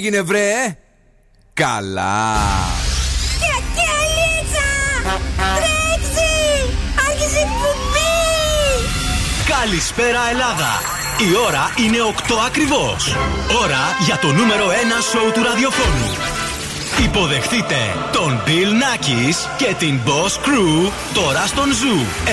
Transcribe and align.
έγινε 0.00 0.22
βρε; 0.22 0.76
Καλά. 1.54 2.36
Καλησπέρα 9.48 10.28
Ελλάδα. 10.30 10.80
Η 11.18 11.36
ώρα 11.46 11.72
είναι 11.76 11.96
8 12.28 12.34
ακριβώς. 12.46 13.16
Ώρα 13.62 13.96
για 14.04 14.18
το 14.18 14.32
νούμερο 14.32 14.66
1 14.68 14.70
σοου 15.10 15.32
του 15.32 15.42
ραδιοφώνου 15.42 16.39
Υποδεχτείτε 16.98 17.76
τον 18.12 18.42
Bill 18.46 18.70
Nackis 18.82 19.36
και 19.56 19.74
την 19.78 19.98
Boss 20.06 20.46
Crew 20.46 20.90
τώρα 21.14 21.46
στον 21.46 21.68
Zoo 21.70 22.26
90,8 22.26 22.30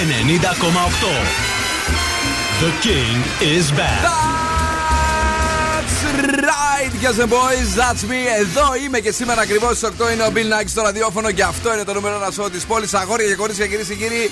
The 2.61 2.71
King 2.85 3.17
is 3.55 3.71
back 3.79 4.27
right, 6.87 6.91
girls 7.01 7.19
and 7.19 7.29
boys, 7.29 7.75
that's 7.75 8.03
me. 8.03 8.21
Εδώ 8.39 8.75
είμαι 8.83 8.99
και 8.99 9.11
σήμερα 9.11 9.41
ακριβώς 9.41 9.77
στις 9.77 9.89
8 9.99 10.13
είναι 10.13 10.23
ο 10.23 10.31
Bill 10.35 10.61
Nike 10.61 10.67
στο 10.67 10.81
ραδιόφωνο 10.81 11.31
και 11.31 11.43
αυτό 11.43 11.73
είναι 11.73 11.83
το 11.83 11.93
νούμερο 11.93 12.15
ένα 12.15 12.31
σώμα 12.31 12.49
της 12.49 12.65
πόλης. 12.65 12.93
Αγόρια 12.93 13.27
και 13.27 13.35
κορίτσια, 13.35 13.67
κυρίες 13.67 13.87
και 13.87 13.95
κύριοι, 13.95 14.31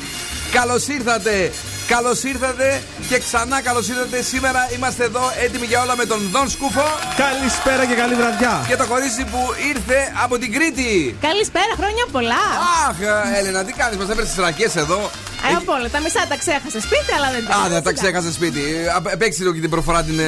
καλώς 0.52 0.88
ήρθατε. 0.88 1.52
Καλώς 1.88 2.24
ήρθατε 2.24 2.82
και 3.10 3.20
ξανά 3.20 3.62
καλώς 3.62 3.88
ήρθατε. 3.88 4.22
Σήμερα 4.22 4.70
είμαστε 4.76 5.04
εδώ 5.04 5.22
έτοιμοι 5.44 5.66
για 5.66 5.82
όλα 5.82 5.96
με 5.96 6.06
τον 6.06 6.20
Δον 6.32 6.50
Σκούφο. 6.50 6.86
Καλησπέρα 7.18 7.86
και 7.86 7.94
καλή 7.94 8.16
βραδιά. 8.16 8.66
Και 8.68 8.76
το 8.76 8.86
κορίτσι 8.88 9.24
που 9.26 9.40
ήρθε 9.76 10.12
από 10.24 10.38
την 10.38 10.54
Κρήτη. 10.54 11.18
Καλησπέρα, 11.22 11.74
χρόνια 11.78 12.06
πολλά. 12.12 12.44
Αχ, 12.88 12.96
Έλενα, 13.38 13.64
τι 13.64 13.74
κάνεις, 13.74 13.98
μας 13.98 14.10
έφερε 14.10 14.26
τις 14.26 14.36
ρακές 14.36 14.76
εδώ. 14.76 15.10
Ε, 15.52 15.56
από 15.62 15.72
όλα. 15.74 15.90
Τα 15.90 16.00
μισά 16.00 16.22
τα 16.32 16.38
ξέχασε 16.38 16.80
σπίτι, 16.88 17.12
αλλά 17.18 17.28
δεν 17.36 17.42
τα 17.48 17.56
Α, 17.56 17.70
δεν 17.70 17.84
τα 17.84 17.92
ξέχασε 17.94 18.32
σπίτι. 18.32 18.62
Παίξει 19.18 19.40
λίγο 19.42 19.54
και 19.54 19.60
την 19.60 19.70
προφορά 19.70 20.04
την. 20.04 20.20
Ε, 20.20 20.26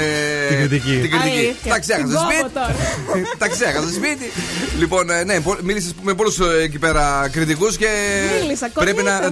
την 0.47 0.57
κριτική. 0.57 0.95
Την 1.03 1.11
κριτική. 1.11 1.69
Τα 1.69 1.79
ξέχασε 1.79 2.17
σπίτι. 2.25 2.51
Τα 3.41 3.47
ξέχασε 3.47 3.93
σπίτι. 3.93 4.31
Λοιπόν, 4.77 5.09
ε, 5.09 5.23
ναι, 5.23 5.35
μίλησες 5.61 5.93
με 6.01 6.13
πολλούς 6.13 6.39
εκεί 6.63 6.79
πέρα 6.79 7.29
κριτικούς 7.31 7.77
και. 7.77 7.89
Πρέπει 8.73 9.03
να 9.03 9.31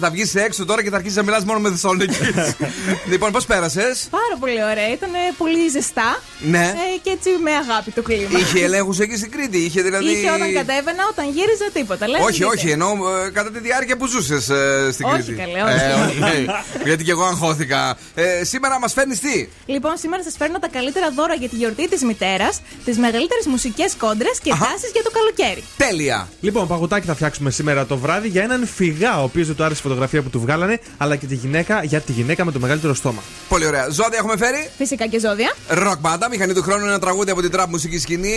θα 0.00 0.10
βγεις 0.10 0.34
έξω 0.34 0.64
τώρα 0.64 0.82
και 0.82 0.90
θα 0.90 0.96
αρχίσεις 0.96 1.16
να 1.16 1.22
μιλάς 1.22 1.44
μόνο 1.44 1.58
με 1.58 1.70
Θεσσαλονίκη. 1.70 2.16
λοιπόν, 3.10 3.32
πώς 3.32 3.44
πέρασες; 3.46 4.06
Πάρα 4.10 4.36
πολύ 4.40 4.64
ωραία. 4.70 4.92
Ήταν 4.92 5.10
πολύ 5.38 5.68
ζεστά. 5.68 6.20
Ναι. 6.40 6.74
και 7.02 7.10
έτσι 7.10 7.30
με 7.42 7.50
αγάπη 7.50 7.90
το 7.90 8.02
κλίμα. 8.02 8.38
Είχε 8.38 8.64
ελέγχους 8.64 8.98
εκεί 8.98 9.16
στην 9.16 9.30
Κρήτη; 9.30 9.58
Είχε 9.58 9.82
δηλαδή. 9.82 10.10
Είχε 10.10 10.30
όταν 10.30 10.52
κατέβαινα, 10.52 11.02
όταν 11.10 11.24
γύριζα 11.24 11.68
τίποτα. 11.72 12.06
όχι, 12.26 12.44
όχι, 12.44 12.70
ενώ 12.70 12.88
κατά 13.32 13.50
τη 13.50 13.58
διάρκεια 13.58 13.96
που 13.96 14.06
ζούσες 14.06 14.44
στην 14.92 15.06
Κρήτη. 15.08 15.25
Όχι, 15.30 15.40
καλέ, 15.40 15.62
όχι. 15.62 16.18
Ε, 16.18 16.84
γιατί 16.84 17.04
και 17.04 17.10
εγώ 17.10 17.24
αγχώθηκα. 17.24 17.96
Ε, 18.14 18.44
σήμερα 18.44 18.78
μας 18.78 18.92
φέρνεις 18.92 19.20
τι; 19.20 19.48
Λοιπόν, 19.66 19.96
σήμερα 19.96 20.22
σας 20.22 20.34
φέρνω 20.38 20.58
τα 20.58 20.68
καλύτερα 20.68 21.10
δώρα 21.10 21.34
για 21.34 21.48
τη 21.48 21.56
γιορτή 21.56 21.88
της 21.88 22.02
μητέρας, 22.02 22.60
τις 22.84 22.98
μεγαλύτερες 22.98 23.46
μουσικές 23.46 23.94
κόντρες 23.98 24.38
και 24.42 24.50
τάσεις 24.50 24.90
για 24.92 25.02
το 25.02 25.10
καλοκαίρι. 25.10 25.62
Τέλεια. 25.76 26.28
Λοιπόν, 26.40 26.66
παγωτάκι 26.66 27.06
θα 27.06 27.14
φτιάξουμε 27.14 27.50
σήμερα 27.50 27.86
το 27.86 27.96
βράδυ 27.96 28.28
για 28.28 28.42
έναν 28.42 28.66
φυγά, 28.66 29.20
ο 29.20 29.22
οποίος 29.22 29.46
δεν 29.46 29.56
του 29.56 29.64
άρεσε 29.64 29.80
η 29.80 29.82
φωτογραφία 29.82 30.22
που 30.22 30.30
του 30.30 30.40
βγάλανε, 30.40 30.80
αλλά 30.96 31.16
και 31.16 31.26
τη 31.26 31.34
γυναίκα 31.34 31.82
για 31.82 32.00
τη 32.00 32.12
γυναίκα 32.12 32.44
με 32.44 32.52
το 32.52 32.58
μεγαλύτερο 32.58 32.94
στόμα. 32.94 33.22
Πολύ 33.48 33.66
ωραία. 33.66 33.88
Ζώδια 33.88 34.18
έχουμε 34.18 34.36
φέρει; 34.36 34.70
Φυσικά 34.78 35.06
και 35.06 35.18
ζώδια. 35.18 35.54
Ροκ 35.68 35.98
μπάντα, 35.98 36.28
μηχανή 36.28 36.52
του 36.52 36.62
χρόνου, 36.62 36.84
ένα 36.86 36.98
τραγούδι 36.98 37.30
από 37.30 37.40
την 37.40 37.50
τραπ 37.50 37.68
μουσική 37.70 37.98
σκηνή. 37.98 38.34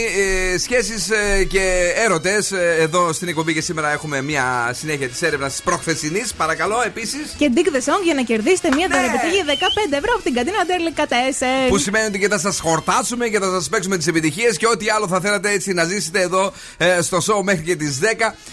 Ε, 0.53 0.57
Σχέσεις 0.57 1.09
ε, 1.09 1.43
και 1.43 1.93
έρωτες. 2.05 2.51
Ε, 2.51 2.75
εδώ 2.79 3.13
στην 3.13 3.27
εκπομπή 3.27 3.53
και 3.53 3.61
σήμερα 3.61 3.91
έχουμε 3.91 4.21
μια 4.21 4.71
συνέχεια 4.73 5.07
της 5.09 5.21
έρευνας 5.21 5.51
της 5.51 5.61
προχθεσινής. 5.61 6.33
Παρακαλώ 6.33 6.68
επίσης. 6.85 7.35
Και 7.37 7.51
Dig 7.55 7.67
the 7.75 7.81
Song 7.87 8.01
για 8.03 8.13
να 8.13 8.21
κερδίσετε 8.21 8.69
μια 8.75 8.87
ναι. 8.87 8.95
δωρεπιταγή 8.95 9.41
15 9.47 9.93
ευρώ 9.99 10.11
από 10.15 10.23
την 10.23 10.33
κατίνα 10.33 10.65
Ντέρλι 10.65 10.93
Που 11.69 11.77
σημαίνει 11.77 12.05
ότι 12.05 12.19
και 12.19 12.27
θα 12.27 12.39
σας 12.39 12.59
χορτάσουμε 12.59 13.27
και 13.27 13.39
θα 13.39 13.49
σας 13.49 13.69
παίξουμε 13.69 13.97
τις 13.97 14.07
επιτυχίες 14.07 14.57
και 14.57 14.67
ό,τι 14.67 14.89
άλλο 14.89 15.07
θα 15.07 15.19
θέλατε 15.19 15.51
έτσι 15.51 15.73
να 15.73 15.83
ζήσετε 15.83 16.21
εδώ 16.21 16.53
ε, 16.77 17.01
στο 17.01 17.17
show 17.17 17.43
μέχρι 17.43 17.63
και 17.63 17.75
τις 17.75 17.99
10. 18.01 18.05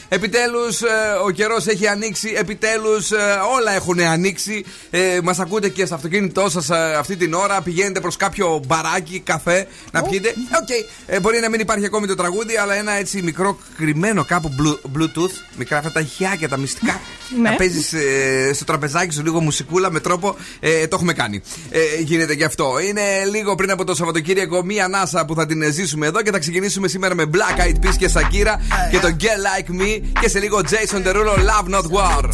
Επιτέλους 0.08 0.82
ε, 0.82 0.86
ο 1.24 1.30
καιρός 1.30 1.66
έχει 1.66 1.86
ανοίξει. 1.86 2.34
Επιτέλους 2.36 3.10
ε, 3.10 3.16
όλα 3.56 3.72
έχουν 3.72 4.00
ανοίξει. 4.00 4.64
Ε, 4.90 5.18
Μας 5.22 5.38
ακούτε 5.38 5.68
και 5.68 5.86
στο 5.86 5.94
αυτοκίνητό 5.94 6.50
σας 6.50 6.70
ε, 6.70 6.94
αυτή 6.98 7.16
την 7.16 7.34
ώρα. 7.34 7.60
Πηγαίνετε 7.62 8.00
προς 8.00 8.16
κάποιο 8.16 8.60
μπαράκι, 8.66 9.20
καφέ 9.20 9.66
να 9.92 10.02
πιείτε. 10.02 10.34
Okay. 10.50 10.84
Ε, 11.06 11.20
μπορεί 11.20 11.40
να 11.40 11.48
μην 11.48 11.60
υπάρχει 11.60 11.84
ακόμη 11.84 12.06
το 12.06 12.14
τραγούδι, 12.14 12.56
αλλά 12.56 12.74
ένα 12.74 12.92
έτσι 12.92 13.22
μικρό 13.22 13.58
κρυμμένο 13.76 14.24
κάπου 14.24 14.50
Bluetooth. 14.96 15.32
Μικρά 15.56 15.78
αυτά 15.78 15.92
τα 15.92 16.00
ηχιάκια, 16.00 16.48
τα 16.48 16.56
μυστικά. 16.56 17.00
Ναι. 17.36 17.50
να 17.50 17.56
παίζεις 17.56 17.92
ε, 18.06 18.52
στο 18.52 18.64
τραπεζάκι 18.64 19.14
σου 19.14 19.22
λίγο 19.22 19.40
μουσικούλα 19.40 19.90
με 19.90 20.00
τρόπο. 20.00 20.36
Ε, 20.60 20.86
το 20.86 20.96
έχουμε 20.96 21.12
κάνει. 21.12 21.42
Ε, 21.70 21.78
γίνεται 22.02 22.34
και 22.34 22.44
αυτό. 22.44 22.80
Είναι 22.88 23.02
λίγο 23.30 23.54
πριν 23.54 23.70
από 23.70 23.84
το 23.84 23.94
Σαββατοκύριακο 23.94 24.64
μία 24.64 24.84
ανάσα 24.84 25.24
που 25.24 25.34
θα 25.34 25.46
την 25.46 25.72
ζήσουμε 25.72 26.06
εδώ 26.06 26.22
και 26.22 26.30
θα 26.30 26.38
ξεκινήσουμε 26.38 26.88
σήμερα 26.88 27.14
με 27.14 27.30
Black 27.32 27.60
Eyed 27.60 27.86
Peas 27.86 27.96
και 27.98 28.10
Shakira 28.14 28.54
και 28.90 28.98
το 28.98 29.16
Get 29.20 29.24
Like 29.24 29.80
Me 29.80 30.00
και 30.20 30.28
σε 30.28 30.38
λίγο 30.38 30.58
Jason 30.58 31.06
Derulo 31.06 31.34
Love 31.34 31.74
Not 31.74 31.90
War. 31.90 32.24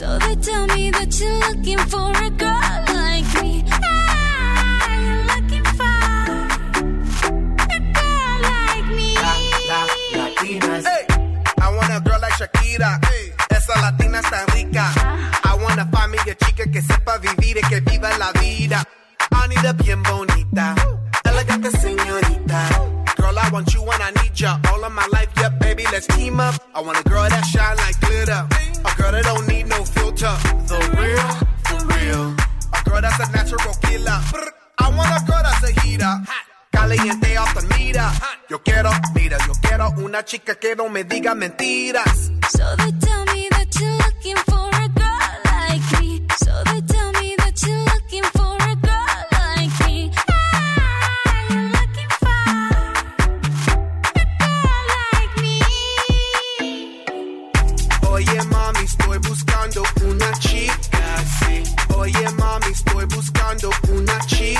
So 0.00 0.18
Hey. 12.78 13.32
Esa 13.50 13.80
latina 13.80 14.20
está 14.20 14.46
rica. 14.54 14.92
I 15.42 15.56
wanna 15.60 15.86
find 15.90 16.12
me 16.12 16.18
a 16.18 16.34
chica 16.36 16.70
que 16.70 16.80
sepa 16.80 17.18
vivir 17.18 17.58
y 17.58 17.68
que 17.68 17.80
viva 17.80 18.16
la 18.16 18.30
vida. 18.32 18.84
I 19.32 19.48
need 19.48 19.64
a 19.66 19.72
bien 19.72 20.00
bonita. 20.04 20.76
Elegante 21.24 21.72
señorita. 21.72 22.68
Girl, 23.16 23.36
I 23.36 23.50
want 23.50 23.74
you 23.74 23.82
when 23.82 24.00
I 24.00 24.12
need 24.22 24.34
ya. 24.34 24.60
All 24.72 24.84
of 24.84 24.92
my 24.92 25.04
life, 25.10 25.30
yeah, 25.38 25.48
baby, 25.48 25.84
let's 25.90 26.06
team 26.06 26.38
up. 26.38 26.54
I 26.72 26.80
want 26.80 26.96
a 26.96 27.02
girl 27.08 27.28
that 27.28 27.44
shine 27.46 27.76
like 27.76 27.98
glitter. 28.00 28.46
A 28.84 28.96
girl 28.96 29.12
that 29.12 29.24
don't 29.24 29.48
need 29.48 29.66
no 29.66 29.84
filter. 29.84 30.34
The 30.68 30.78
real, 30.94 31.28
the 31.66 31.76
real. 31.90 32.36
A 32.72 32.88
girl 32.88 33.00
that's 33.00 33.18
a 33.18 33.32
natural 33.32 33.74
killer. 33.82 34.20
I 34.78 34.88
want 34.96 35.10
a 35.10 35.26
girl 35.26 35.42
that's 35.42 35.68
a 35.68 35.80
heater. 35.80 36.14
Caliente 36.72 37.36
off 37.36 37.52
the. 37.54 37.70
Yo 38.48 38.58
quiero, 38.62 38.90
mira, 39.14 39.38
quiero 39.94 40.06
una 40.06 40.24
chica 40.24 40.54
que 40.56 40.74
no 40.76 40.88
me 40.88 41.04
diga 41.04 41.34
mentiras. 41.34 42.30
So 42.50 42.76
they 42.76 42.92
tell 42.92 43.24
me 43.34 43.48
that 43.50 43.68
you're 43.78 43.96
looking 43.98 44.36
for 44.46 44.68
a 44.68 44.88
girl 44.88 45.40
like 45.44 46.00
me. 46.00 46.22
So 46.38 46.52
they 46.64 46.80
tell 46.82 47.12
me 47.12 47.34
that 47.38 47.62
you're 47.62 47.84
looking 47.84 48.24
for 48.34 48.56
a 48.56 48.76
girl 48.76 49.26
like 49.32 49.86
me. 49.86 50.10
Ah, 50.28 50.32
you're 51.50 51.70
looking 51.70 52.10
for 52.20 52.28
a 54.16 54.24
girl 54.40 54.82
like 54.96 55.34
me. 55.42 55.60
Oye 58.10 58.42
mami, 58.50 58.84
estoy 58.84 59.18
buscando 59.18 59.82
una 60.04 60.32
chica. 60.38 61.24
Oye 61.96 62.30
mami, 62.38 62.70
estoy 62.72 63.04
buscando 63.06 63.70
una 63.92 64.18
chica, 64.26 64.59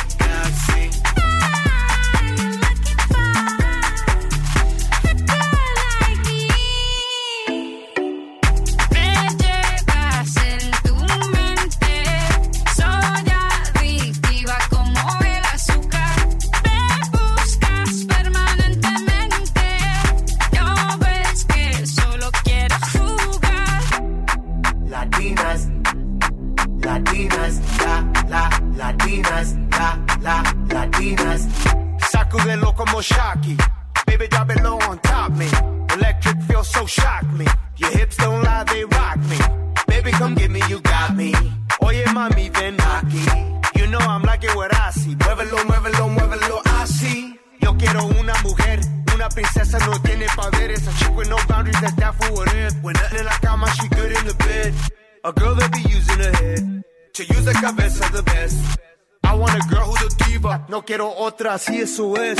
quiero 60.83 61.13
otra, 61.17 61.55
así 61.55 61.81
eso 61.81 62.17
es. 62.17 62.39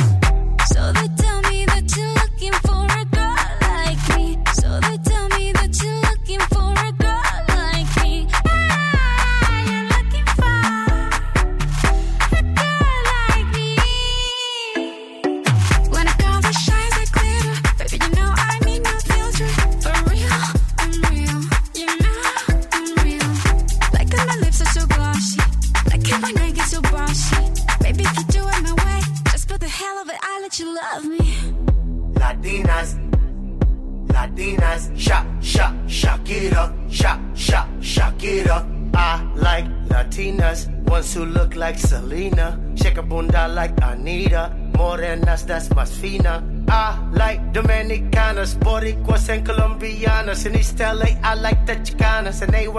So 0.73 1.20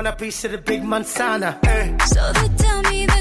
I 0.08 0.16
reach 0.20 0.42
to 0.42 0.48
the 0.48 0.58
big 0.58 0.84
Montana. 0.84 1.60
Eh. 1.64 1.98
So 2.06 2.34
they 2.34 2.48
tell 2.58 2.82
me 2.84 3.06
that. 3.06 3.21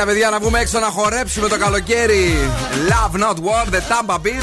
Έλα, 0.00 0.08
παιδιά, 0.08 0.30
να 0.30 0.38
βγούμε 0.38 0.58
έξω 0.60 0.78
να 0.78 0.86
χορέψουμε 0.86 1.48
το 1.48 1.58
καλοκαίρι. 1.58 2.34
Love 2.88 3.20
not 3.20 3.34
war, 3.34 3.64
the 3.74 3.78
Tampa 3.90 4.14
Beat. 4.14 4.42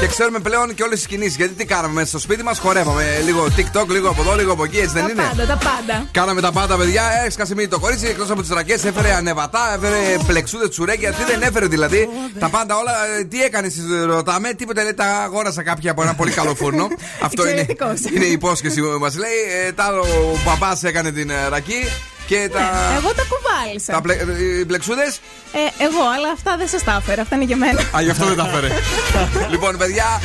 Και 0.00 0.06
ξέρουμε 0.06 0.38
πλέον 0.38 0.74
και 0.74 0.82
όλες 0.82 0.98
τις 0.98 1.06
κινήσεις. 1.08 1.36
Γιατί 1.36 1.54
τι 1.54 1.64
κάναμε 1.64 1.94
μέσα 1.94 2.06
στο 2.06 2.18
σπίτι 2.18 2.42
μας, 2.42 2.58
χορεύαμε. 2.58 3.22
Λίγο 3.24 3.44
TikTok, 3.56 3.86
λίγο 3.88 4.08
από 4.08 4.20
εδώ, 4.22 4.36
λίγο 4.36 4.52
από 4.52 4.64
εκεί, 4.64 4.76
έτσι 4.78 4.92
δεν 4.94 5.04
Τα 5.04 5.10
είναι; 5.10 5.22
πάντα, 5.22 5.46
τα 5.46 5.56
πάντα. 5.56 6.06
Κάναμε 6.10 6.40
τα 6.40 6.52
πάντα, 6.52 6.76
παιδιά. 6.76 7.02
Έσκασε 7.26 7.54
μύτη 7.54 7.68
το 7.68 7.78
κορίτσι 7.78 8.06
εκτός 8.06 8.30
από 8.30 8.40
τις 8.40 8.50
ρακές. 8.50 8.84
Έφερε 8.84 9.12
ανεβατά, 9.14 9.74
έφερε 9.74 9.96
πλεξούδες 10.26 10.68
τσουρέκια. 10.68 11.12
Τι 11.12 11.24
δεν 11.24 11.42
έφερε 11.42 11.66
δηλαδή; 11.66 12.08
Τα 12.38 12.48
πάντα 12.48 12.76
όλα. 12.76 12.92
Ε, 13.18 13.24
Τι 13.24 13.42
έκανες, 13.42 13.74
ρωτάμε. 14.06 14.52
Τίποτα 14.52 14.82
λέει 14.82 14.94
τα 14.94 15.04
αγόρασα 15.06 15.62
κάποια 15.62 15.90
από 15.90 16.02
ένα 16.02 16.14
πολύ 16.14 16.30
καλό 16.30 16.54
φούρνο. 16.54 16.88
Αυτό 17.20 17.42
είναι, 17.48 17.60
Εξαιρετικός. 17.60 18.00
είναι 18.14 18.24
η 18.24 18.32
υπόσχεση 18.32 18.80
που 18.80 18.98
μας 19.00 19.16
λέει. 19.16 19.66
Ε, 19.66 19.72
Τα 19.72 19.84
άλλο 19.84 20.00
ο 20.00 20.38
μπαμπάς 20.44 20.82
έκανε 20.84 21.10
την 21.12 21.30
ε, 21.30 21.48
ρακή. 21.48 21.84
Και 22.28 22.48
τα. 22.52 22.60
Εγώ 22.96 23.10
τα 23.14 23.24
κουβάλισα. 23.32 23.92
Τα 23.92 24.00
πλε, 24.00 24.14
οι 24.60 24.64
πλεξούδε. 24.64 25.06
Ε, 25.52 25.84
εγώ, 25.84 26.02
αλλά 26.16 26.30
αυτά 26.32 26.56
δεν 26.56 26.68
σας 26.68 26.82
τα 26.84 26.96
έφερα. 27.00 27.22
Αυτά 27.22 27.34
είναι 27.36 27.44
για 27.44 27.56
μένα. 27.56 27.80
Α, 27.96 28.00
γι' 28.02 28.10
αυτό 28.10 28.24
δεν 28.24 28.36
τα 28.36 28.44
φέρε. 28.44 28.68
λοιπόν, 29.52 29.76
παιδιά, 29.76 30.20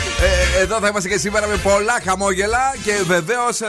ε, 0.57 0.61
εδώ 0.61 0.79
θα 0.79 0.87
είμαστε 0.87 1.09
και 1.09 1.17
σήμερα 1.17 1.47
με 1.47 1.55
πολλά 1.57 1.95
χαμόγελα 2.05 2.75
και 2.83 2.93
βεβαίως 3.05 3.59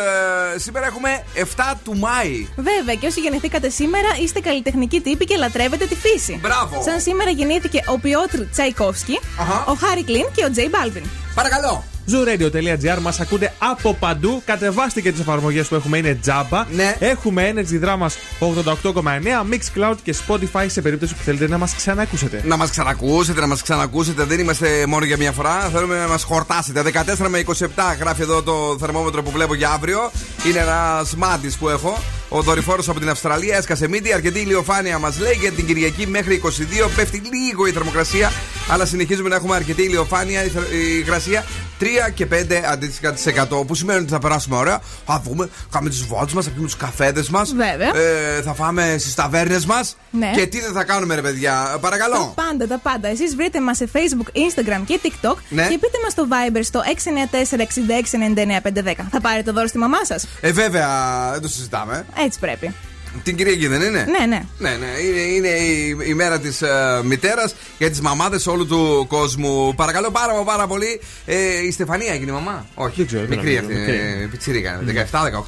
σήμερα 0.56 0.86
έχουμε 0.86 1.24
7 1.34 1.44
του 1.84 1.96
Μάη. 1.96 2.48
Βέβαια, 2.56 2.94
και 2.94 3.06
όσοι 3.06 3.20
γεννηθήκατε 3.20 3.68
σήμερα 3.68 4.08
είστε 4.22 4.40
καλλιτεχνικοί 4.40 5.00
τύποι 5.00 5.24
και 5.24 5.36
λατρεύετε 5.36 5.86
τη 5.86 5.94
φύση. 5.94 6.38
Μπράβο. 6.42 6.82
Σαν 6.84 7.00
σήμερα 7.00 7.30
γεννήθηκε 7.30 7.82
ο 7.86 7.98
Πιότρ 7.98 8.38
Τσαϊκόφσκι, 8.52 9.20
Αχα. 9.40 9.64
ο 9.66 9.74
Χάρι 9.74 10.04
Κλίν 10.04 10.26
και 10.34 10.44
ο 10.44 10.50
Τζέι 10.50 10.68
Μπάλβιν. 10.70 11.04
Παρακαλώ. 11.34 11.93
Zooradio.gr 12.10 12.98
μας 13.00 13.20
ακούτε 13.20 13.52
από 13.58 13.94
παντού. 13.94 14.42
Κατεβάστε 14.44 15.00
και 15.00 15.10
τις 15.10 15.20
εφαρμογές 15.20 15.68
που 15.68 15.74
έχουμε, 15.74 15.98
είναι 15.98 16.14
τζάμπα. 16.14 16.64
Ναι. 16.70 16.96
Έχουμε 16.98 17.52
Energy 17.54 17.84
Drama 17.84 18.06
88,9, 18.38 19.02
Mixcloud 19.50 19.94
και 20.02 20.14
Spotify 20.26 20.66
σε 20.66 20.82
περίπτωση 20.82 21.14
που 21.14 21.22
θέλετε 21.22 21.48
να 21.48 21.58
μας 21.58 21.74
ξανακούσετε. 21.74 22.42
Να 22.44 22.56
μας 22.56 22.70
ξανακούσετε, 22.70 23.40
να 23.40 23.46
μας 23.46 23.62
ξανακούσετε. 23.62 24.24
Δεν 24.24 24.38
είμαστε 24.38 24.86
μόνο 24.86 25.04
για 25.04 25.16
μια 25.16 25.32
φορά. 25.32 25.60
Θέλουμε 25.72 25.98
να 25.98 26.08
μας 26.08 26.22
χορτάσετε. 26.22 26.82
14 26.82 27.28
με 27.28 27.38
27 27.38 27.96
γράφει 27.98 28.22
εδώ 28.22 28.42
το 28.42 28.76
θερμόμετρο 28.80 29.22
που 29.22 29.30
βλέπω 29.30 29.54
για 29.54 29.70
αύριο. 29.70 30.10
Είναι 30.48 30.58
ένας 30.58 31.14
μάτι 31.14 31.52
που 31.58 31.68
έχω. 31.68 31.98
Ο 32.28 32.42
δορυφόρος 32.42 32.88
από 32.88 32.98
την 33.00 33.08
Αυστραλία 33.08 33.56
έσκασε 33.56 33.88
μύτη. 33.88 34.12
Αρκετή 34.12 34.40
ηλιοφάνεια 34.40 34.98
μας 34.98 35.18
λέει 35.18 35.38
και 35.38 35.50
την 35.50 35.66
Κυριακή 35.66 36.06
μέχρι 36.06 36.40
22 36.44 36.48
πέφτει 36.96 37.22
λίγο 37.32 37.66
η 37.66 37.70
θερμοκρασία. 37.72 38.32
Αλλά 38.68 38.86
συνεχίζουμε 38.86 39.28
να 39.28 39.34
έχουμε 39.34 39.54
αρκετή 39.56 39.82
ηλιοφάνεια. 39.82 40.44
Η, 40.44 40.48
θε- 40.48 40.72
η 40.72 40.96
υγρασία 40.98 41.44
3 41.80 41.84
και 42.14 42.26
5 42.32 42.36
αντίστοιχα 42.70 43.12
της 43.12 43.24
100. 43.50 43.66
Που 43.66 43.74
σημαίνει 43.74 44.00
ότι 44.00 44.10
θα 44.10 44.18
περάσουμε 44.18 44.56
ωραία. 44.56 44.80
Θα 45.06 45.20
βγούμε, 45.24 45.48
κάνουμε 45.70 45.90
τις 45.90 46.02
βόλτες 46.04 46.32
μας, 46.32 46.44
θα 46.44 46.50
πιούμε 46.50 46.66
τους 46.66 46.76
καφέδες 46.76 47.28
μας. 47.28 47.52
Βέβαια. 47.54 47.96
Ε, 47.96 48.42
θα 48.42 48.54
φάμε 48.54 48.96
στις 48.98 49.14
ταβέρνες 49.14 49.66
μας. 49.66 49.96
Ναι. 50.10 50.30
Και 50.34 50.46
τι 50.46 50.60
δεν 50.60 50.72
θα 50.72 50.84
κάνουμε, 50.84 51.14
ρε 51.14 51.20
παιδιά. 51.20 51.78
Παρακαλώ. 51.80 52.32
Τα 52.36 52.42
πάντα, 52.42 52.66
τα 52.66 52.78
πάντα. 52.78 53.08
Εσείς 53.08 53.36
βρείτε 53.36 53.60
μας 53.60 53.76
σε 53.76 53.88
Facebook, 53.92 54.28
Instagram 54.36 54.82
και 54.86 55.00
TikTok 55.02 55.34
Ναι. 55.48 55.62
και 55.62 55.78
πείτε 55.78 55.98
μας 56.02 56.12
στο 56.12 56.26
Viber 56.30 56.60
στο 56.62 56.82
694-6699-510. 56.84 59.06
Θα 59.10 59.20
πάρετε 59.20 59.42
το 59.42 59.52
δώρο 59.52 59.66
στη 59.66 59.78
μαμά 59.78 60.04
σας. 60.04 60.26
Ε, 60.40 60.52
βέβαια, 60.52 60.88
δεν 61.32 61.40
το 61.42 61.48
συζητάμε. 61.48 62.06
Έτσι 62.18 62.38
πρέπει. 62.38 62.74
Την 63.22 63.36
Κυριακή 63.36 63.66
δεν 63.66 63.80
είναι; 63.80 64.06
Ναι, 64.18 64.26
ναι. 64.26 64.42
Ναι, 64.58 64.70
ναι. 64.70 64.86
Είναι, 65.08 65.20
είναι 65.20 65.48
η, 65.48 65.96
η 66.08 66.14
μέρα 66.14 66.38
της 66.40 66.62
ε, 66.62 67.00
μητέρας 67.04 67.54
για 67.78 67.90
τις 67.90 68.00
μαμάδες 68.00 68.46
όλου 68.46 68.66
του 68.66 69.06
κόσμου. 69.08 69.74
Παρακαλώ 69.76 70.10
πάρα 70.10 70.34
μα 70.34 70.42
πάρα 70.42 70.66
πολύ. 70.66 71.00
Ε, 71.26 71.34
η 71.66 71.70
Στεφανία 71.70 72.12
έγινε 72.12 72.30
η 72.30 72.34
μαμά; 72.34 72.66
Όχι, 72.74 72.94
Δεν 72.96 73.06
ξέρω, 73.06 73.26
δεν 73.26 73.38
μικρή 73.38 73.54
νομίζω, 73.54 73.78
αυτή. 73.80 73.92
μικρή. 73.92 73.96
ε, 74.22 74.26
Πιτσιρίκα. 74.30 74.80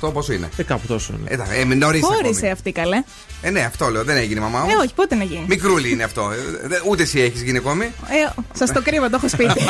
17-18, 0.08 0.12
πόσο 0.12 0.32
είναι; 0.32 0.48
Ε, 0.56 0.62
κάπου 0.62 0.86
τόσο 0.86 1.12
είναι. 1.18 1.28
Ε, 1.30 1.36
τα- 1.36 1.46
ε, 1.54 1.64
νωρίς 1.64 2.02
Χώρισε 2.04 2.28
ακόμη. 2.36 2.50
αυτή 2.50 2.72
καλέ. 2.72 3.02
Ε, 3.42 3.50
ναι, 3.50 3.60
αυτό 3.60 3.88
λέω. 3.90 4.04
Δεν 4.04 4.16
έγινε 4.16 4.40
η 4.40 4.42
μαμά 4.42 4.58
μου. 4.58 4.70
Ε, 4.70 4.74
όχι, 4.84 4.94
πότε 4.94 5.14
να 5.14 5.24
γίνει. 5.24 5.44
Μικρούλι 5.48 5.90
είναι 5.90 6.02
αυτό. 6.02 6.30
Ε, 6.62 6.66
δε- 6.68 6.80
Ούτε 6.88 7.02
εσύ 7.02 7.20
έχεις 7.20 7.42
γίνει 7.42 7.58
ακόμη. 7.58 7.84
Ε, 7.84 8.40
Σας 8.52 8.72
το 8.72 8.82
κρύβω, 8.82 9.10
το 9.10 9.16
έχω 9.16 9.28
σπίτι. 9.28 9.60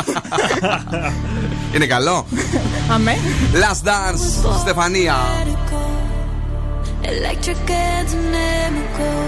Είναι 1.75 1.87
καλό. 1.87 2.27
Αμέ. 2.91 3.17
Last 3.53 3.87
dance, 3.89 4.59
Στεφανία. 4.61 5.15
Electric 7.05 7.71
and 7.71 7.97
chemical. 8.67 9.23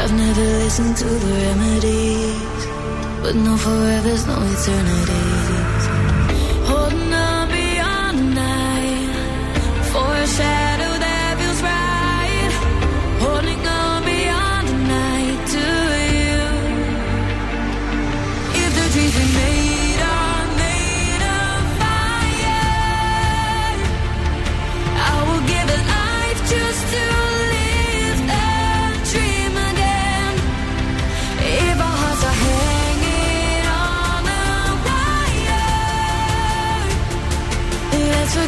I've 0.00 0.14
never 0.24 0.46
listened 0.62 0.96
to 1.02 1.04
the 1.04 1.32
remedies, 1.46 2.60
but 3.22 3.34
no 3.46 3.54
forevers, 3.64 4.22
no 4.30 4.36
eternities. 4.52 5.84
Holding 6.70 7.12
on 7.12 7.48
beyond 7.56 8.18
the 8.18 8.28
night 8.46 9.14
for 9.90 10.10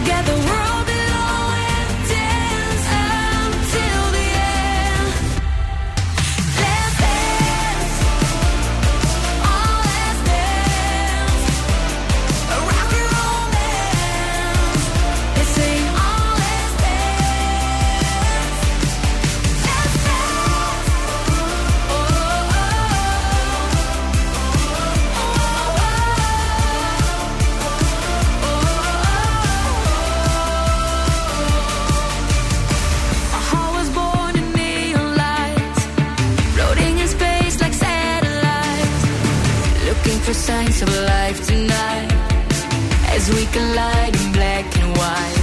together 0.05 0.42
of 40.83 40.95
life 41.07 41.47
tonight 41.47 42.09
as 43.15 43.29
we 43.31 43.47
collide 43.47 44.15
in 44.17 44.33
black 44.33 44.77
and 44.79 44.97
white. 44.97 45.42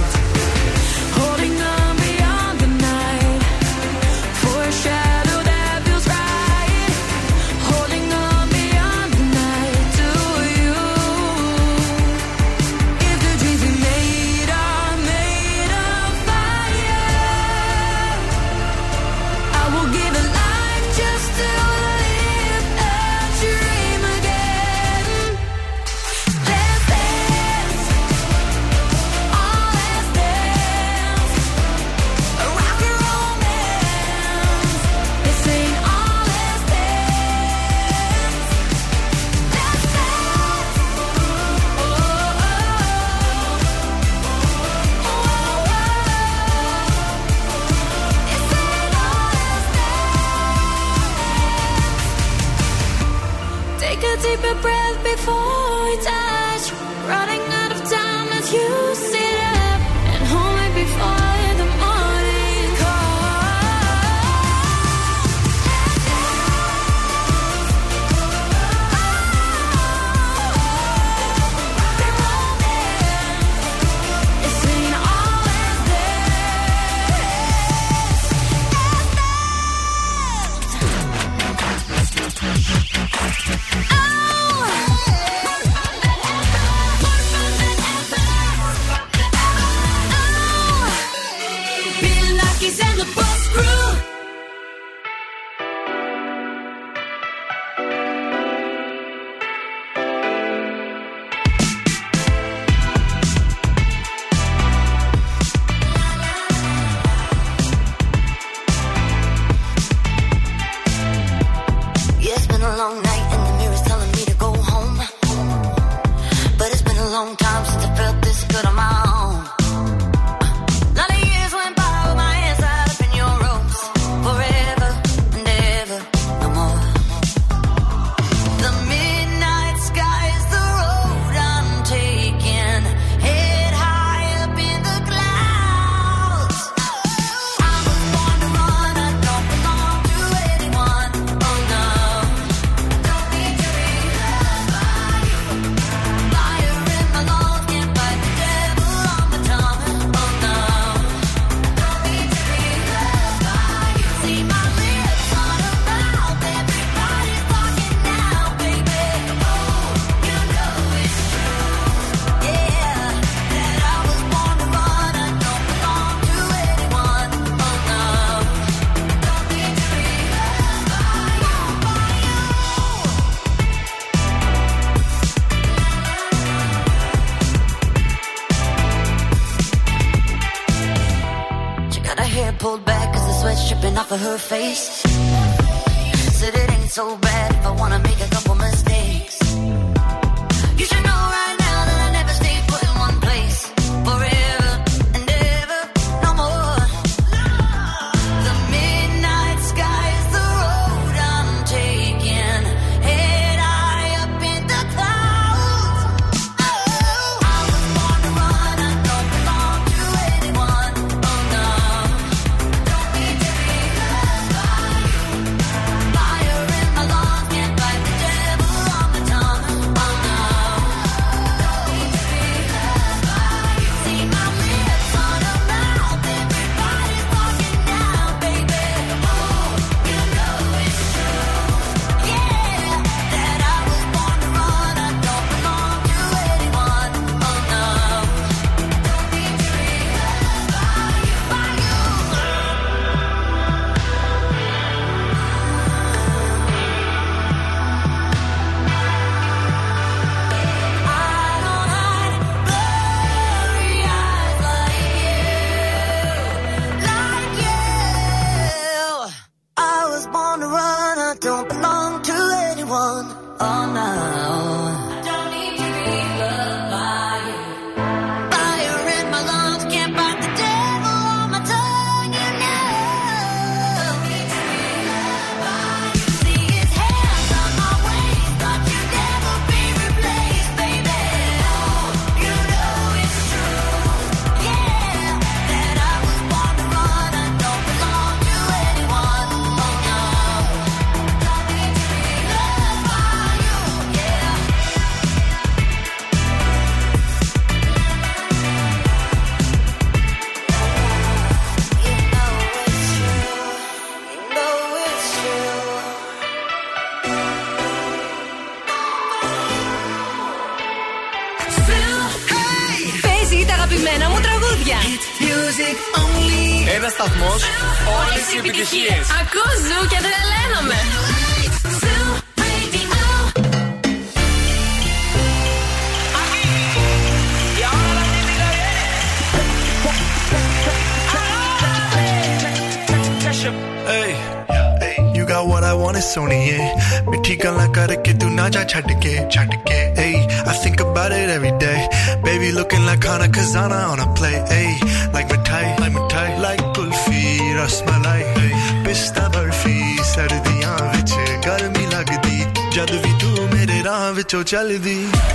जो 354.50 354.62
चल 354.66 354.88
दी 354.98 355.14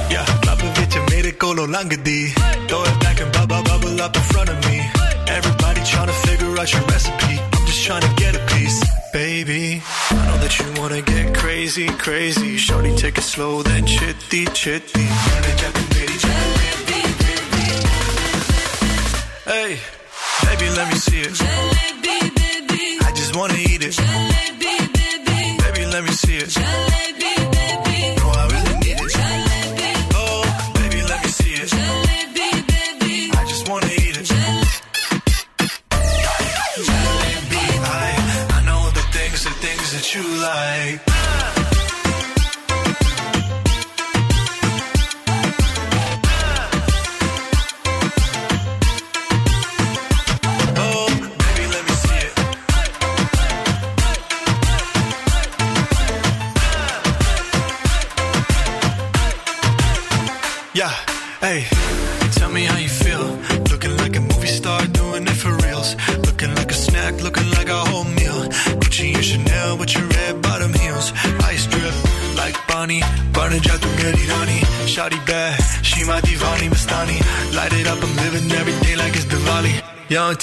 क्लब 0.09 0.61
विच 0.77 0.95
मेरे 1.11 1.31
कोलो 1.43 1.65
लंघदी 1.67 2.19
Throw 2.67 2.83
it 2.89 2.99
back 3.01 3.19
and 3.23 3.33
bubble 3.37 3.65
bubble 3.69 3.99
up 4.05 4.19
in 4.19 4.23
front 4.27 4.51
of 4.53 4.61
me. 4.67 4.77
Everybody 5.33 5.83
trying 5.89 6.11
figure 6.21 6.53
out 6.61 6.73
your 6.75 6.83
recipe. 6.93 7.35
I'm 7.41 7.65
just 7.71 7.83
trying 7.87 8.07
get 8.21 8.39
a 8.39 8.43
piece. 8.53 8.79
Baby 9.17 9.83
I 10.11 10.21
know 10.27 10.37
that 10.45 10.59
you 10.59 10.67
wanna 10.81 11.01
get 11.11 11.35
crazy 11.41 11.89
crazy. 12.05 12.55
Shorty 12.67 12.95
take 13.03 13.17
it 13.17 13.27
slow 13.33 13.53
then 13.63 13.85
chitty 13.85 14.45
chitty. 14.61 15.05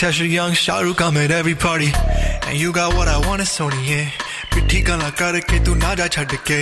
Tasha 0.02 0.28
Young, 0.28 0.50
Shahrukh, 0.50 1.00
I'm 1.00 1.16
at 1.16 1.30
every 1.30 1.54
party. 1.54 1.92
And 2.48 2.58
you 2.58 2.72
got 2.72 2.92
what 2.96 3.06
I 3.06 3.24
want, 3.24 3.40
it's 3.40 3.56
Sony, 3.56 3.78
yeah. 3.86 4.10
पिट्ठी 4.52 4.80
kala 4.82 5.10
करके 5.14 5.62
तू 5.64 5.74
ना 5.78 5.94
जा 5.94 6.06
छड़ 6.14 6.42
ke, 6.48 6.58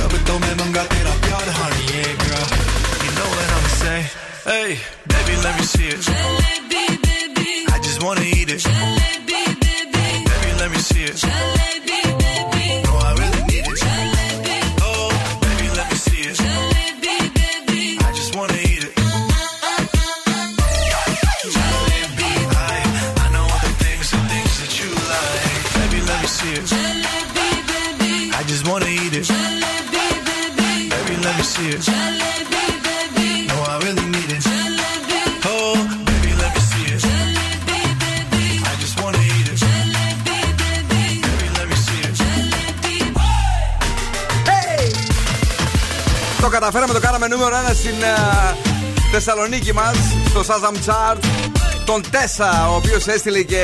रब 0.00 0.14
to 0.26 0.34
main 0.38 0.54
मंगा 0.60 0.84
तेरा 0.94 1.14
प्यार 1.24 1.48
honey, 1.58 1.84
yeah, 1.96 2.12
girl. 2.22 2.46
You 3.02 3.10
know 3.18 3.28
what 3.34 3.48
I'm 3.56 3.68
saying 3.80 4.06
hey 4.46 4.78
baby 5.10 5.34
let 5.42 5.58
me 5.58 5.64
see 5.66 5.88
it. 5.88 6.00
Jalebi, 6.06 6.84
baby. 7.08 7.50
I 7.74 7.78
just 7.82 8.00
wanna 8.04 8.22
eat 8.22 8.50
it. 8.54 8.60
Jalebi, 8.60 9.42
baby. 9.66 10.06
Baby 10.30 10.50
let 10.60 10.70
me 10.70 10.78
see 10.78 11.04
it. 11.10 11.16
Jalebi, 11.16 11.55
καταφέραμε, 46.66 46.92
το 47.00 47.06
κάναμε 47.06 47.26
νούμερο 47.26 47.56
1 47.70 47.74
στην 47.74 48.04
α, 48.04 48.56
Θεσσαλονίκη 49.12 49.72
μας, 49.72 49.96
στο 50.28 50.40
Shazam 50.48 50.74
Chart. 50.86 51.16
Τον 51.84 52.02
Τέσσα, 52.10 52.68
ο 52.70 52.74
οποίος 52.74 53.06
έστειλε 53.06 53.42
και 53.42 53.62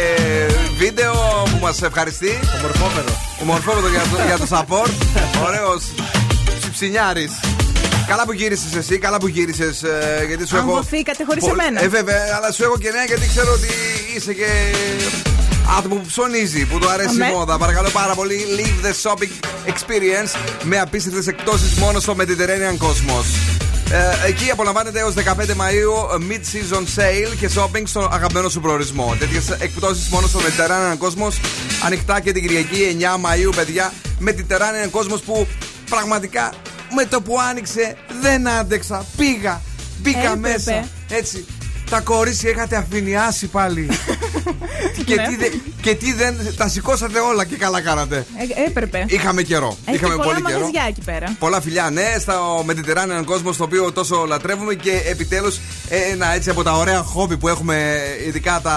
βίντεο 0.79 1.13
που 1.51 1.59
μας 1.61 1.83
ευχαριστεί. 1.83 2.39
Ομορφόμετρο. 2.59 3.15
Ομορφόμετρο 3.43 3.89
για 3.91 4.01
το, 4.01 4.17
για 4.27 4.39
το 4.39 4.47
support. 4.51 4.91
Ωραίος 5.47 5.83
ψιψινιάρης. 6.61 7.33
Καλά 8.07 8.25
που 8.25 8.33
γύρισες 8.33 8.75
εσύ, 8.75 8.99
καλά 8.99 9.17
που 9.19 9.29
γύρισες. 9.29 9.83
γιατί 10.27 10.47
σου 10.47 10.57
έχω. 10.57 10.71
Αγωθήκατε 10.71 11.25
χωρίς 11.25 11.45
Πολύ- 11.45 11.61
εμένα. 11.61 11.83
Ε, 11.83 11.89
βέβαια, 11.89 12.21
αλλά 12.37 12.53
σου 12.53 12.63
έχω 12.63 12.79
και 12.79 12.91
νέα 12.91 13.05
γιατί 13.05 13.29
ξέρω 13.29 13.53
ότι 13.53 13.69
είσαι 14.17 14.33
και 14.33 14.47
άτομο 15.79 15.95
που 15.95 16.07
ψωνίζει, 16.07 16.67
που 16.67 16.79
του 16.79 16.89
αρέσει 16.91 17.23
Αμέ. 17.23 17.27
η 17.27 17.33
μόδα. 17.33 17.59
Παρακαλώ 17.59 17.91
πάρα 17.91 18.15
πολύ, 18.15 18.39
leave 18.57 18.87
the 18.87 18.93
shopping 19.03 19.33
experience 19.71 20.35
με 20.63 20.79
απίστευτες 20.81 21.27
εκπτώσεις 21.27 21.75
μόνο 21.75 22.01
στο 22.01 22.17
Mediterranean 22.19 22.85
Cosmos. 22.85 23.25
Ε, 23.93 24.27
εκεί 24.29 24.51
απολαμβάνετε 24.51 24.99
έως 24.99 25.15
15 25.15 25.55
Μαου 25.55 26.23
mid-season 26.31 27.01
sale 27.01 27.37
και 27.41 27.51
shopping 27.57 27.83
στον 27.85 28.09
αγαπημένο 28.13 28.49
σου 28.49 28.61
προορισμό. 28.61 29.17
Τέτοιες 29.19 29.51
εκπτώσεις 29.51 30.09
μόνο 30.09 30.27
στο 30.27 30.39
Mediterranean 30.39 31.07
Cosmos 31.07 31.33
ανοιχτά 31.85 32.21
και 32.21 32.33
την 32.33 32.43
Κυριακή 32.43 32.97
9 33.15 33.17
Μαου, 33.19 33.51
παιδιά. 33.57 33.93
Mediterranean 34.27 34.91
Cosmos 34.99 35.21
που 35.27 35.47
πραγματικά 35.91 36.53
με 36.95 37.05
το 37.05 37.21
που 37.21 37.41
άνοιξε 37.41 37.97
δεν 38.21 38.49
άντεξα. 38.49 39.07
Πήγα, 39.17 39.61
μπήκα 39.99 40.19
Έπρεπε. 40.19 40.39
μέσα. 40.39 40.89
Έτσι. 41.09 41.45
Τα 41.93 42.01
κορίτσια 42.01 42.51
είχατε 42.51 42.77
αφηνιάσει 42.77 43.47
πάλι. 43.47 43.89
και, 45.07 45.15
Ναι. 45.15 45.27
τι 45.29 45.37
δε- 45.37 45.49
και 45.81 45.95
τι 45.95 46.13
δεν. 46.13 46.37
Τα 46.57 46.69
σηκώσατε 46.69 47.19
όλα 47.21 47.45
και 47.45 47.57
καλά 47.57 47.81
κάνατε. 47.81 48.17
Ε, 48.57 48.63
έπρεπε. 48.67 49.05
Είχαμε 49.09 49.43
καιρό. 49.43 49.77
Έχει 49.87 49.97
Είχαμε 49.97 50.15
πολλά 50.17 50.27
πολύ 50.29 50.43
καιρό. 50.43 50.59
μαγαζιά 50.59 50.85
εκεί 50.89 51.01
πέρα. 51.05 51.37
Πολλά 51.39 51.61
φιλιά, 51.61 51.91
ναι, 51.91 52.15
στο 52.21 52.65
Mediterranean 52.69 53.25
κόσμο, 53.25 53.53
το 53.53 53.65
οποίο 53.65 53.93
τόσο 53.93 54.25
λατρεύουμε 54.29 54.75
και 54.75 55.03
επιτέλους 55.11 55.59
ένα 56.11 56.27
έτσι 56.35 56.51
από 56.51 56.63
τα 56.63 56.73
ωραία 56.73 56.99
χόμπι 57.03 57.37
που 57.37 57.49
έχουμε, 57.49 58.01
ειδικά 58.27 58.61
τα 58.63 58.75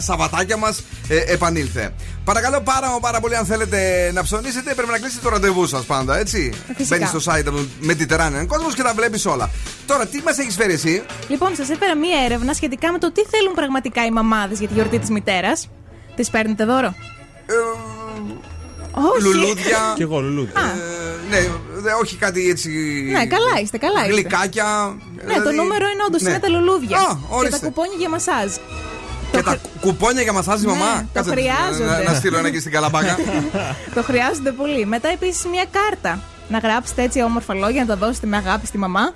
Σαββατάκια 0.00 0.56
μας, 0.56 0.82
επανήλθε. 1.28 1.92
Παρακαλώ 2.24 2.60
πάρα, 2.60 2.98
πάρα 3.00 3.20
πολύ, 3.20 3.36
αν 3.36 3.46
θέλετε 3.46 4.10
να 4.14 4.22
ψωνίσετε, 4.22 4.74
πρέπει 4.74 4.90
να 4.90 4.98
κλείσετε 4.98 5.20
το 5.22 5.28
ραντεβού 5.28 5.66
σας 5.66 5.84
πάντα, 5.84 6.18
έτσι. 6.18 6.52
Φυσικά. 6.76 6.96
Μπαίνεις 6.96 7.22
στο 7.22 7.32
site 7.32 7.44
του 7.44 7.68
Mediterranean 7.88 8.44
κόσμο 8.46 8.72
και 8.74 8.82
τα 8.82 8.92
βλέπεις 8.96 9.26
όλα. 9.26 9.50
Τώρα, 9.86 10.06
τι 10.06 10.20
μας 10.24 10.38
έχεις 10.38 10.54
φέρει 10.54 10.72
εσύ, 10.72 11.02
Λοιπόν, 11.28 11.54
σας 11.56 11.68
έφερα 11.70 11.96
μία 11.96 12.18
έρευνα 12.24 12.45
σχετικά 12.54 12.92
με 12.92 12.98
το 12.98 13.12
τι 13.12 13.22
θέλουν 13.24 13.54
πραγματικά 13.54 14.04
οι 14.04 14.10
μαμάδες 14.10 14.58
για 14.58 14.68
τη 14.68 14.74
γιορτή 14.74 14.98
της 14.98 15.10
μητέρας. 15.10 15.68
Τη 16.16 16.28
παίρνετε 16.30 16.64
δώρο; 16.64 16.94
Όχι. 18.92 19.22
λουλούδια. 19.22 19.92
Κι 19.94 20.02
εγώ 20.02 20.20
λουλούδια. 20.20 20.60
Α, 20.60 20.64
ναι, 21.30 21.38
δε- 21.74 21.92
όχι 22.02 22.16
κάτι 22.16 22.48
έτσι. 22.48 22.68
Ναι, 23.12 23.26
καλά 23.26 23.60
είστε, 23.62 23.78
καλά 23.78 24.00
είστε. 24.00 24.12
Γλυκάκια. 24.12 24.96
ναι, 25.26 25.34
το 25.34 25.50
νούμερο 25.52 25.86
είναι 25.88 26.02
όντως 26.06 26.22
ναι. 26.22 26.30
είναι 26.30 26.38
τα 26.38 26.48
λουλούδια. 26.48 26.96
Α, 26.98 27.00
και 27.00 27.16
ορίστε. 27.28 27.58
τα 27.58 27.66
κουπόνια 27.66 27.96
για 27.98 28.08
μασάζ. 28.08 28.52
Και 29.32 29.42
τα 29.42 29.58
κουπόνια 29.80 30.22
για 30.22 30.32
μασάζ 30.32 30.62
η 30.62 30.66
Ναι, 30.66 30.72
μαμά. 30.72 31.00
το 31.00 31.06
Κάτσε, 31.12 31.30
χρειάζονται. 31.30 32.02
Να, 32.04 32.10
να 32.10 32.14
στείλω 32.14 32.38
ένα 32.38 32.48
εκεί 32.48 32.58
στην 32.60 32.72
καλαμπάκα. 32.72 33.16
το 33.94 34.02
χρειάζονται 34.02 34.50
πολύ. 34.52 34.86
Μετά 34.86 35.08
επίσης 35.08 35.44
μία 35.44 35.64
κάρτα. 35.70 36.20
Να 36.48 36.58
γράψετε 36.58 37.02
έτσι 37.02 37.22
όμορφα 37.22 37.54
λόγια, 37.54 37.84
να 37.84 37.86
τα 37.86 38.06
δώσετε 38.06 38.26
με 38.26 38.36
αγάπη 38.36 38.66
στη 38.66 38.78
μαμά. 38.78 39.14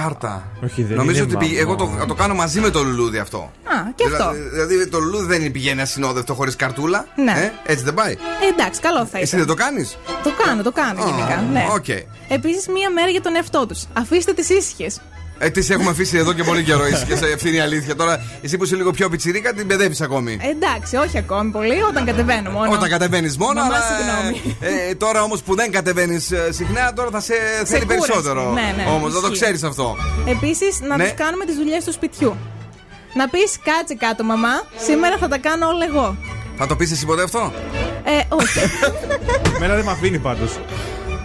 Κάρτα. 0.00 0.48
Όχι, 0.64 0.82
δεν 0.82 0.96
Νομίζω 0.96 1.22
είναι 1.22 1.34
ότι 1.36 1.46
πηγα- 1.46 1.64
μαμά. 1.66 1.82
εγώ 1.82 1.90
το, 1.92 1.98
θα 1.98 2.06
το 2.06 2.14
κάνω 2.14 2.34
μαζί 2.34 2.60
με 2.60 2.70
το 2.70 2.82
λουλούδι 2.82 3.18
αυτό. 3.18 3.38
Α, 3.38 3.74
και 3.94 4.04
αυτό. 4.04 4.30
Δηλαδή, 4.32 4.48
δηλαδή 4.66 4.88
το 4.88 4.98
λουλούδι 4.98 5.26
δεν 5.38 5.50
πηγαίνει 5.52 5.80
ασυνόδευτο 5.80 6.34
χωρίς 6.34 6.56
καρτούλα. 6.56 7.06
Ναι. 7.16 7.30
Ε, 7.32 7.72
έτσι 7.72 7.84
δεν 7.84 7.94
πάει. 7.94 8.12
Ε, 8.12 8.16
εντάξει, 8.52 8.80
καλό 8.80 9.06
θα 9.06 9.18
Εσύ 9.18 9.26
ήταν. 9.36 9.38
δεν 9.46 9.56
το 9.56 9.62
κάνεις; 9.62 9.96
Το 10.22 10.30
κάνω, 10.44 10.62
το 10.62 10.72
κάνω 10.72 11.04
γενικά. 11.04 11.44
Ναι. 11.52 11.66
Οκ. 11.72 11.88
Επίσης, 12.28 12.68
μία 12.68 12.90
μέρα 12.90 13.08
για 13.08 13.20
τον 13.20 13.34
εαυτό 13.36 13.66
τους. 13.66 13.84
Αφήστε 13.92 14.32
τις 14.32 14.48
ήσυχες. 14.48 14.90
Ε, 15.44 15.50
τις 15.50 15.70
έχουμε 15.70 15.90
αφήσει 15.90 16.16
εδώ 16.16 16.32
και 16.32 16.42
πολύ 16.42 16.62
καιρό. 16.62 16.86
Είσαι 16.86 17.04
και 17.08 17.16
σε 17.16 17.26
ευθύνη 17.26 17.60
αλήθεια. 17.60 17.96
Τώρα, 17.96 18.22
εσύ 18.42 18.56
που 18.56 18.64
είσαι 18.64 18.76
λίγο 18.76 18.90
πιο 18.90 19.08
πιτσιρίκα, 19.08 19.52
την 19.52 19.66
παιδεύει 19.66 19.96
ακόμη. 20.02 20.38
Εντάξει, 20.42 20.96
όχι 20.96 21.18
ακόμη 21.18 21.50
πολύ, 21.50 21.82
όταν 21.88 22.04
κατεβαίνω 22.04 22.50
μόνο. 22.50 22.72
Όταν 22.72 22.88
κατεβαίνεις 22.88 23.36
μόνο, 23.38 23.60
Μαμά, 23.60 23.74
αλλά. 23.74 23.84
συγγνώμη. 23.84 24.56
ε, 24.90 24.94
τώρα 24.94 25.22
όμως 25.22 25.42
που 25.42 25.54
δεν 25.54 25.70
κατεβαίνεις 25.72 26.30
συχνά, 26.50 26.92
τώρα 26.92 27.10
θα 27.10 27.20
σε 27.20 27.34
θέλει 27.64 27.84
κούραση. 27.84 27.86
περισσότερο. 28.06 28.52
Ναι, 28.52 28.74
ναι, 28.76 28.90
Όμως, 28.90 29.14
να 29.14 29.20
το 29.20 29.26
ισχύει. 29.26 29.40
ξέρεις 29.42 29.62
αυτό. 29.62 29.96
Επίσης, 30.28 30.80
να 30.80 30.96
Ναι. 30.96 31.02
τους 31.04 31.14
κάνουμε 31.14 31.44
τις 31.44 31.54
δουλειές 31.56 31.84
του 31.84 31.92
σπιτιού. 31.92 32.36
Να 33.14 33.28
πεις 33.28 33.58
κάτσε 33.64 33.94
κάτω, 33.94 34.24
μαμά, 34.24 34.62
σήμερα 34.86 35.16
θα 35.18 35.28
τα 35.28 35.38
κάνω 35.38 35.66
όλα 35.66 35.84
εγώ. 35.88 36.16
Θα 36.58 36.66
το 36.66 36.76
πεις 36.76 36.90
εσύ 36.92 37.06
ποτέ 37.06 37.22
αυτό; 37.22 37.52
Ε, 38.04 38.10
όχι. 38.28 38.58
Μένα 39.60 39.74
δεν 39.74 39.84
με 39.84 39.90
αφήνει 39.90 40.18
πάντως. 40.18 40.58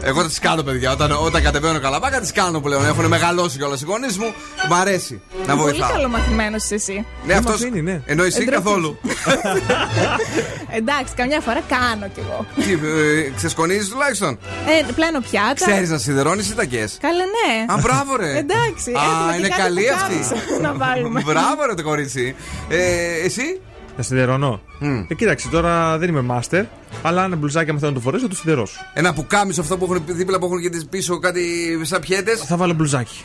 Εγώ 0.04 0.26
τις 0.26 0.40
κάνω, 0.40 0.64
παιδιά. 0.64 0.92
Όταν, 0.92 1.12
όταν 1.12 1.44
κατεβαίνω 1.44 1.80
καλαμπάκα, 1.80 2.20
τις 2.20 2.32
κάνω 2.32 2.60
πλέον. 2.60 2.86
Έχουν 2.86 3.06
μεγαλώσει 3.06 3.58
κιόλας 3.58 3.82
οι 3.82 3.86
γονείς 3.86 4.18
μου. 4.18 4.34
Μ' 4.70 4.74
αρέσει 4.74 5.22
να 5.48 5.56
Πολύ 5.56 5.70
βοηθάω. 5.72 5.90
καλό 5.92 6.08
μαθημένο 6.10 6.56
εσύ. 6.70 6.94
Ναι, 6.96 7.34
Δεν 7.34 7.38
αυτό. 7.38 7.52
μ' 7.52 7.54
αφήνει, 7.56 7.82
ναι. 7.82 8.02
Ενώ 8.06 8.24
εσύ 8.24 8.42
Εντροπή. 8.42 8.64
καθόλου; 8.64 8.98
Εντάξει, 10.80 11.14
καμιά 11.16 11.40
φορά 11.42 11.62
κάνω 11.68 12.08
κι 12.14 12.20
εγώ. 12.20 12.46
Τι, 12.56 12.72
ε, 12.72 13.32
ξεσκονίζεις 13.36 13.90
τουλάχιστον; 13.90 14.40
Ε, 14.68 14.92
πλένω 14.96 15.20
πιάτα. 15.20 15.54
Ξέρεις 15.54 15.90
να 15.90 15.98
σιδερώνεις 15.98 16.50
ή 16.50 16.56
τακέ. 16.56 16.88
Καλέ, 17.02 17.24
ναι. 17.24 17.74
Α, 17.74 17.78
μπράβο, 17.82 18.16
ρε. 18.16 18.38
Εντάξει, 18.38 18.92
Α, 18.92 19.02
έχουμε 19.04 19.32
και 19.32 19.38
είναι 19.38 19.48
κάτι 19.48 19.62
καλή 19.62 19.82
που 19.84 19.94
αυτή. 19.96 20.14
κάμισα 20.14 20.62
να 20.62 20.74
βάλουμε. 20.74 21.22
Μπράβο, 21.26 21.66
ρε 21.66 21.74
το 21.74 21.84
κορίτσι. 21.84 22.36
Ε, 22.70 22.78
εσύ; 23.26 23.62
Να 24.00 24.06
σιδερώνω. 24.06 24.62
Ε, 25.08 25.14
κοίταξε, 25.14 25.48
τώρα 25.50 25.98
δεν 25.98 26.10
είμαι 26.10 26.26
master, 26.30 26.64
αλλά 27.02 27.24
ένα 27.24 27.36
μπλουζάκι 27.36 27.70
αν 27.70 27.80
θέλω 27.80 27.92
να 27.92 27.98
το 27.98 28.04
φορέσω, 28.04 28.24
θα 28.24 28.30
το 28.30 28.36
σιδερώσω. 28.36 28.80
Ένα 28.94 29.14
πουκάμισο 29.14 29.62
αυτό 29.62 29.78
που 29.78 29.84
έχουν 29.84 30.04
δίπλα 30.08 30.40
που 30.40 30.46
έχουν 30.46 30.62
και 30.62 30.70
τις 30.70 30.86
πίσω 30.86 31.20
κάτι 31.20 31.44
σαν 31.82 32.00
πιέτες. 32.02 32.40
Θα 32.40 32.58
βάλω 32.58 32.74
μπλουζάκι. 32.74 33.20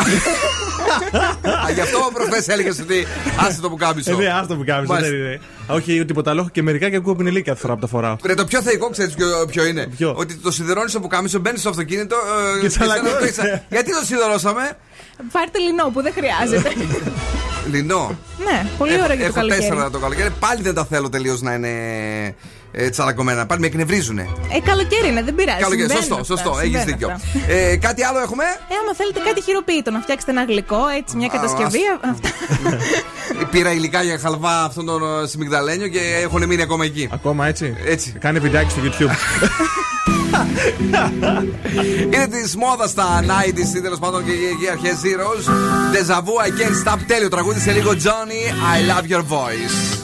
Α, 1.66 1.70
γι' 1.74 1.80
αυτό 1.80 1.98
προχθέ 2.14 2.52
έλεγε 2.52 2.68
ότι 2.82 3.06
άσε 3.48 3.60
το 3.60 3.70
πουκάμισο. 3.70 4.12
Ε, 4.12 4.14
ναι, 4.24 4.26
άστο 4.32 4.56
που 4.56 4.64
κάμισε. 4.66 4.92
Μάλιστα. 4.92 5.16
δεν 5.16 5.24
είναι. 5.26 5.40
Όχι, 5.66 6.04
τίποτα 6.04 6.30
άλλο. 6.30 6.40
Έχω 6.40 6.48
και 6.52 6.62
μερικά 6.62 6.90
και 6.90 6.96
ακούω 6.96 7.14
πινελί 7.16 7.42
κάθε 7.42 7.60
φορά 7.60 7.74
που 7.74 7.80
τα 7.80 7.86
φοράω. 7.86 8.16
Ρε, 8.24 8.34
το 8.34 8.44
πιο 8.44 8.62
θεϊκό 8.62 8.90
ξέρεις 8.90 9.14
ποιο, 9.14 9.26
ποιο 9.50 9.64
είναι; 9.64 9.86
Ποιο; 9.96 10.14
Ότι 10.16 10.34
το 10.34 10.50
σιδερώνεις 10.50 10.90
στο 10.90 11.00
πουκάμισο, 11.00 11.38
μπαίνεις 11.38 11.60
στο 11.60 11.68
αυτοκίνητο. 11.68 12.16
ε, 12.56 12.60
Και 12.60 12.66
και 12.66 12.68
σαν 12.72 12.86
να 12.88 12.94
τσαλακώνεις. 12.94 13.34
το 13.34 13.42
έχεις- 13.42 13.62
Γιατί 13.70 13.90
το 13.92 14.00
σιδερώσαμε, 14.04 14.76
Πάρτε 15.32 15.58
λινό 15.58 15.84
που 15.92 16.02
δεν 16.02 16.12
χρειάζεται. 16.12 16.72
Λινό. 17.72 18.18
ναι, 18.44 18.66
πολύ 18.78 18.92
Έχω- 18.92 19.02
ωραίο 19.04 19.16
για 19.16 19.24
το 19.24 19.30
Έχω 19.30 19.34
καλοκαίρι. 19.34 19.60
τέσσερα 19.60 19.90
το 19.90 19.98
καλοκαίρι. 19.98 20.30
Πάλι 20.40 20.62
δεν 20.62 20.74
τα 20.74 20.84
θέλω 20.84 21.08
τελείως 21.08 21.40
να 21.40 21.52
είναι 21.54 21.68
ε, 22.72 22.88
τσαλακωμένα. 22.88 23.46
Πάλι 23.46 23.60
με 23.60 23.66
εκνευρίζουνε. 23.66 24.28
Ε, 24.56 24.60
καλοκαίρι 24.60 25.08
είναι, 25.08 25.22
δεν 25.22 25.34
πειράζει. 25.34 25.58
Καλοκαίρι, 25.62 25.88
συμβαίνουν 25.90 26.24
σωστό, 26.24 26.34
αυτά, 26.34 26.34
σωστό, 26.34 26.50
έχεις 26.60 26.80
συμβαίνουν 26.80 26.86
δίκιο. 26.98 27.08
αυτά. 27.14 27.52
Ε, 27.52 27.76
κάτι 27.76 28.02
άλλο 28.02 28.18
έχουμε; 28.18 28.44
Ε, 28.44 28.74
άμα 28.82 28.94
θέλετε 28.96 29.20
κάτι 29.24 29.42
χειροποίητο, 29.42 29.90
να 29.90 30.00
φτιάξετε 30.00 30.30
ένα 30.32 30.44
γλυκό, 30.44 30.80
έτσι, 30.98 31.16
μια 31.16 31.26
Α, 31.26 31.30
κατασκευή. 31.30 31.78
ας- 32.02 32.10
Αυτά. 32.10 32.28
Πήρα 33.52 33.72
υλικά 33.72 34.02
για 34.02 34.18
χαλβά 34.18 34.64
αυτόν 34.64 34.86
τον 34.86 35.22
ε, 35.22 35.26
σιμιγδαλένιο 35.26 35.88
και 35.88 36.00
έχουν 36.22 36.46
μείνει 36.46 36.62
ακόμα 36.62 36.84
εκεί. 36.84 37.08
Ακόμα 37.12 37.46
έτσι; 37.46 37.76
Έτσι. 37.86 38.10
Κάνε 38.20 38.38
βιντεάκι 38.38 38.70
στο 38.70 38.80
YouTube. 38.84 39.10
Είναι 42.04 42.26
της 42.30 42.56
μόδας 42.56 42.90
στα 42.90 43.22
90s 43.22 43.76
ή 43.76 43.80
τέλος 43.80 43.98
πάντων 43.98 44.24
και 44.24 44.30
οι 44.30 44.68
αρχές 44.70 44.96
Zeros. 45.02 45.44
Deja 45.94 46.18
vu, 46.20 46.34
I 46.46 46.48
can't 46.48 46.92
stop. 46.92 46.98
Τέλειο 47.06 47.28
τραγούδι 47.28 47.60
σε 47.60 47.72
λίγο. 47.72 47.90
Johnny, 47.90 48.42
I 48.74 48.78
love 48.90 49.10
your 49.10 49.22
voice. 49.22 50.03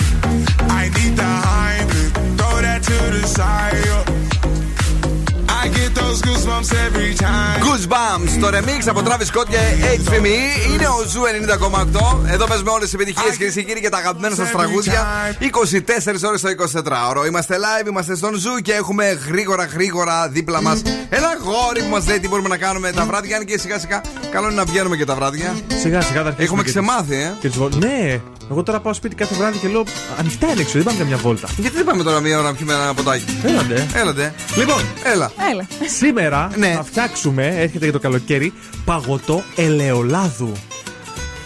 Goosebumps 6.19 6.71
every 6.87 7.13
time. 7.25 7.57
Goosebumps, 7.65 8.31
το 8.41 8.47
remix 8.47 8.87
από 8.87 9.01
Travis 9.05 9.27
Scott 9.35 9.45
και 9.49 9.57
HVME 10.05 10.71
είναι 10.73 10.87
ο 10.87 11.03
Zoo 11.07 11.21
90,8. 11.21 12.31
Εδώ 12.31 12.45
παίζουμε 12.45 12.69
όλες 12.71 12.83
τις 12.83 12.93
επιτυχίες 12.93 13.35
κυρίες 13.37 13.53
και 13.53 13.61
κύριοι 13.61 13.81
και 13.81 13.89
τα 13.89 13.97
αγαπημένα 13.97 14.35
σας 14.35 14.51
τραγούδια. 14.51 15.07
24 15.39 16.23
ώρες 16.27 16.39
στο 16.39 16.49
24ωρο. 16.83 17.25
Είμαστε 17.27 17.55
live, 17.57 17.87
είμαστε 17.87 18.15
στον 18.15 18.35
Zoo 18.35 18.55
και 18.61 18.73
έχουμε 18.73 19.19
γρήγορα 19.27 19.65
γρήγορα 19.65 20.27
δίπλα 20.29 20.61
μας 20.61 20.81
ένα 21.09 21.37
αγόρι 21.43 21.81
που 21.83 21.89
μας 21.89 22.07
λέει 22.07 22.19
τι 22.19 22.27
μπορούμε 22.27 22.47
να 22.47 22.57
κάνουμε 22.57 22.91
τα 22.91 23.05
βράδια. 23.05 23.37
Αν 23.37 23.45
και 23.45 23.57
σιγά 23.57 23.79
σιγά, 23.79 24.01
καλό 24.31 24.45
είναι 24.45 24.55
να 24.55 24.63
βγαίνουμε 24.65 24.95
και 24.95 25.05
τα 25.05 25.15
βράδια. 25.15 25.55
Σιγά 25.67 26.01
σιγά 26.01 26.21
θα 26.21 26.27
αρχίσουμε. 26.27 26.43
Έχουμε 26.43 26.63
και 26.63 26.69
ξεμάθει, 26.69 27.15
ε. 27.15 27.33
Και 27.39 27.47
τις 27.47 27.57
βολ- 27.57 27.75
Ναι, 27.75 28.19
εγώ 28.51 28.63
τώρα 28.63 28.79
πάω 28.79 28.93
σπίτι 28.93 29.15
κάθε 29.15 29.35
βράδυ 29.35 29.57
και 29.57 29.67
λέω 29.67 29.83
ανοιχτά 30.19 30.51
είναι 30.51 30.61
έξω, 30.61 30.73
δεν 30.73 30.83
πάμε 30.83 30.97
καμιά 30.97 31.17
βόλτα. 31.17 31.47
Γιατί 31.57 31.75
δεν 31.75 31.85
πάμε 31.85 32.03
τώρα 32.03 32.19
μία 32.19 32.39
ώρα 32.39 32.47
να 32.47 32.55
πιούμε 32.55 32.73
ένα 32.73 32.93
ποτάκι. 32.93 33.23
Έλατε. 33.43 33.87
Έλατε. 33.93 34.33
Λοιπόν, 34.57 34.81
Έλα. 35.03 35.31
Έλα. 35.51 35.67
σήμερα 35.97 36.51
Ναι. 36.55 36.71
θα 36.75 36.83
φτιάξουμε, 36.83 37.47
έρχεται 37.47 37.83
για 37.83 37.93
το 37.93 37.99
καλοκαίρι, 37.99 38.53
παγωτό 38.85 39.43
ελαιολάδου. 39.55 40.51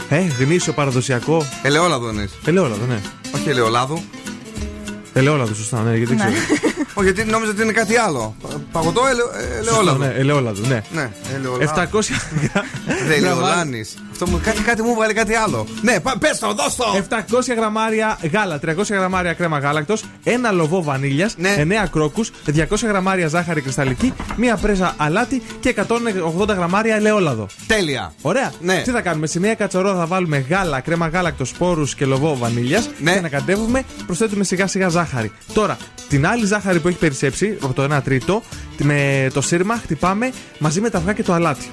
Ε, 0.10 0.20
γνήσιο 0.40 0.74
παραδοσιακό. 0.74 1.46
Ελαιόλαδο 1.62 2.10
είναι. 2.10 2.30
Ελαιόλαδο, 2.46 2.86
ναι. 2.86 3.00
Όχι 3.36 3.50
ελαιολάδο. 3.50 4.04
Ελαιόλαδο, 5.18 5.54
σωστά, 5.54 5.82
ναι, 5.82 5.98
γιατί 5.98 6.16
δεν 6.16 6.28
Ναι. 6.28 6.34
ξέρω. 6.36 6.58
Όχι, 6.94 7.12
γιατί 7.12 7.30
νόμιζα 7.30 7.52
ότι 7.52 7.62
είναι 7.62 7.72
κάτι 7.72 7.96
άλλο. 7.98 8.36
Παγωτό 8.72 9.02
ελαι- 9.10 9.58
ελαιόλαδο. 9.60 9.98
Ναι, 9.98 10.14
ελαιόλαδο, 10.18 10.62
ναι. 10.68 10.82
Ναι, 10.94 11.10
ελαιολάδο. 11.36 11.64
700 11.64 12.14
Δεν 12.86 12.96
γραμμάρια- 12.98 13.16
ελαιολάνει. 13.16 13.82
Αυτό 14.12 14.28
μου 14.28 14.40
κάτι, 14.44 14.62
κάτι 14.62 14.82
μου 14.82 14.92
έβαλε 14.92 15.14
κάτι 15.14 15.34
άλλο. 15.34 15.66
Ναι, 15.82 15.96
πες 16.20 16.40
το, 16.40 16.54
δώσ' 16.54 16.76
το. 16.76 16.86
700 16.96 17.54
γραμμάρια 17.56 18.18
γάλα, 18.34 18.60
300 18.60 18.96
γραμμάρια 18.96 19.34
κρέμα 19.34 19.60
γάλακτος, 19.60 20.04
ένα 20.24 20.52
λοβό 20.52 20.84
βανίλιας, 20.84 21.36
Ναι. 21.38 21.56
9 21.58 21.88
κρόκους, 21.92 22.32
200 22.46 22.88
γραμμάρια 22.88 23.28
ζάχαρη 23.28 23.62
κρυσταλλική, 23.62 24.14
μία 24.36 24.56
πρέζα 24.56 24.94
αλάτι 24.98 25.42
και 25.60 25.70
180 25.70 26.54
γραμμάρια 26.54 26.96
ελαιόλαδο. 26.96 27.48
Τέλεια. 27.68 28.14
Ωραία. 28.22 28.52
Ναι. 28.62 28.82
Τι 28.82 28.92
θα 28.92 29.02
κάνουμε, 29.02 29.28
σε 29.28 29.40
μία 29.40 29.56
κατσαρό 29.56 29.96
θα 29.96 30.06
βάλουμε 30.06 30.46
γάλα, 30.50 30.80
κρέμα 30.80 31.08
γάλακτος, 31.08 31.50
σπόρους 31.50 31.96
και 31.96 32.06
λοβό 32.06 32.38
βανίλιας. 32.38 32.90
Ναι. 33.00 33.12
Και 33.12 33.18
ανακατεύουμε, 33.18 33.84
προσθέτουμε 34.06 34.44
σιγά 34.44 34.68
σιγά 34.68 34.88
ζάχαρη. 34.88 35.04
Τώρα, 35.54 35.78
την 36.10 36.28
άλλη 36.28 36.46
ζάχαρη 36.46 36.80
που 36.80 36.88
έχει 36.88 36.98
περισσέψει, 36.98 37.58
από 37.62 37.74
το 37.74 37.96
1 37.96 38.02
τρίτο, 38.04 38.44
με 38.78 39.28
το 39.34 39.42
σύρμα 39.42 39.78
χτυπάμε 39.78 40.32
μαζί 40.60 40.82
με 40.82 40.90
τα 40.90 40.98
αυγά 40.98 41.14
και 41.14 41.24
το 41.24 41.34
αλάτι. 41.34 41.66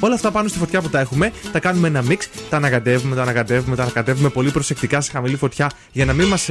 Όλα 0.00 0.14
αυτά 0.14 0.30
πάνω 0.30 0.48
στη 0.48 0.58
φωτιά 0.58 0.80
που 0.80 0.88
τα 0.88 1.00
έχουμε, 1.00 1.32
τα 1.52 1.58
κάνουμε 1.58 1.88
ένα 1.88 2.02
μίξ, 2.02 2.28
τα 2.50 2.56
ανακατεύουμε, 2.56 3.16
τα 3.16 3.22
ανακατεύουμε, 3.22 3.76
τα 3.76 3.82
ανακατεύουμε 3.82 4.28
πολύ 4.28 4.50
προσεκτικά 4.50 5.00
σε 5.00 5.10
χαμηλή 5.10 5.36
φωτιά 5.36 5.70
για 5.92 6.04
να 6.04 6.12
μην 6.12 6.26
μας 6.26 6.48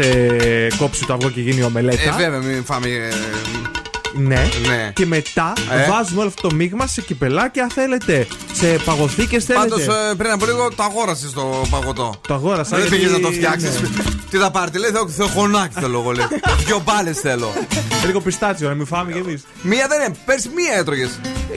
κόψει 0.78 1.06
το 1.06 1.14
αυγό 1.14 1.30
και 1.30 1.42
γίνει 1.42 1.64
ομελέτα. 1.64 2.02
Ε, 2.02 2.24
βέβαια, 2.24 2.40
μην 2.40 2.64
φάμε. 2.64 2.88
ε, 2.88 3.10
Ναι. 4.14 4.50
Ναι. 4.68 4.92
Και 4.96 5.06
μετά 5.06 5.54
Ε. 5.72 5.90
βάζουμε 5.90 6.20
όλο 6.20 6.28
αυτό 6.30 6.48
το 6.48 6.56
μείγμα 6.56 6.88
σε 6.88 7.02
κυπελάκια 7.02 7.68
θέλετε. 7.74 8.28
Σε 8.54 8.66
παγωθήκε 8.86 9.40
θέλετε. 9.40 9.70
Πάντως 9.70 9.86
πριν 10.18 10.32
από 10.32 10.46
λίγο 10.46 10.70
το 10.76 10.84
αγόρασες 10.84 11.32
το 11.32 11.66
παγωτό. 11.70 12.16
Το 12.28 12.34
αγόρασα. 12.34 12.78
Δεν 12.78 12.80
γιατί- 12.88 12.96
πήγες 12.96 13.12
να 13.12 13.20
το 13.20 13.32
φτιάξεις. 13.32 13.82
ναι. 13.82 13.88
Τι 14.30 14.38
θα 14.38 14.52
πάρετε, 14.52 14.78
λέει, 14.78 14.90
θέλω, 14.92 15.08
θέλω 15.10 15.28
χωνάκι 15.28 15.80
θέλω 15.80 16.00
εγώ, 16.00 16.12
λέει. 16.12 16.26
Δυο 16.66 16.82
μπάλες 16.86 17.20
θέλω. 17.20 17.54
Λίγο 18.06 18.22
πιστάτσιο 18.22 18.70
να 18.70 18.76
μην 18.76 18.86
φάμε 18.86 19.12
κι 19.12 19.18
εμείς. 19.18 19.44
Μία 19.62 19.88
δεν 19.90 20.02
είναι, 20.02 20.16
πέρσι 20.26 20.50
μία 20.56 20.74
έτρωγες. 20.78 21.10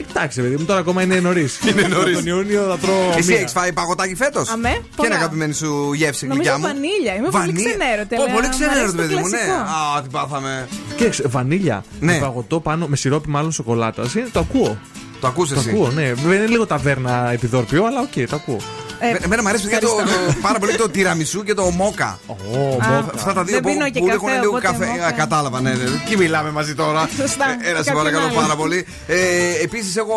Εντάξει, 0.09 0.41
παιδί 0.41 0.55
μου, 0.55 0.65
τώρα 0.65 0.79
ακόμα 0.79 1.01
είναι 1.01 1.19
νωρίς. 1.19 1.59
Είναι 1.69 1.87
νωρίς. 1.87 2.15
Τον 2.15 2.25
Ιούνιο 2.25 2.63
θα 2.69 2.77
τρώω. 2.77 3.11
Εσύ 3.17 3.29
μία. 3.31 3.39
έχεις 3.39 3.51
φάει 3.51 3.73
παγωτάκι 3.73 4.15
φέτος; 4.15 4.49
Αμέ, 4.49 4.69
Ποια 4.69 4.81
πολλά. 4.95 5.07
είναι 5.09 5.15
η 5.15 5.17
αγαπημένη 5.19 5.53
σου 5.53 5.93
γεύση, 5.93 6.27
Νομίζω 6.27 6.49
γλυκιά 6.51 6.67
μου; 6.69 6.73
βανίλια. 6.73 7.15
Είμαι 7.15 7.29
πολύ 7.29 7.53
ξενέρωτη, 7.53 8.15
Ω, 8.15 8.23
αλλά 8.23 8.33
πολύ 8.33 8.47
μ' 8.47 8.49
ξενέρωτη, 8.49 8.79
αρέσει 8.79 8.95
το 8.95 9.01
παιδί 9.01 9.15
μου, 9.15 9.27
ναι. 9.27 9.37
κλασικό. 9.37 9.53
Α, 9.97 10.01
τι 10.01 10.09
πάθαμε. 10.09 10.67
Κοίταξε, 10.95 11.23
βανίλια 11.27 11.83
Ναι. 11.99 12.13
με 12.13 12.19
παγωτό 12.19 12.59
πάνω, 12.59 12.87
με 12.87 12.95
σιρόπι 12.95 13.29
μάλλον 13.29 13.51
σοκολάτα. 13.51 14.03
Το 14.31 14.39
ακούω. 14.39 14.77
Το 15.25 15.31
ακούς 15.31 15.49
Το 15.49 15.59
εσύ; 15.59 15.69
ακούω, 15.69 15.89
ναι. 15.91 16.13
Βέβαια 16.13 16.37
είναι 16.37 16.47
λίγο 16.47 16.65
ταβέρνα 16.65 17.29
επιδόρπιο, 17.31 17.85
αλλά 17.85 17.99
οκ, 17.99 18.29
το 18.29 18.35
ακούω. 18.35 18.57
Ε, 18.99 19.09
Ε, 19.09 19.17
Εμένα 19.23 19.41
μου 19.41 19.47
αρέσει 19.47 19.63
παιδιά, 19.63 19.79
το, 19.79 19.87
ευχαριστώ. 19.99 20.25
το- 20.33 20.37
πάρα 20.41 20.59
πολύ 20.59 20.75
το 20.75 20.89
τυραμισού 20.89 21.43
και 21.43 21.53
το 21.53 21.63
μόκα. 21.63 22.19
Ω, 22.27 22.33
Α, 22.33 22.87
μόκα. 22.87 23.05
Αυτά 23.15 23.33
τα 23.33 23.43
δύο 23.43 23.53
Δεν 23.53 23.63
που, 23.63 23.69
πίνω 23.69 23.89
και 23.89 23.99
που 23.99 24.05
καφέ, 24.05 24.15
έχουν 24.15 24.29
λίγο 24.29 24.47
οπότε 24.49 24.67
καφέ. 24.67 24.85
μόκα. 24.85 25.05
Α, 25.05 25.11
κατάλαβα, 25.11 25.61
ναι, 25.61 25.69
ναι. 25.69 25.83
Και 26.09 26.17
μιλάμε 26.17 26.51
μαζί 26.51 26.75
τώρα. 26.75 27.09
Σωστά. 27.21 27.45
Ε, 27.45 27.69
Έλα, 27.69 27.77
σε 27.77 27.83
Κάποιον 27.83 27.95
παρακαλώ 27.95 28.25
άλλο. 28.25 28.35
πάρα 28.41 28.55
πολύ. 28.55 28.85
Ε, 29.07 29.15
Επίσης, 29.63 29.95
εγώ 29.95 30.15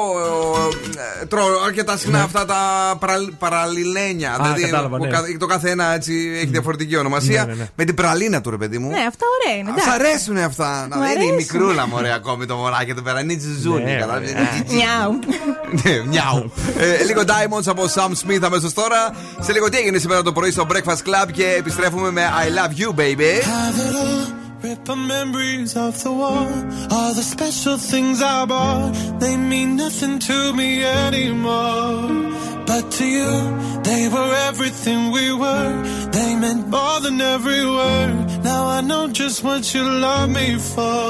ε, 1.22 1.26
τρώω 1.26 1.46
αρκετά 1.66 1.96
συχνά 1.96 2.22
αυτά 2.22 2.44
τα 2.44 2.56
παρα- 2.98 3.28
παραλληλένια. 3.38 4.38
δηλαδή, 4.40 4.62
κατάλαβα, 4.62 4.96
που 4.96 5.04
ναι. 5.04 5.10
κα- 5.10 5.24
το 5.38 5.46
κάθε 5.46 5.70
ένα 5.70 5.94
έτσι 5.94 6.32
έχει 6.36 6.46
διαφορετική 6.46 6.96
ονομασία. 6.96 7.44
Ναι, 7.44 7.52
ναι, 7.52 7.58
ναι. 7.58 7.68
Με 7.76 7.84
την 7.84 7.94
πραλίνα 7.94 8.40
του, 8.40 8.50
ρε 8.50 8.56
παιδί 8.56 8.78
μου. 8.78 8.88
Ναι, 8.88 9.04
αυτά 9.08 9.24
ωραία 9.40 9.58
είναι. 9.58 9.70
Σ' 9.70 9.86
εντάξει. 9.86 9.90
αρέσουν 10.06 10.36
αυτά. 10.36 10.86
Να 10.90 10.96
Μου 10.96 11.02
είναι 11.02 11.12
η 11.12 11.16
αρέσουν. 11.16 11.34
μικρούλα 11.34 11.86
μου, 11.86 11.92
ωραία, 11.96 12.14
ακόμη 12.14 12.46
το 12.46 12.56
μωράκι 12.56 12.94
του 12.94 13.02
πέρα. 13.02 13.20
Είναι 13.20 13.36
τζιζούνι, 13.36 13.90
Ναι, 14.97 14.97
κατάλαβες, 14.97 15.07
ωραία. 15.07 15.15
είναι 15.15 15.19
τζιτζι. 15.19 15.55
Μιάου. 15.81 15.83
Ναι, 15.83 16.03
μιάου. 16.09 16.51
Ε, 16.77 17.03
Λίγο 17.03 17.21
Diamonds 17.27 17.67
από 17.67 17.83
Sam 17.95 18.09
Smith 18.09 18.41
αμέσω 18.43 18.73
τώρα. 18.73 19.15
Σε 19.39 19.51
λίγο 19.51 19.69
τι 19.69 19.77
έγινε 19.77 19.97
σήμερα 19.97 20.21
το 20.23 20.31
πρωί 20.31 20.51
στο 20.51 20.67
Breakfast 20.69 21.03
Club 21.07 21.31
και 21.31 21.55
επιστρέφουμε 21.57 22.11
με 22.11 22.21
I 22.45 22.57
love 22.57 22.79
you, 22.79 22.89
baby. 22.93 23.33
Have 23.43 23.77
it 23.85 23.95
all, 24.03 24.25
rip 24.63 24.81
the 24.91 24.95
memories 24.95 25.71
of 25.85 25.93
the 26.03 26.11
war. 26.21 26.47
All 26.95 27.13
the 27.19 27.25
special 27.35 27.77
things 27.91 28.17
I 28.21 28.45
bought, 28.53 28.93
they 29.21 29.35
mean 29.51 29.69
nothing 29.83 30.15
to 30.29 30.37
me 30.59 30.69
anymore. 31.05 32.07
But 32.69 32.85
to 32.97 33.05
you, 33.17 33.31
they 33.89 34.03
were 34.13 34.31
everything 34.49 34.99
we 35.17 35.25
were. 35.43 35.73
They 36.17 36.29
meant 36.43 36.63
more 36.77 36.97
than 37.05 37.17
every 37.35 37.63
word. 37.79 38.15
Now 38.49 38.61
I 38.65 38.77
I 38.77 38.81
know 38.81 39.07
just 39.07 39.43
what 39.43 39.63
you 39.73 39.83
love 40.05 40.29
me 40.29 40.57
for. 40.57 41.09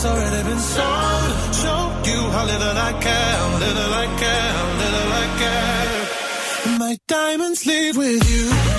Heart's 0.00 0.16
already 0.16 0.48
been 0.48 0.58
sold. 0.60 1.54
Show 1.56 2.10
you 2.10 2.30
how 2.30 2.44
little 2.44 2.78
I 2.78 2.92
care, 3.02 3.58
little 3.58 3.94
I 3.94 4.06
care, 4.22 4.54
little 4.82 5.12
I 5.12 5.26
care. 5.40 6.78
My 6.78 6.98
diamonds 7.08 7.66
leave 7.66 7.96
with 7.96 8.30
you. 8.30 8.77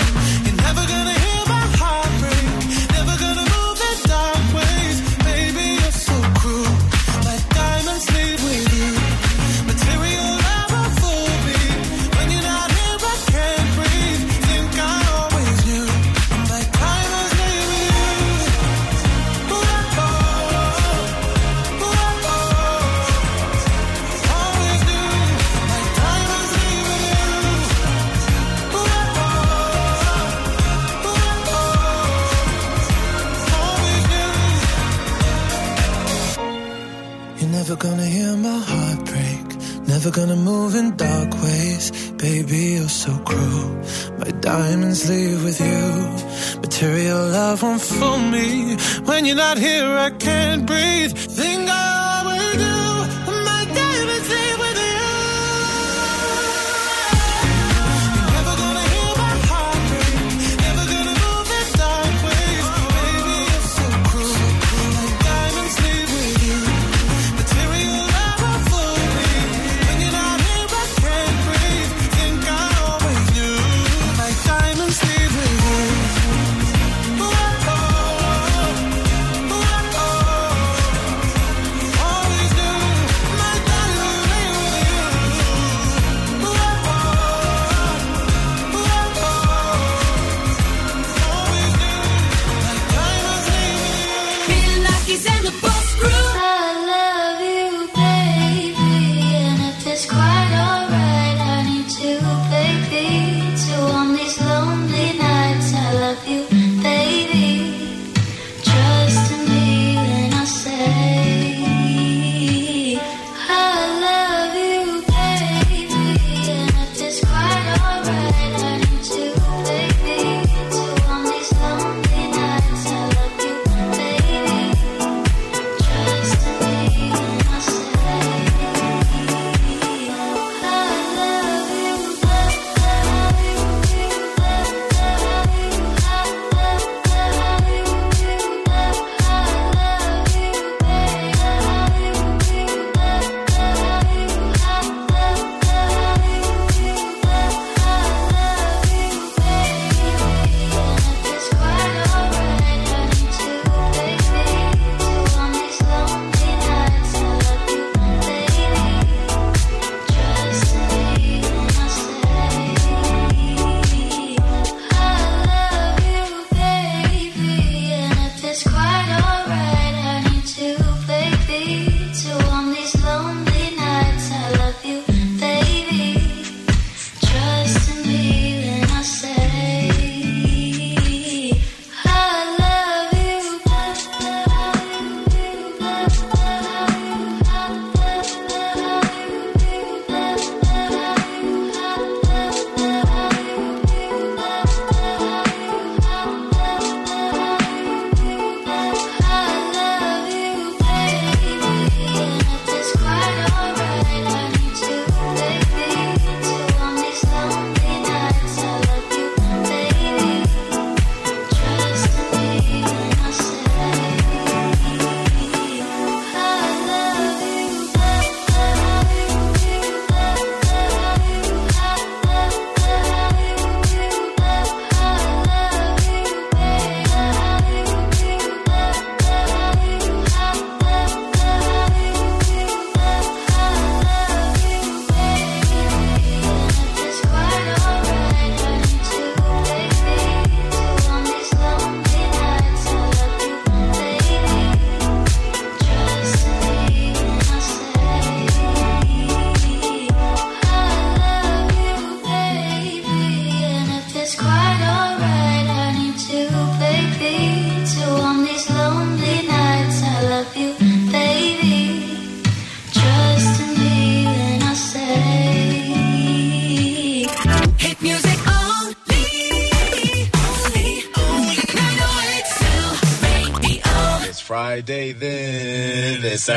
In 40.60 40.94
dark 40.94 41.32
ways. 41.42 41.90
Baby, 42.12 42.76
you're 42.76 42.88
so 42.88 43.16
cruel. 43.24 43.70
My 44.18 44.30
diamonds 44.40 45.08
leave 45.08 45.42
with 45.42 45.58
you. 45.58 46.60
Material 46.60 47.22
love 47.30 47.62
won't 47.62 47.80
fool 47.80 48.18
me. 48.18 48.76
When 49.08 49.24
you're 49.24 49.42
not 49.48 49.58
here, 49.58 49.88
I 50.06 50.10
can't 50.10 50.66
breathe. 50.66 51.12
Think 51.16 51.49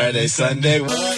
Saturday, 0.03 0.27
Sunday. 0.27 1.12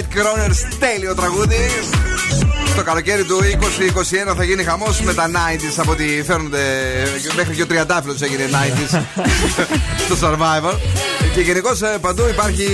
Riton 0.00 0.06
και 0.08 0.18
Night 0.18 0.18
Croners. 0.18 0.76
Τέλειο 0.78 1.14
τραγούδι. 1.14 1.56
Το 2.76 2.82
καλοκαίρι 2.82 3.24
του 3.24 3.38
2021 4.30 4.34
θα 4.36 4.44
γίνει 4.44 4.62
χαμός 4.64 5.00
με 5.00 5.14
τα 5.14 5.30
90s 5.30 5.74
από 5.76 5.90
ό,τι 5.90 6.22
φέρνονται. 6.22 6.62
Μέχρι 7.36 7.54
και 7.54 7.62
ο 7.62 7.66
τριαντάφυλλος 7.66 8.20
έγινε 8.22 8.44
90s 8.52 9.00
στο 10.06 10.16
survival. 10.28 10.74
Και 11.34 11.40
γενικώς 11.40 11.80
παντού 12.00 12.22
υπάρχει 12.30 12.66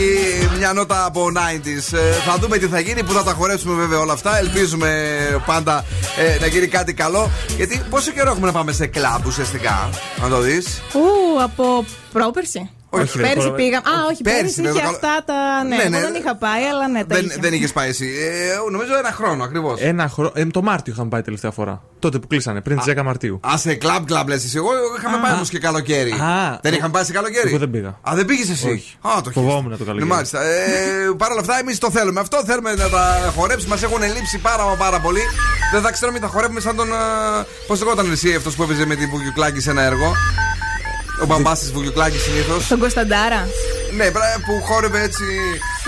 μια 0.59 0.73
νότα 0.73 1.05
από 1.05 1.27
90s. 1.37 1.97
Ε, 1.99 2.13
Θα 2.27 2.37
δούμε 2.41 2.59
τι 2.59 2.67
θα 2.67 2.81
γίνει, 2.81 3.03
που 3.03 3.13
θα 3.13 3.23
τα 3.23 3.33
χορέψουμε 3.33 3.75
βέβαια 3.75 3.99
όλα 3.99 4.13
αυτά. 4.13 4.39
Ελπίζουμε 4.39 5.17
πάντα 5.47 5.85
ε, 6.19 6.41
να 6.41 6.47
γίνει 6.47 6.67
κάτι 6.67 6.95
καλό. 6.95 7.31
Γιατί 7.57 7.83
πόσο 7.91 8.11
καιρό 8.11 8.31
έχουμε 8.31 8.47
να 8.47 8.53
πάμε 8.53 8.73
σε 8.73 8.87
κλαμπ 8.87 9.27
ουσιαστικά, 9.27 9.91
να 10.23 10.29
το 10.29 10.39
δεις; 10.41 10.83
Ου, 10.93 11.43
από 11.43 11.85
πρόπερση. 12.13 12.71
Όχι, 12.91 13.19
πέρυσι 13.19 13.47
ρε, 13.49 13.55
πήγαμε. 13.55 13.89
Α, 13.89 13.93
όχι, 14.11 14.23
Πέρυσι, 14.23 14.41
πέρυσι 14.43 14.63
βέβαια, 14.63 14.73
είχε 14.73 14.81
καλό- 14.83 14.95
αυτά 14.97 15.25
τα. 15.27 15.35
Ναι, 15.63 15.77
Ναι, 15.77 15.83
εγώ 15.83 15.91
ναι. 15.91 16.01
δεν 16.01 16.15
είχα 16.15 16.37
πάει, 16.37 16.65
αλλά 16.65 16.89
ναι, 16.89 17.05
τα 17.05 17.15
Δεν, 17.15 17.25
είχε. 17.25 17.37
δεν 17.41 17.53
είχες 17.53 17.73
πάει 17.73 17.89
εσύ. 17.89 18.07
Ε, 18.07 18.71
νομίζω 18.71 18.97
ένα 18.99 19.13
χρόνο 19.13 19.45
ακριβώς. 19.45 19.81
Ένα 19.81 20.09
χρόνο. 20.09 20.31
Ε, 20.35 20.45
το 20.47 20.63
Μάρτιο 20.63 20.93
είχαμε 20.93 21.09
πάει 21.09 21.23
τελευταία 21.23 21.51
φορά. 21.51 21.83
Τότε 21.99 22.19
που 22.19 22.27
κλείσανε, 22.27 22.61
πριν 22.61 22.79
τις 22.79 22.95
10 22.99 23.03
Μαρτίου. 23.05 23.41
Α, 23.53 23.57
σε 23.57 23.75
κλαμπ 23.75 24.05
κλαμπ 24.05 24.29
λες 24.29 24.45
εσύ. 24.45 24.57
Εγώ 24.57 24.69
είχαμε 24.99 25.19
πάει 25.23 25.33
όμως 25.33 25.49
και 25.49 25.59
καλοκαίρι. 25.59 26.11
Α. 26.13 26.59
δεν 26.63 26.73
είχαμε 26.75 26.93
πάει 26.93 27.05
σε 27.05 27.13
καλοκαίρι; 27.13 27.49
Εγώ 27.49 27.59
δεν 27.59 27.71
πήγα. 27.71 27.89
Α, 27.89 28.13
δεν 28.15 28.25
πήγες 28.25 28.51
εσύ; 28.51 28.69
Όχι. 28.71 28.97
Α, 29.01 29.21
το 29.21 29.31
Φοβόμουν 29.31 29.63
το 29.71 29.77
Ναι, 29.79 29.85
καλοκαίρι. 29.85 30.05
μάλιστα. 30.11 30.43
Ε, 30.43 30.55
Παρ' 31.17 31.31
όλα 31.31 31.41
αυτά, 31.41 31.59
εμείς 31.59 31.79
το 31.79 31.91
θέλουμε. 31.91 32.21
Αυτό 32.21 32.43
θέλουμε 32.47 32.75
να 32.75 32.89
τα 32.89 33.33
χορέψουμε. 33.37 33.75
Μας 33.75 33.83
έχουν 33.83 34.03
λείψει 34.15 34.39
πάρα, 34.39 34.65
μα 34.65 34.75
πάρα 34.75 35.01
πολύ. 35.01 35.21
Δεν 35.73 35.83
θα 35.83 35.91
ξέρουμε, 35.93 36.19
θα 36.19 36.27
χορεύουμε 36.27 36.61
σαν 36.61 36.77
τον. 36.77 36.89
Πώς 37.67 37.79
λεγόταν 37.83 38.11
εσύ 38.13 38.35
αυτός 38.35 38.55
που 38.55 38.63
έπαιζε 38.63 38.87
με 38.87 38.95
την 38.95 39.09
Βουγιουκλάκη 39.11 39.61
σε 39.61 39.71
ένα 39.71 39.83
έργο; 39.83 40.13
Ο 41.23 41.27
μπαμπάς 41.27 41.59
της 41.59 41.73
Βουγιουκλάκης 41.73 42.23
συνήθως. 42.23 42.67
Τον 42.67 42.79
Κωνσταντάρα. 42.79 43.49
Ναι, 43.97 44.11
μπρα- 44.11 44.41
που 44.47 44.65
χόρευε 44.67 45.01
έτσι. 45.03 45.25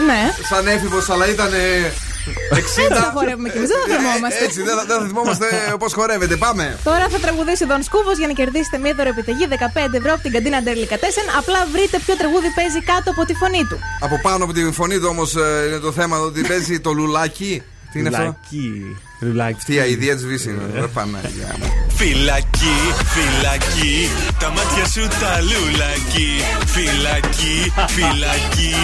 Ναι. 0.07 0.21
Σαν 0.49 0.67
έφηβος, 0.67 1.09
αλλά 1.11 1.29
ήταν. 1.29 1.53
60. 1.53 2.57
Έτσι 2.59 2.81
θα 3.05 3.11
χορεύουμε 3.15 3.49
κι 3.49 3.57
εμείς, 3.57 3.69
δεν 3.69 3.79
θα 3.83 3.87
θυμόμαστε. 3.97 4.39
Ε, 4.41 4.45
Έτσι, 4.45 4.63
δεν 4.63 4.75
θα- 4.79 4.85
δεν 4.89 4.97
θα 5.01 5.07
θυμόμαστε 5.07 5.47
πώ 5.79 5.89
χορεύετε. 5.89 6.37
Πάμε. 6.37 6.79
Τώρα 6.85 7.07
θα 7.13 7.19
τραγουδήσει 7.19 7.65
ο 7.65 7.67
Δον 7.67 7.83
Σκούβος 7.83 8.17
για 8.19 8.27
να 8.27 8.33
κερδίσετε 8.33 8.77
μία 8.79 8.95
δωρεπιταγή 8.99 9.47
15 9.47 9.97
ευρώ 10.01 10.13
από 10.13 10.23
την 10.23 10.33
καντίνα 10.33 10.59
Ντέρλικα 10.63 10.97
4. 10.99 11.31
Απλά 11.41 11.61
βρείτε 11.73 11.97
ποιο 12.05 12.15
τραγούδι 12.17 12.49
παίζει 12.59 12.81
κάτω 12.91 13.11
από 13.15 13.23
τη 13.29 13.35
φωνή 13.35 13.63
του. 13.69 13.79
Από 14.01 14.17
πάνω 14.27 14.45
από 14.45 14.53
τη 14.53 14.63
φωνή 14.81 14.97
του 15.01 15.09
όμως 15.15 15.31
είναι 15.67 15.79
το 15.87 15.93
θέμα 15.93 16.17
ότι 16.19 16.41
παίζει 16.51 16.81
το 16.81 16.91
λουλάκι. 16.93 17.63
Τι 17.93 17.99
είναι 17.99 18.09
αυτό; 18.09 18.23
Λουλάκι. 18.23 18.97
Λουλάκι. 19.21 19.57
Αυτή 19.59 19.75
η 19.75 19.79
αηδία 19.79 20.15
της 20.15 20.27
Βύσης 20.27 20.45
είναι. 20.45 20.81
Ρε 20.81 20.87
Παναγία 20.87 21.57
μου. 21.59 21.67
Φυλακή, 21.97 22.77
φυλακή, 23.15 24.09
τα 24.41 24.51
μάτια 24.51 24.87
σου 24.87 25.09
τα 25.21 25.41
λουλακί. 25.41 26.33
Φυλακή, 26.67 27.73
φυλακή, 27.89 28.75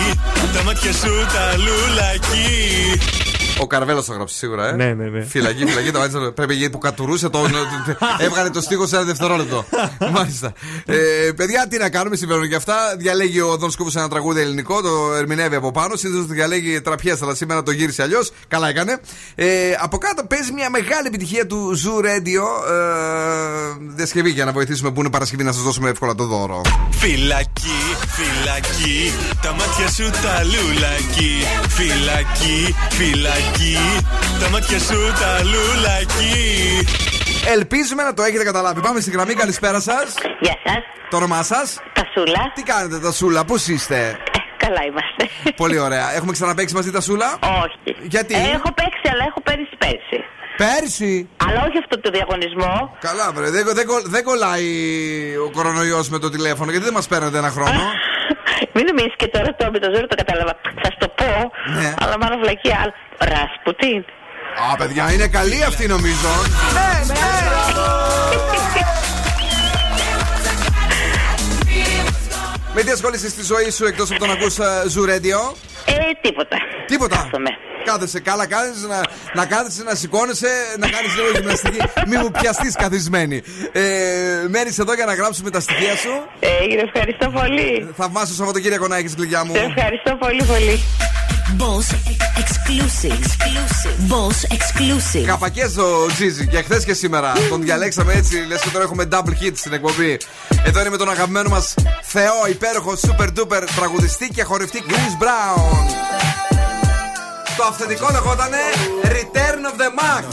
τα 0.55 0.63
μάτια 0.63 0.93
σου 0.93 1.13
τα 1.35 1.57
λουλακί. 1.57 3.24
Ο 3.59 3.67
Καρβέλος 3.67 4.05
το 4.05 4.13
έγραψε 4.13 4.37
σίγουρα, 4.37 4.69
ε. 4.69 4.73
Ναι, 4.73 4.95
ναι, 4.95 5.05
ναι. 5.05 5.25
Φυλακή, 5.25 5.67
φυλακή, 5.67 5.91
το 5.91 5.99
μάτια 5.99 6.33
Πρέπει 6.33 6.55
γιατί 6.55 6.73
που 6.73 6.79
κατουρούσε 6.79 7.29
το. 7.29 7.39
έβγαλε 8.19 8.51
το 8.51 8.61
στίχο 8.61 8.87
σε 8.87 8.97
ένα 8.97 9.05
δευτερόλεπτο. 9.05 9.65
Μάλιστα. 10.13 10.53
Ε, 10.87 10.97
παιδιά, 11.37 11.67
τι 11.69 11.79
να 11.79 11.91
κάνουμε, 11.91 12.17
συμβαίνουν 12.17 12.49
και 12.49 12.55
αυτά. 12.55 12.75
Διαλέγει 12.99 13.41
ο 13.41 13.57
Δον 13.57 13.71
Σκούβος 13.71 13.97
ένα 13.97 14.09
τραγούδι 14.09 14.41
ελληνικό, 14.41 14.83
το 14.83 15.15
ερμηνεύει 15.15 15.57
από 15.57 15.71
πάνω. 15.71 15.97
Συνήθως 15.97 16.27
το 16.27 16.33
διαλέγει 16.33 16.81
τραπιέ, 16.81 17.17
αλλά 17.23 17.35
σήμερα 17.35 17.63
το 17.63 17.71
γύρισε 17.71 18.03
αλλιώς. 18.03 18.33
Καλά 18.49 18.69
έκανε. 18.69 19.01
Ε, 19.35 19.47
από 19.81 19.99
κάτω 19.99 20.25
παίζει 20.25 20.53
μια 20.53 20.71
μεγάλη 20.71 21.07
επιτυχία 21.07 21.47
του 21.47 21.79
Zoo 21.85 22.05
Radio. 22.05 22.45
Ε, 22.71 23.93
διασκευή 23.95 24.31
για 24.31 24.45
να 24.45 24.53
βοηθήσουμε 24.53 24.91
που 24.91 25.01
είναι 25.01 25.11
Παρασκευή 25.11 25.43
να 25.43 25.53
σας 25.53 25.63
δώσουμε 25.63 25.91
εύκολα 25.91 26.15
το 26.15 26.25
δώρο. 26.25 26.61
Φυλακή, 26.91 27.81
φυλακή, 28.07 29.13
τα 29.43 29.53
μάτια 29.53 29.89
σου 29.89 30.11
τα 30.11 30.43
λουλακί. 30.45 31.37
Φυλακή, 31.69 32.75
φυλακή, 32.91 33.44
τα 34.41 34.49
μάτια 34.51 34.79
σου 34.79 34.99
τα 35.21 35.41
λουλακί. 35.43 36.87
Ελπίζουμε 37.57 38.03
να 38.03 38.15
το 38.15 38.23
έχετε 38.23 38.45
καταλάβει. 38.45 38.81
Πάμε 38.81 39.01
στη 39.01 39.11
γραμμή, 39.11 39.35
καλησπέρα 39.35 39.81
σας. 39.81 40.15
Γεια 40.41 40.57
σας. 40.65 40.79
Το 41.11 41.17
όνομά 41.17 41.43
σας; 41.43 41.81
Τασούλα. 41.93 42.53
Τι 42.55 42.63
κάνετε, 42.63 42.99
Τασούλα, 42.99 43.45
πώς 43.45 43.69
είστε; 43.69 44.19
Καλά 44.57 44.83
είμαστε. 44.89 45.53
Πολύ 45.57 45.79
ωραία. 45.79 46.15
Έχουμε 46.15 46.33
ξαναπέξει 46.33 46.75
μαζί, 46.75 46.91
Τασούλα; 46.91 47.39
Όχι. 47.65 47.97
Γιατί; 48.03 48.35
Ε, 48.35 48.39
έχω 48.39 48.73
παίξει, 48.75 49.07
αλλά 49.13 49.25
έχω 49.29 49.41
πέρυσι 49.43 49.77
πέρσι. 49.79 50.19
Πέρσι. 50.57 51.29
Αλλά 51.47 51.61
όχι 51.69 51.79
αυτό 51.79 52.01
το 52.01 52.11
διαγωνισμό. 52.11 52.97
Καλά, 53.01 53.33
βρε. 53.35 53.51
Δεν, 53.51 53.65
δεν, 53.75 53.87
κολλ- 53.87 54.07
δεν 54.09 54.25
κολλάει 54.25 54.67
ο 55.47 55.51
κορονοϊός 55.57 56.09
με 56.09 56.19
το 56.19 56.31
τηλέφωνο. 56.31 56.71
Γιατί 56.71 56.85
δεν 56.85 56.95
μας 56.95 57.07
παίρνετε 57.07 57.39
ένα 57.39 57.51
χρόνο. 57.51 57.81
Μην 58.75 58.85
νομίζεις 58.91 59.15
και 59.17 59.27
τώρα 59.27 59.55
το 59.59 59.71
με 59.71 59.79
το 59.79 59.89
ζώρο 59.95 60.07
το 60.07 60.15
κατάλαβα. 60.23 60.53
Θα 60.83 60.89
σου 60.93 60.99
το 60.99 61.09
πω. 61.19 61.31
Ναι. 61.81 61.95
Αλλά 62.03 62.19
μάλλον 62.21 62.39
βλακία. 62.41 62.79
Αλλά- 62.83 62.95
Ρασπουτίν. 63.19 64.05
Α, 64.73 64.77
παιδιά, 64.77 65.13
είναι 65.13 65.27
καλή 65.29 65.65
αυτή 65.65 65.87
νομίζω. 65.87 66.29
Ναι, 66.73 67.15
Με 72.75 72.83
τι 72.83 72.91
ασχολείσαι 72.91 73.29
στη 73.29 73.43
ζωή 73.43 73.71
σου 73.71 73.85
εκτός 73.87 74.11
από 74.11 74.21
το 74.21 74.27
να 74.27 74.33
ακούς 74.33 74.59
ε, 74.59 74.63
Zoo 74.95 75.09
Radio. 75.11 75.55
Ε, 75.87 75.95
τίποτα. 76.21 76.57
Τίποτα. 76.87 77.17
Κάθομαι. 77.17 77.51
Κάθεσαι 77.85 78.21
καλά, 78.21 78.47
κάθεσαι 78.47 78.87
να, 78.87 79.01
να 79.35 79.47
κάθεσαι, 79.47 79.83
να 79.83 79.95
σηκώνεσαι, 79.95 80.49
να 80.79 80.89
κάνεις 80.89 81.15
λίγο 81.17 81.29
γυμναστική. 81.35 81.79
Μη 82.07 82.17
μου 82.17 82.31
πιαστείς 82.31 82.75
καθισμένη. 82.77 83.43
Ε, 83.73 83.83
Μένεις 84.49 84.79
εδώ 84.79 84.95
για 84.95 85.05
να 85.05 85.15
γράψουμε 85.15 85.51
τα 85.51 85.61
στοιχεία 85.61 85.97
σου. 85.97 86.11
Έγινε, 86.63 86.83
ευχαριστώ 86.83 87.31
πολύ. 87.31 87.89
Θαυμάσιο 87.97 88.35
Σαββατοκύριακο 88.35 88.87
να 88.89 88.97
έχεις, 88.97 89.15
γλυκιά 89.15 89.45
μου. 89.45 89.55
Σε 89.55 89.61
ευχαριστώ 89.77 90.17
πολύ, 90.17 90.43
πολύ. 90.45 90.81
Boss 91.59 91.87
exclusive. 92.43 93.13
exclusive. 93.13 93.97
Boss 94.09 94.39
exclusive. 94.57 95.27
Καπακέ 95.27 95.69
το 95.77 96.07
Τζίζι 96.07 96.47
και 96.47 96.63
χθες 96.63 96.85
και 96.85 96.95
σήμερα. 96.95 97.33
Τον 97.49 97.63
διαλέξαμε 97.63 98.13
έτσι, 98.13 98.37
λες 98.49 98.61
και 98.61 98.69
τώρα 98.69 98.85
έχουμε 98.85 99.09
double 99.13 99.43
hit 99.43 99.53
στην 99.55 99.73
εκπομπή. 99.73 100.19
Εδώ 100.65 100.81
είναι 100.81 100.91
με 100.91 100.97
τον 100.97 101.11
αγαπημένο 101.11 101.49
μας 101.49 101.75
Θεό, 102.03 102.47
υπέροχο, 102.51 102.93
super 103.07 103.29
duper 103.39 103.63
τραγουδιστή 103.77 104.29
και 104.29 104.43
χορευτή 104.43 104.83
Chris 104.89 105.23
Brown. 105.23 105.87
Το 107.57 107.65
αυθεντικό 107.65 108.09
λεγότανε 108.13 108.59
Return 109.03 109.61
of 109.71 109.81
the 109.81 109.91
Mac. 109.99 110.25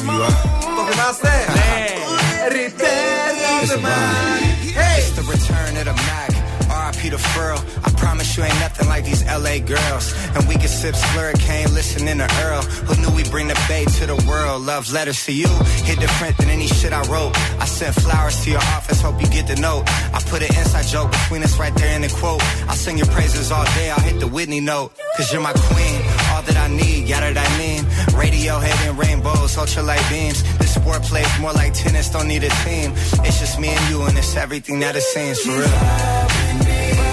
Το 0.76 0.92
θυμάστε; 0.92 1.46
Ναι. 1.54 1.86
Return 2.50 3.36
of 3.64 3.70
the 3.72 3.78
Mac. 3.78 4.42
It's 4.98 5.12
the 5.18 5.24
return 5.32 5.78
of 5.78 5.86
the 5.86 5.94
Mac. 5.94 6.41
RIP 6.82 7.20
furl. 7.20 7.60
I 7.86 7.90
promise 7.98 8.38
you 8.38 8.44
ain't 8.44 8.60
nothing 8.60 8.88
like 8.88 9.06
these 9.06 9.24
LA 9.26 9.60
girls. 9.60 10.14
And 10.36 10.48
we 10.48 10.56
can 10.56 10.68
sip 10.68 10.96
slurricane, 10.96 11.74
listening 11.74 12.18
to 12.18 12.30
Earl. 12.46 12.62
Who 12.88 13.02
knew 13.02 13.16
we 13.16 13.24
bring 13.30 13.48
the 13.48 13.60
bay 13.68 13.86
to 13.86 14.06
the 14.06 14.16
world? 14.28 14.64
Love 14.64 14.92
letters 14.92 15.26
to 15.26 15.34
you 15.34 15.52
hit 15.92 16.00
different 16.00 16.38
than 16.38 16.50
any 16.50 16.68
shit 16.68 16.94
I 16.94 17.02
wrote. 17.12 17.34
I 17.60 17.66
sent 17.66 17.96
flowers 17.96 18.44
to 18.44 18.52
your 18.52 18.66
office, 18.78 19.02
hope 19.02 19.22
you 19.22 19.28
get 19.28 19.48
the 19.48 19.56
note. 19.56 19.84
I 19.88 20.20
put 20.32 20.42
an 20.42 20.54
inside 20.56 20.86
joke 20.86 21.12
between 21.12 21.44
us 21.44 21.58
right 21.60 21.74
there 21.76 21.94
in 21.96 22.02
the 22.02 22.10
quote. 22.10 22.42
I'll 22.70 22.76
sing 22.76 22.98
your 22.98 23.08
praises 23.08 23.52
all 23.52 23.66
day, 23.78 23.90
I'll 23.90 24.00
hit 24.00 24.20
the 24.20 24.28
Whitney 24.28 24.62
note. 24.62 24.94
Cause 25.18 25.32
you're 25.32 25.42
my 25.42 25.54
queen, 25.54 26.00
all 26.42 26.54
that 26.54 26.58
I 26.58 26.74
need, 26.74 27.08
got 27.08 27.24
it 27.24 27.38
I 27.38 27.58
mean. 27.58 27.86
Radio 28.18 28.60
head 28.60 28.90
and 28.90 28.98
rainbows, 28.98 29.56
ultralight 29.56 30.08
beams. 30.10 30.44
This 30.58 30.76
sport 30.76 31.04
plays 31.04 31.28
more 31.40 31.54
like 31.54 31.74
tennis, 31.74 32.10
don't 32.10 32.28
need 32.28 32.44
a 32.44 32.50
team. 32.66 32.94
It's 33.26 33.40
just 33.40 33.60
me 33.60 33.70
and 33.70 33.90
you, 33.90 34.02
and 34.04 34.18
it's 34.18 34.36
everything 34.36 34.80
that 34.80 34.96
it 34.96 35.04
seems 35.04 35.40
for 35.40 35.52
real. 35.52 37.11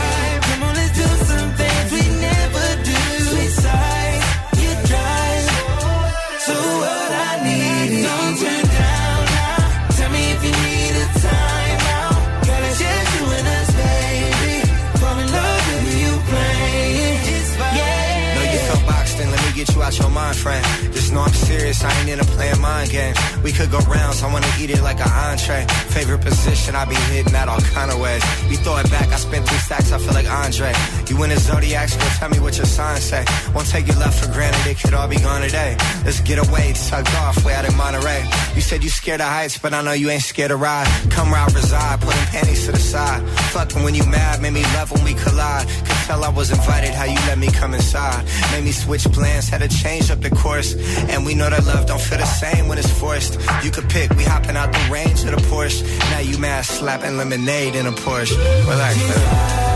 We 23.48 23.54
could 23.54 23.70
go 23.70 23.78
rounds, 23.88 24.22
I 24.22 24.30
wanna 24.30 24.52
eat 24.60 24.68
it 24.68 24.82
like 24.82 25.00
an 25.00 25.08
entree. 25.08 25.64
Favorite 25.96 26.20
position, 26.20 26.76
I 26.76 26.84
be 26.84 26.96
hitting 27.08 27.32
that 27.32 27.48
all 27.48 27.62
kind 27.72 27.90
of 27.90 27.98
ways. 27.98 28.22
You 28.50 28.58
throw 28.58 28.76
it 28.76 28.90
back, 28.90 29.08
I 29.08 29.16
spent 29.16 29.48
three 29.48 29.56
stacks, 29.56 29.90
I 29.90 29.96
feel 29.96 30.12
like 30.12 30.28
Andre. 30.28 30.70
You 31.08 31.16
in 31.22 31.30
the 31.30 31.38
zodiac, 31.38 31.88
school, 31.88 32.10
tell 32.18 32.28
me 32.28 32.40
what 32.40 32.58
your 32.58 32.66
sign 32.66 33.00
say. 33.00 33.24
Won't 33.54 33.68
take 33.68 33.86
your 33.86 33.96
love 33.96 34.14
for 34.14 34.30
granted, 34.34 34.66
it 34.66 34.78
could 34.78 34.92
all 34.92 35.08
be 35.08 35.16
gone 35.16 35.40
today. 35.40 35.78
Let's 36.04 36.20
get 36.20 36.38
away, 36.46 36.74
tucked 36.74 37.14
off, 37.16 37.42
way 37.42 37.54
out 37.54 37.64
in 37.64 37.74
Monterey. 37.74 38.28
You 38.54 38.60
said 38.60 38.84
you 38.84 38.90
scared 38.90 39.22
of 39.22 39.28
heights, 39.28 39.56
but 39.56 39.72
I 39.72 39.80
know 39.80 39.92
you 39.92 40.10
ain't 40.10 40.24
scared 40.24 40.50
to 40.50 40.56
ride. 40.56 40.86
Come 41.08 41.32
round, 41.32 41.54
reside, 41.54 42.02
putting 42.02 42.20
panties 42.28 42.66
to 42.66 42.72
the 42.72 42.78
side. 42.78 43.26
Fucking 43.56 43.82
when 43.82 43.94
you 43.94 44.04
mad, 44.04 44.42
made 44.42 44.52
me 44.52 44.62
love 44.76 44.92
when 44.92 45.04
we 45.04 45.14
collide. 45.14 45.66
Could 45.68 46.00
tell 46.04 46.22
I 46.22 46.28
was 46.28 46.50
invited, 46.50 46.90
how 46.90 47.04
you 47.04 47.20
let 47.24 47.38
me 47.38 47.50
come 47.50 47.72
inside. 47.72 48.26
Made 48.52 48.64
me 48.64 48.72
switch 48.72 49.04
plans, 49.04 49.48
had 49.48 49.62
to 49.62 49.68
change 49.68 50.10
up 50.10 50.20
the 50.20 50.28
course. 50.28 50.74
And 51.08 51.24
we 51.24 51.34
know 51.34 51.48
that 51.48 51.64
love 51.64 51.86
don't 51.86 52.00
feel 52.00 52.18
the 52.18 52.26
same 52.26 52.68
when 52.68 52.76
it's 52.76 52.92
forced. 52.92 53.37
You 53.64 53.70
could 53.70 53.88
pick, 53.88 54.10
we 54.14 54.24
hopping 54.24 54.56
out 54.56 54.72
the 54.72 54.88
range 54.90 55.24
of 55.24 55.30
the 55.30 55.42
Porsche. 55.48 55.82
Now 56.10 56.20
you 56.20 56.38
mad 56.38 56.64
slapping 56.64 57.16
lemonade 57.16 57.74
in 57.74 57.86
a 57.86 57.92
Porsche. 57.92 58.36
Relax, 58.68 58.96
man. 58.96 59.68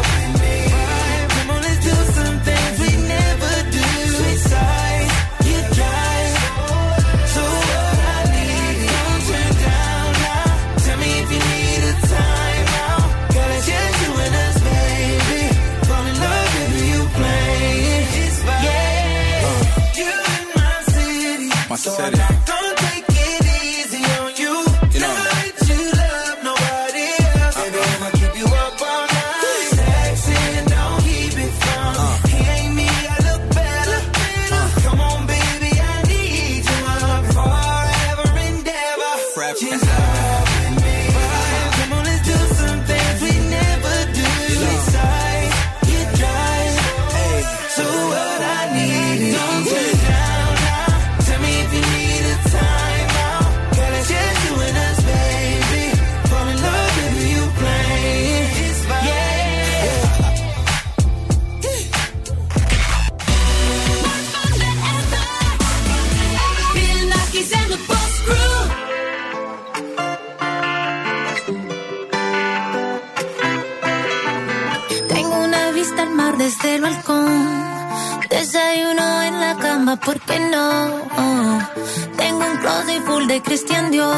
Come 21.84 22.14
on, 22.14 22.31
¿por 79.96 80.18
qué 80.20 80.38
no? 80.38 80.88
Tengo 82.16 82.38
un 82.38 82.56
closet 82.58 83.02
full 83.04 83.26
de 83.26 83.42
Christian 83.42 83.90
Dior. 83.90 84.14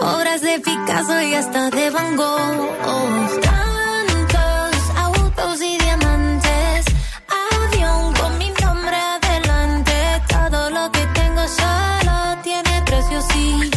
Obras 0.00 0.40
de 0.40 0.58
Picasso 0.60 1.20
y 1.22 1.34
hasta 1.34 1.70
de 1.70 1.90
Van 1.90 2.16
Gogh. 2.16 3.40
Tantos 3.42 4.90
autos 4.96 5.62
y 5.62 5.78
diamantes. 5.78 6.84
Avión 7.28 8.14
con 8.14 8.38
mi 8.38 8.50
nombre 8.62 8.96
adelante. 8.96 10.22
Todo 10.28 10.70
lo 10.70 10.90
que 10.92 11.06
tengo 11.14 11.42
solo 11.46 12.38
tiene 12.42 12.82
precio, 12.86 13.22
sí. 13.32 13.73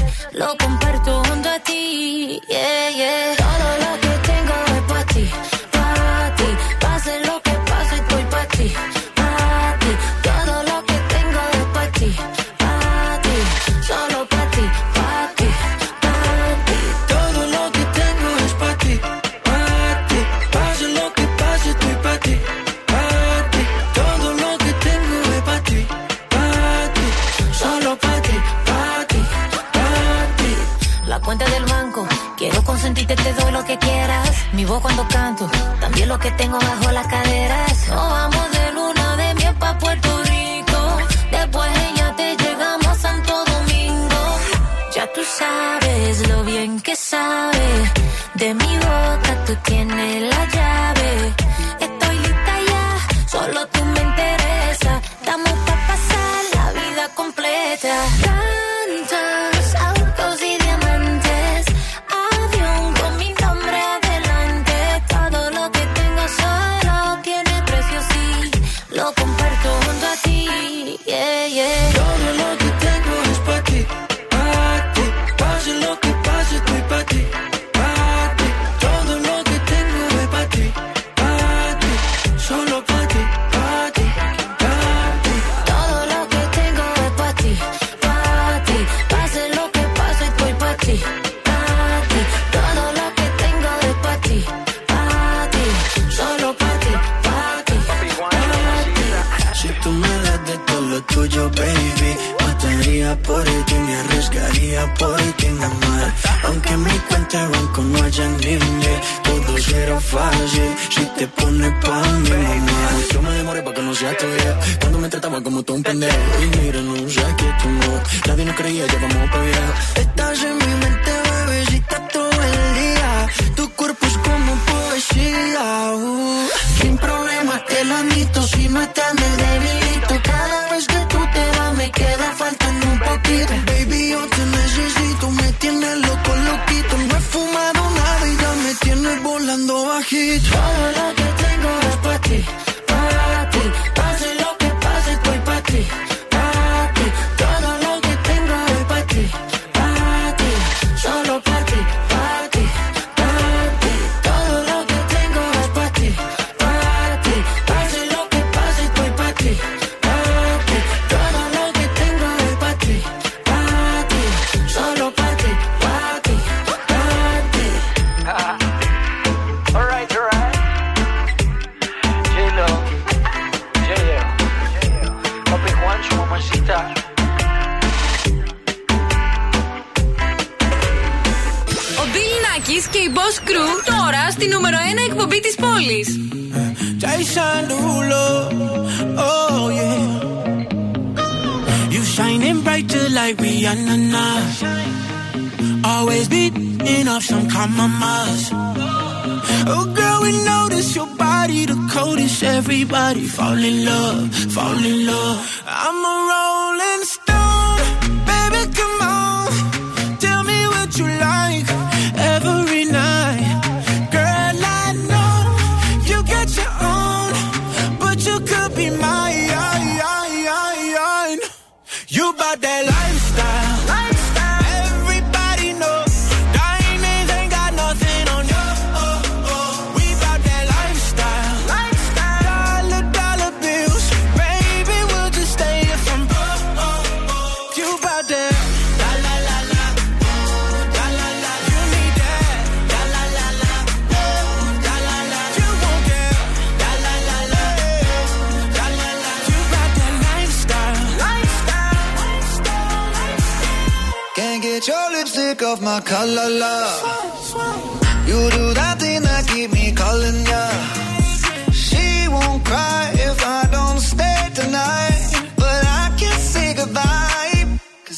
tengo 36.37 36.59
más 36.59 36.76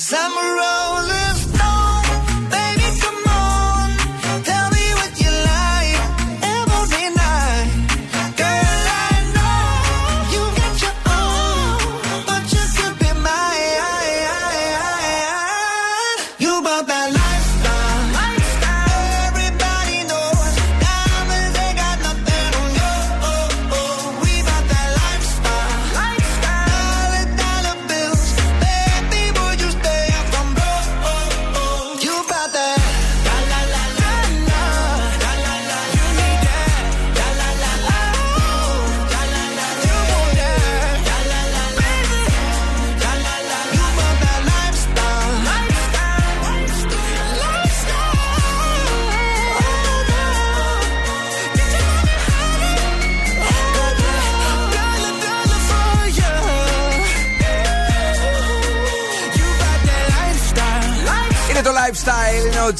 Summer 0.10 0.89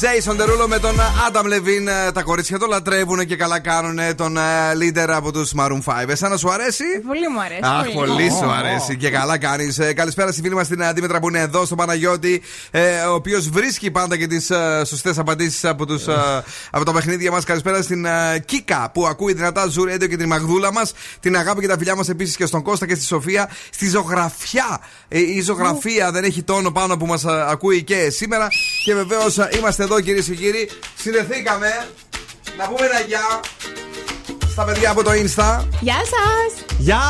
exactly 0.00 0.09
Nation 0.10 0.36
Derulo 0.40 0.66
με 0.68 0.78
τον 0.78 0.94
Adam 1.28 1.44
Levine. 1.44 2.06
Ε, 2.06 2.12
τα 2.12 2.22
κορίτσια 2.22 2.58
το 2.58 2.66
λατρεύουν 2.66 3.26
και 3.26 3.36
καλά 3.36 3.60
κάνουν 3.60 3.98
τον 4.16 4.36
ε, 4.36 4.40
leader 4.74 5.08
από 5.08 5.32
τους 5.32 5.52
Maroon 5.58 5.80
5. 5.84 6.08
Εσένα 6.08 6.36
σου 6.36 6.50
αρέσει; 6.50 6.84
Πολύ 7.06 7.28
μου 7.28 7.40
αρέσει. 7.40 7.60
Αχ, 7.62 7.92
πολύ, 7.92 8.08
πολύ 8.08 8.30
σου 8.30 8.50
αρέσει. 8.50 8.92
Oh. 8.92 8.96
Και 8.96 9.10
καλά 9.10 9.38
κάνεις. 9.38 9.78
Ε, 9.78 9.92
καλησπέρα 9.92 10.32
στη 10.32 10.40
φίλη 10.42 10.54
μας 10.54 10.68
την 10.68 10.84
Αντίμετρα 10.84 11.18
που 11.20 11.28
είναι 11.28 11.38
εδώ 11.38 11.64
στο 11.64 11.74
Παναγιώτη. 11.74 12.42
Ο 13.10 13.14
οποίος 13.14 13.48
βρίσκει 13.48 13.90
πάντα 13.90 14.16
και 14.16 14.26
τις 14.26 14.50
σωστές 14.84 15.18
απαντήσεις 15.18 15.64
από, 15.64 15.86
τους, 15.86 16.04
από 16.70 16.84
τα 16.84 16.92
παιχνίδια 16.92 17.30
μας. 17.30 17.44
Καλησπέρα 17.44 17.82
στην 17.82 18.06
Κίκα 18.44 18.90
που 18.94 19.06
ακούει 19.06 19.32
δυνατά 19.32 19.66
Ζουρ 19.66 19.96
και 19.96 20.16
την 20.16 20.26
Μαγδούλα 20.26 20.72
μας. 20.72 20.92
Την 21.20 21.36
αγάπη 21.36 21.60
και 21.60 21.68
τα 21.68 21.78
φιλιά 21.78 21.96
μας 21.96 22.08
επίσης 22.08 22.36
και 22.36 22.46
στον 22.46 22.62
Κώστα 22.62 22.86
και 22.86 22.94
στη 22.94 23.04
Σοφία. 23.04 23.50
Στη 23.70 23.88
ζωγραφιά. 23.88 24.80
Η 25.08 25.40
ζωγραφία 25.40 26.08
oh. 26.08 26.12
δεν 26.12 26.24
έχει 26.24 26.42
τόνο 26.42 26.70
πάνω 26.70 26.96
που 26.96 27.06
μας 27.06 27.24
ακούει 27.24 27.82
και 27.82 28.10
σήμερα. 28.10 28.48
Και 28.84 28.94
βεβαίως 28.94 29.36
είμαστε 29.58 29.82
εδώ 29.82 29.99
κυρίες 30.00 30.24
και 30.24 30.34
κύριοι. 30.34 30.70
Συνεθήκαμε. 30.98 31.88
Να 32.56 32.68
πούμε 32.68 32.86
ένα 32.86 33.00
γεια 33.00 33.40
στα 34.50 34.64
παιδιά 34.64 34.90
από 34.90 35.02
το 35.02 35.10
Insta. 35.10 35.64
Γεια 35.80 35.94
σας! 35.94 36.64
Γεια! 36.78 37.02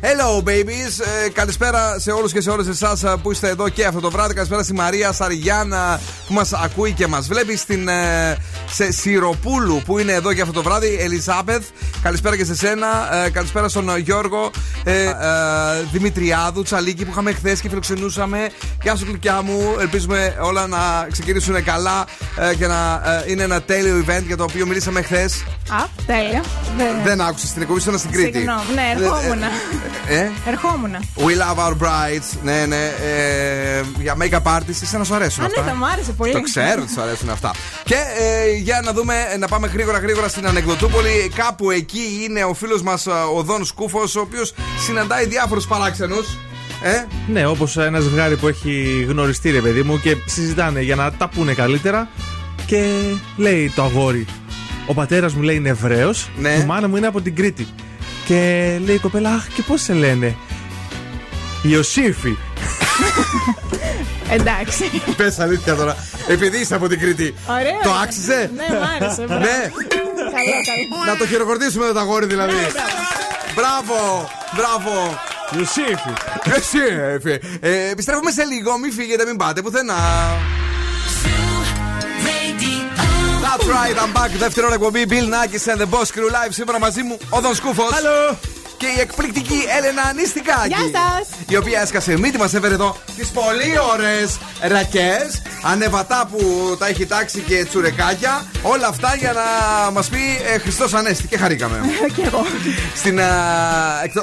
Hello, 0.00 0.48
babies! 0.48 1.24
Ε, 1.24 1.28
καλησπέρα 1.28 1.98
σε 1.98 2.10
όλους 2.10 2.32
και 2.32 2.40
σε 2.40 2.50
όλες 2.50 2.66
εσάς 2.66 3.02
ε, 3.02 3.14
που 3.22 3.32
είστε 3.32 3.48
εδώ 3.48 3.68
και 3.68 3.84
αυτό 3.84 4.00
το 4.00 4.10
βράδυ. 4.10 4.34
Καλησπέρα 4.34 4.62
στη 4.62 4.72
Μαρία 4.72 5.12
Σαριγιάννα 5.12 6.00
που 6.26 6.32
μας 6.32 6.52
ακούει 6.52 6.92
και 6.92 7.06
μας 7.06 7.28
βλέπει. 7.28 7.56
Στην 7.56 7.88
ε, 7.88 8.36
σε 8.70 8.92
Σιροπούλου 8.92 9.82
που 9.84 9.98
είναι 9.98 10.12
εδώ 10.12 10.32
και 10.32 10.40
αυτό 10.40 10.52
το 10.52 10.62
βράδυ. 10.62 10.96
Ελισάπεθ, 11.00 11.64
καλησπέρα 12.02 12.36
και 12.36 12.44
σε 12.44 12.54
σένα. 12.54 13.14
Ε, 13.24 13.30
καλησπέρα 13.30 13.68
στον 13.68 13.88
ε, 13.88 13.98
Γιώργο 13.98 14.50
ε, 14.84 15.04
ε, 15.04 15.12
Δημητριάδου 15.92 16.62
Τσαλίκη 16.62 17.04
που 17.04 17.10
είχαμε 17.10 17.32
χθες 17.32 17.60
και 17.60 17.68
φιλοξενούσαμε. 17.68 18.50
Γεια 18.82 18.96
σου, 18.96 19.04
κλουκιά 19.04 19.42
μου. 19.42 19.76
Ελπίζουμε 19.80 20.36
όλα 20.40 20.66
να 20.66 21.06
ξεκινήσουν 21.10 21.64
καλά 21.64 22.04
και 22.58 22.66
να 22.66 23.02
είναι 23.26 23.42
ένα 23.42 23.62
τέλειο 23.62 24.04
event 24.06 24.22
για 24.26 24.36
το 24.36 24.42
οποίο 24.42 24.66
μιλήσαμε 24.66 25.02
χθες. 25.02 25.44
Α, 25.70 25.84
τέλεια. 26.06 26.42
Δεν- 26.76 27.02
Δεν 27.04 27.20
άκουσες 27.20 27.52
την 27.52 27.62
εκπομπή 27.62 27.80
σου 27.80 27.98
στην 27.98 28.10
Κρήτη. 28.10 28.32
Συγγνώμη, 28.36 28.62
ναι, 28.74 28.82
ερχόμουν. 29.04 29.42
Ε, 30.08 30.30
Ερχόμουν. 30.46 30.96
We 31.16 31.32
love 31.42 31.58
our 31.66 31.72
brides. 31.72 32.38
Ναι, 32.42 32.66
ναι. 32.66 32.84
Ε, 32.84 33.82
για 34.00 34.16
make-up 34.20 34.56
artists, 34.56 34.82
είσαι 34.82 34.98
να 34.98 35.04
σου 35.04 35.14
αρέσουν 35.14 35.42
Α, 35.42 35.46
αυτά; 35.46 35.60
ναι, 35.62 35.68
θα 35.68 35.74
μου 35.76 35.86
άρεσε 35.86 36.12
πολύ. 36.12 36.32
Το 36.32 36.40
ξέρω 36.40 36.82
ότι 36.82 36.92
σου 36.92 37.00
αρέσουν 37.00 37.30
αυτά. 37.30 37.50
Και 37.84 37.94
ε, 37.94 38.50
για 38.56 38.80
να 38.84 38.92
δούμε, 38.92 39.14
να 39.38 39.46
πάμε 39.48 39.66
γρήγορα 39.66 39.98
γρήγορα 39.98 40.28
στην 40.28 40.46
Ανεκδοτούπολη. 40.46 41.30
Κάπου 41.34 41.70
εκεί 41.70 42.26
είναι 42.28 42.44
ο 42.44 42.54
φίλος 42.54 42.82
μας 42.82 43.06
ο 43.36 43.42
Δον 43.42 43.64
Σκούφος, 43.64 44.16
ο 44.16 44.20
οποίος 44.20 44.54
συναντάει 44.86 45.26
διάφορους 45.26 45.66
παράξενους. 45.66 46.26
Ε, 46.82 47.04
Ναι, 47.32 47.46
όπως 47.46 47.76
ένας 47.76 48.02
ζευγάρι 48.02 48.36
που 48.36 48.48
έχει 48.48 49.06
γνωριστεί, 49.08 49.50
ρε 49.50 49.60
παιδί 49.60 49.82
μου, 49.82 50.00
και 50.00 50.16
συζητάνε 50.26 50.80
για 50.80 50.94
να 50.96 51.12
τα 51.12 51.28
πούνε 51.28 51.52
καλύτερα. 51.54 52.08
Και 52.66 52.84
λέει 53.36 53.72
το 53.74 53.82
αγόρι, 53.82 54.26
ο 54.90 54.94
πατέρας 54.94 55.34
μου 55.34 55.42
λέει 55.42 55.56
είναι 55.56 55.68
Εβραίος, 55.68 56.30
Ναι. 56.38 56.48
η 56.50 56.64
μάνα 56.64 56.88
μου 56.88 56.96
είναι 56.96 57.06
από 57.06 57.20
την 57.20 57.34
Κρήτη. 57.36 57.66
Και 58.26 58.34
λέει 58.84 58.94
η 58.94 58.98
κοπέλα, 58.98 59.30
Αχ, 59.30 59.46
και 59.54 59.62
πώς 59.62 59.80
σε 59.82 59.92
λένε; 59.92 60.36
Ιωσήφη. 61.62 62.36
Εντάξει. 64.30 64.84
Πες 65.16 65.38
αλήθεια 65.38 65.74
τώρα. 65.74 65.96
Επειδή 66.28 66.58
είσαι 66.58 66.74
από 66.74 66.88
την 66.88 66.98
Κρήτη. 66.98 67.34
Ωραία. 67.48 67.78
Το 67.82 67.90
άξιζε; 68.02 68.50
Ναι, 68.56 68.78
μ' 68.78 69.02
άρεσε. 69.02 69.22
μπράβο. 69.26 69.40
Ναι. 69.40 69.58
Καλό, 70.36 70.56
καλό. 70.70 71.04
Να 71.06 71.16
το 71.16 71.26
χειροκροτήσουμε 71.26 71.86
το 71.92 71.98
αγόρι 71.98 72.26
δηλαδή. 72.26 72.52
Ναι, 72.52 72.60
μπράβο. 72.60 73.08
Μπράβο, 73.54 74.28
μπράβο. 74.56 75.18
Ιωσήφη. 75.58 76.12
Εσύ, 76.56 76.78
έφε. 77.14 77.40
Ε, 77.60 77.90
επιστρέφουμε 77.90 78.30
σε 78.30 78.44
λίγο. 78.44 78.78
Μην 78.78 78.92
φύγετε, 78.92 79.24
μην 79.26 79.36
πάτε 79.36 79.62
πουθενά. 79.62 79.94
That's 83.60 83.72
right, 83.72 83.96
I'm 83.98 84.12
back. 84.12 84.30
Δεύτερη 84.38 84.66
ώρα 84.66 84.74
εκπομπή 84.74 85.04
Bill 85.08 85.12
Nackis 85.12 85.72
and 85.72 85.80
the 85.80 85.86
Boss 85.94 86.06
Crew 86.06 86.30
Live. 86.30 86.50
Σήμερα 86.50 86.78
μαζί 86.78 87.02
μου 87.02 87.18
ο 87.30 87.40
Δον 87.40 87.54
Σκούφος. 87.54 87.90
Hello. 87.90 88.36
Και 88.76 88.86
η 88.86 89.00
εκπληκτική 89.00 89.64
Έλενα 89.78 90.12
Νίστικάκη. 90.12 90.68
Γεια 90.68 90.78
σας. 90.78 91.28
Η 91.48 91.56
οποία 91.56 91.80
έσκασε 91.80 92.18
μύτη 92.18 92.38
μας 92.38 92.54
έφερε 92.54 92.74
εδώ 92.74 92.96
τις 93.16 93.28
πολύ 93.28 93.72
ωραίες 93.92 94.38
ρακές. 94.60 95.42
Ανεβατά 95.62 96.28
που 96.30 96.38
τα 96.78 96.86
έχει 96.86 97.06
τάξει 97.06 97.40
και 97.40 97.64
τσουρεκάκια. 97.64 98.44
Όλα 98.62 98.86
αυτά 98.86 99.14
για 99.14 99.32
να 99.32 99.90
μας 99.90 100.08
πει 100.08 100.18
ε, 100.54 100.58
Χριστός 100.58 100.94
Ανέστη. 100.94 101.26
Και 101.26 101.36
χαρήκαμε. 101.36 101.80
Κι 102.14 102.20
εγώ. 102.20 102.44
Στην, 102.96 103.18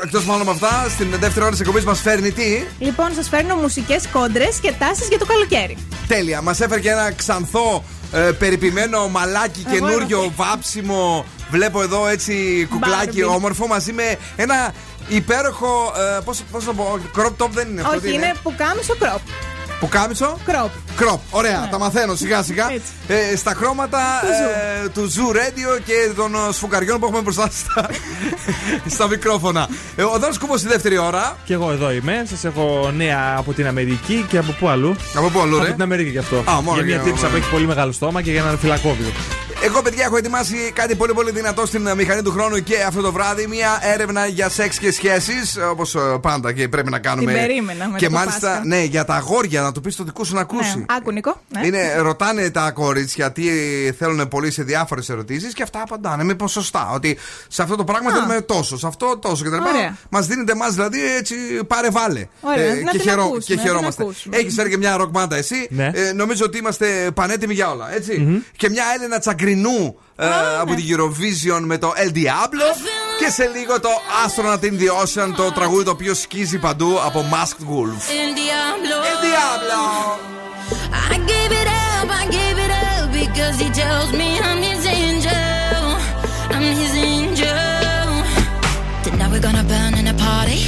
εκτό 0.02 0.22
μάλλον 0.26 0.46
με 0.46 0.52
αυτά, 0.52 0.86
στην 0.90 1.10
δεύτερη 1.10 1.42
ώρα 1.42 1.52
της 1.52 1.60
εκπομπής 1.60 1.84
μας 1.84 2.02
φέρνει 2.02 2.32
τι; 2.32 2.64
Λοιπόν, 2.80 3.14
σας 3.16 3.30
φέρνω 3.30 3.56
μουσικές 3.56 4.04
κόντρες 4.12 4.60
και 4.62 4.74
τάσεις 4.80 5.08
για 5.08 5.18
το 5.18 5.26
καλοκαίρι. 5.26 5.78
Τέλεια. 6.08 6.42
Μας 6.42 6.62
έφερε 6.62 6.82
και 6.82 6.90
ένα 6.90 7.12
ξανθό 7.12 7.84
ε, 8.12 8.20
περιποιημένο 8.20 9.08
μαλάκι 9.08 9.64
Εγώ 9.68 9.76
καινούριο 9.76 10.24
είμαι 10.24 10.34
βάψιμο. 10.36 11.26
Βλέπω 11.50 11.82
εδώ 11.82 12.08
έτσι 12.08 12.68
κουκλάκι 12.70 13.24
Barbie. 13.24 13.36
όμορφο 13.36 13.68
μαζί 13.68 13.94
με 13.94 14.18
ένα 14.36 14.74
υπέροχο. 15.08 15.94
Ε, 16.18 16.20
πώς, 16.26 16.42
πώς 16.52 16.66
το 16.66 16.74
πω, 16.74 17.00
crop 17.16 17.44
top 17.46 17.50
δεν 17.50 17.68
είναι 17.68 17.82
αυτό. 17.82 18.00
τι 18.00 18.08
Όχι, 18.08 18.16
είναι 18.16 18.34
πουκάμισο 18.44 18.96
κρόπ. 19.00 19.22
Πουκάμισο. 19.80 20.38
Κρόπ. 20.46 20.70
Κροπ. 20.96 21.20
Ωραία, 21.30 21.68
τα 21.72 21.78
μαθαίνω 21.80 22.16
σιγά 22.16 22.44
σιγά. 22.44 22.72
Ε, 23.08 23.36
στα 23.36 23.54
χρώματα 23.54 24.00
ε, 24.84 24.88
του 24.90 25.12
Zoo 25.12 25.36
Radio 25.36 25.82
και 25.86 25.94
των 26.16 26.36
ε, 26.36 26.38
σφουγγαριών 26.52 27.00
που 27.00 27.06
έχουμε 27.06 27.22
μπροστά 27.22 27.50
στα, 27.52 27.90
στα 28.96 29.08
μικρόφωνα. 29.08 29.68
Ε, 29.96 30.04
ο 30.04 30.18
Δόν 30.20 30.32
Κούμπο 30.40 30.58
στη 30.58 30.68
δεύτερη 30.68 30.98
ώρα. 30.98 31.38
Και 31.46 31.54
εγώ 31.54 31.72
εδώ 31.72 31.92
είμαι. 31.92 32.24
Σας 32.30 32.44
έχω 32.44 32.92
νέα 32.96 33.36
από 33.38 33.54
την 33.54 33.68
Αμερική 33.68 34.26
και 34.30 34.38
από 34.38 34.52
πού 34.60 34.68
αλλού. 34.68 34.96
Από 35.16 35.30
πού 35.30 35.42
αλλού, 35.42 35.56
Από 35.56 35.66
ρε; 35.66 35.72
την 35.72 35.82
Αμερική 35.82 36.10
γι' 36.10 36.18
αυτό. 36.18 36.36
Α, 36.52 36.62
μόνο 36.62 36.76
για 36.78 36.84
μια 36.86 36.96
για- 36.96 37.04
τύψα 37.04 37.28
που 37.28 37.36
έχει 37.36 37.50
πολύ 37.50 37.66
μεγάλο 37.68 37.92
στόμα 37.92 38.22
και 38.22 38.32
για 38.32 38.42
έναν 38.42 38.58
φυλακόβιο. 38.58 39.08
Εγώ, 39.64 39.82
παιδιά, 39.82 40.04
έχω 40.06 40.18
ετοιμάσει 40.18 40.72
κάτι 40.74 40.96
πολύ 40.96 41.14
πολύ 41.14 41.32
δυνατό 41.32 41.66
στην 41.66 41.88
ε, 41.88 41.96
μηχανή 41.96 42.22
του 42.22 42.32
χρόνου 42.32 42.64
και 42.64 42.84
αυτό 42.88 43.02
το 43.02 43.12
βράδυ. 43.12 43.48
Μια 43.48 43.80
έρευνα 43.82 44.26
για 44.26 44.50
σεξ 44.50 44.80
και 44.80 44.92
σχέσεις. 44.92 45.58
Όπως 45.70 45.96
πάντα 46.22 46.54
και 46.54 46.68
πρέπει 46.68 46.90
να 46.90 47.00
κάνουμε. 47.00 47.32
Την 47.32 47.42
περίμενα 47.42 47.86
μετά 47.86 47.98
Και 47.98 48.06
το 48.06 48.12
μάλιστα, 48.12 48.48
Πάσχα. 48.48 48.66
ναι, 48.66 48.84
για 48.84 49.06
τα 49.06 49.16
αγόρια, 49.16 49.62
να 49.62 49.72
του 49.72 49.82
πεις 49.82 49.96
το 49.96 50.04
δικό 50.04 50.24
σου 50.24 50.34
να 50.36 50.42
ακούσει. 50.42 50.78
Ναι. 50.78 50.86
Άκου, 50.98 51.12
Νικό. 51.12 51.42
Ναι. 51.48 51.68
Είναι, 51.68 51.96
ρωτάνε 51.98 52.50
τα 52.50 52.72
κορίτσια 52.72 53.32
τι 53.32 53.44
θέλουν 53.98 54.28
πολύ 54.28 54.52
σε 54.52 54.64
διάφορες 54.64 55.10
ερωτήσεις 55.10 55.54
και 55.54 55.64
αυτά 55.64 55.82
απαντάνε 55.82 56.24
με 56.24 56.36
ποσοστά. 56.36 56.90
Ότι 56.94 57.18
σε 57.48 57.62
αυτό 57.62 57.76
το 57.76 57.84
πράγμα 57.84 58.10
Α. 58.10 58.14
θέλουμε 58.14 58.42
τόσο, 58.42 58.78
σε 58.78 58.88
αυτό 58.88 59.18
τόσο 59.22 59.44
κτλ. 59.44 59.54
Ωραία. 59.54 59.98
Μας 60.10 60.28
δίνετε 60.28 60.52
εμάς 60.52 60.74
δηλαδή 60.74 61.16
έτσι 61.16 61.36
πάρε 61.68 61.90
βάλε. 61.90 62.28
Ωραία, 62.42 62.74
να 62.84 62.92
και, 62.92 62.98
την 62.98 63.10
ακούσουμε, 63.10 63.40
και 63.46 63.54
να 63.56 63.62
την 63.62 63.68
χαιρόμαστε. 63.68 64.04
ακούσουμε. 64.04 64.38
Έχεις 64.38 64.54
φέρει 64.54 64.70
και 64.70 64.78
μια 64.78 64.98
ροκ 64.98 65.10
μπάντα 65.10 65.36
εσύ. 65.36 65.68
Ναι. 65.70 65.92
Ε, 65.94 66.12
νομίζω 66.14 66.46
ότι 66.46 66.58
είμαστε 66.58 67.12
πανέτοιμοι 67.14 67.54
για 67.54 67.70
όλα. 67.70 67.96
Έτσι. 67.96 68.44
Και 68.58 68.70
μια 68.70 68.84
Έλενα 68.98 69.20
Τσαγκρινού 69.58 70.00
ε, 70.16 70.28
από 70.62 70.76
την 70.76 70.86
Eurovision 70.88 71.62
με 71.62 71.78
το 71.78 71.94
El 71.96 72.16
Diablo. 72.16 72.68
Και 73.20 73.30
σε 73.30 73.52
λίγο 73.56 73.80
το 73.80 73.90
Astronaut 74.26 74.64
in 74.64 74.80
the 74.82 74.90
Ocean, 75.04 75.34
το 75.36 75.52
τραγούδι 75.52 75.84
το 75.84 75.92
οποίο 75.92 76.14
σκίζει 76.14 76.58
παντού 76.58 77.00
από 77.06 77.26
Masked 77.32 77.64
Wolf. 77.72 78.02
El 78.22 78.32
Diablo. 78.40 78.98
El 79.12 79.18
Diablo. 79.26 79.82
I 81.14 81.18
gave 81.32 81.52
it 81.62 81.70
up, 81.88 82.08
I 82.22 82.26
gave 82.38 82.58
it 82.66 82.72
up 82.86 83.06
because 83.24 83.56
he 83.64 83.70
tells 83.82 84.10
me 84.20 84.30
I'm 84.48 84.62
his 84.72 84.84
angel. 85.02 85.86
I'm 86.56 86.66
his 86.82 86.94
angel. 87.16 88.08
Tonight 89.06 89.30
we're 89.34 89.46
gonna 89.48 89.68
burn 89.74 89.94
in 90.02 90.06
a 90.16 90.18
party. 90.28 90.60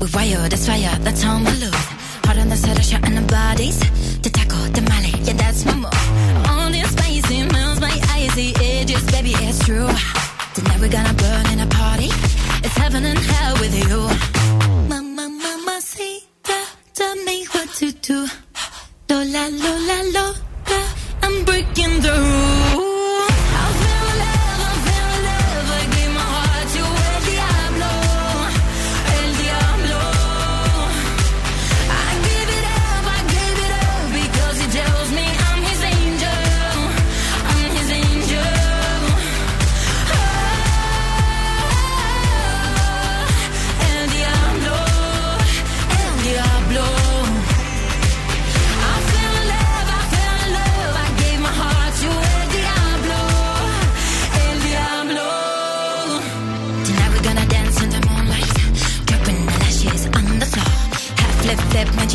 We 0.00 0.06
wired 0.14 0.52
as 0.56 0.64
fire, 0.68 0.96
that's 1.04 1.22
how 1.26 1.36
we 1.46 1.52
lose. 1.64 1.86
Hard 2.26 2.38
on 2.42 2.48
the 2.52 2.58
side, 2.62 2.84
shot 2.90 3.04
in 3.10 3.14
the 3.20 3.26
bodies. 3.40 3.78
To 4.24 4.28
tackle 4.38 4.64
the 4.76 4.82
Mali, 4.90 5.12
yeah, 5.26 5.36
that's 5.42 5.62
my 5.68 5.74
move. 5.84 6.45
Icy 8.36 8.52
edges, 8.62 9.02
baby, 9.10 9.32
it's 9.48 9.64
true. 9.64 9.88
Tonight 10.54 10.80
we're 10.80 10.90
gonna 10.90 11.14
burn 11.14 11.46
in 11.52 11.60
a 11.60 11.66
party. 11.66 12.08
It's 12.64 12.76
heaven 12.76 13.04
and 13.04 13.18
hell 13.18 13.54
with 13.54 13.74
you. 13.74 13.98
Mama, 14.88 15.28
mama, 15.28 15.80
see, 15.80 16.20
tell 16.92 17.16
me 17.24 17.46
what 17.52 17.68
to 17.80 17.92
do. 17.92 18.26
Lola, 19.08 19.48
Lola, 19.62 19.98
Lola, 20.14 20.34
I'm 21.22 21.44
breaking 21.46 22.02
through. 22.02 22.86
I 22.86 22.95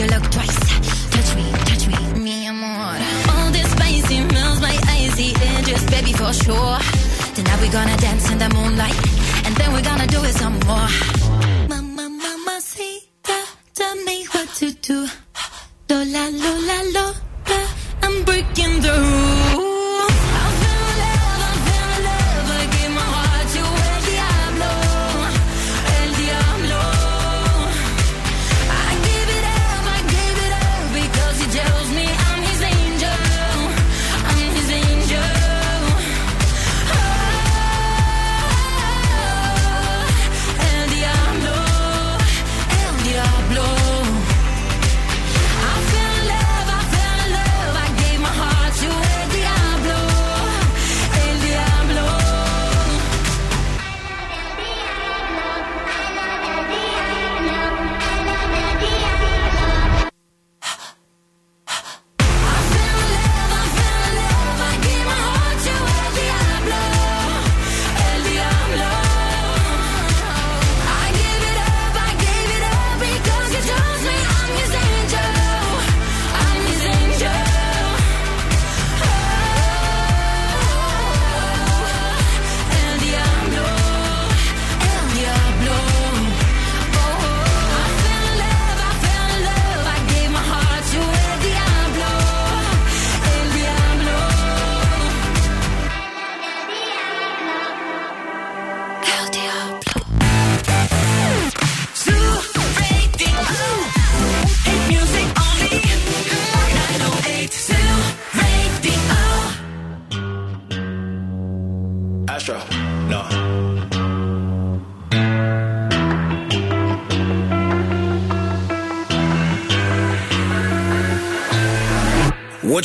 you 0.01 0.07
look 0.07 0.25
twice. 0.31 0.59
Touch 1.13 1.35
me, 1.37 1.45
touch 1.69 1.85
me, 1.91 1.97
mi 2.23 2.47
amor. 2.47 2.97
All 3.31 3.51
this 3.51 3.69
spicy 3.71 4.17
melts 4.33 4.59
my 4.61 4.75
icy 4.99 5.29
edges, 5.53 5.83
baby 5.93 6.13
for 6.13 6.33
sure. 6.33 6.77
Tonight 7.35 7.59
we're 7.61 7.71
gonna 7.71 7.97
dance 7.97 8.25
in 8.31 8.37
the 8.39 8.49
moonlight, 8.49 8.97
and 9.45 9.53
then 9.55 9.69
we're 9.73 9.87
gonna 9.89 10.07
do 10.07 10.19
it 10.23 10.35
some 10.41 10.57
more. 10.69 10.89
Mama, 11.69 12.05
mama, 12.09 12.55
see, 12.61 12.95
tell 13.75 13.95
me 14.07 14.25
what 14.31 14.49
to 14.59 14.71
do. 14.89 15.07
Lola, 15.89 16.23
Lola, 16.43 16.77
Lola, 16.95 17.61
I'm 18.01 18.23
breaking 18.23 18.81
through. 18.81 19.61
I 19.67 19.80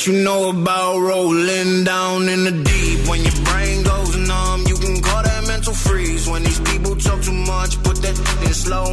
you 0.07 0.23
know 0.23 0.51
about 0.51 0.99
rolling 0.99 1.83
down 1.85 2.29
in 2.29 2.45
the 2.45 2.53
deep? 2.53 3.09
When 3.09 3.23
your 3.23 3.45
brain 3.45 3.83
goes 3.83 4.17
numb, 4.17 4.65
you 4.67 4.77
can 4.77 5.03
call 5.03 5.23
that 5.23 5.47
mental 5.49 5.73
freeze. 5.73 6.29
When 6.29 6.45
these 6.45 6.61
people 6.61 6.95
talk 6.97 7.23
too 7.23 7.33
much, 7.33 7.83
put 7.83 7.97
that 8.03 8.17
in 8.47 8.55
slow 8.55 8.93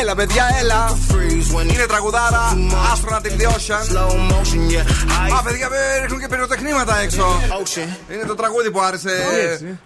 Έλα, 0.00 0.14
παιδιά, 0.14 0.44
έλα. 0.60 0.98
Είναι 1.62 1.86
τραγουδάρα 1.86 2.58
Astronaut 2.92 3.26
in 3.26 3.40
the 3.40 3.46
Ocean. 3.54 3.96
Α, 5.38 5.42
παιδιά, 5.42 5.68
ε, 5.72 6.00
ρίχνουν 6.00 6.20
και 6.20 6.28
πυροτεχνήματα 6.28 6.98
έξω. 6.98 7.40
Είναι 8.14 8.24
το 8.24 8.34
τραγούδι 8.34 8.70
που 8.70 8.80
άρεσε 8.80 9.10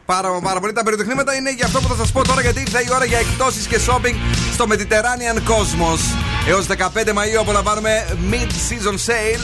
πάρα, 0.07 0.29
πάρα 0.43 0.61
πολύ. 0.61 0.73
Τα 0.73 0.83
πυροτεχνήματα 0.83 1.35
είναι 1.35 1.53
για 1.53 1.67
αυτό 1.67 1.81
που 1.81 1.89
θα 1.89 1.95
σας 1.95 2.12
πω 2.12 2.27
τώρα, 2.27 2.41
γιατί 2.41 2.61
ήρθε 2.61 2.79
η 2.79 2.89
ώρα 2.95 3.05
για 3.05 3.19
εκπτώσει 3.19 3.69
και 3.69 3.79
shopping 3.87 4.15
στο 4.53 4.67
Mediterranean 4.71 5.39
Cosmos. 5.51 6.01
Έως 6.49 6.67
15 6.67 7.12
Μαου 7.12 7.41
απολαμβάνουμε 7.41 8.07
mid-season 8.31 8.97
sale 9.07 9.41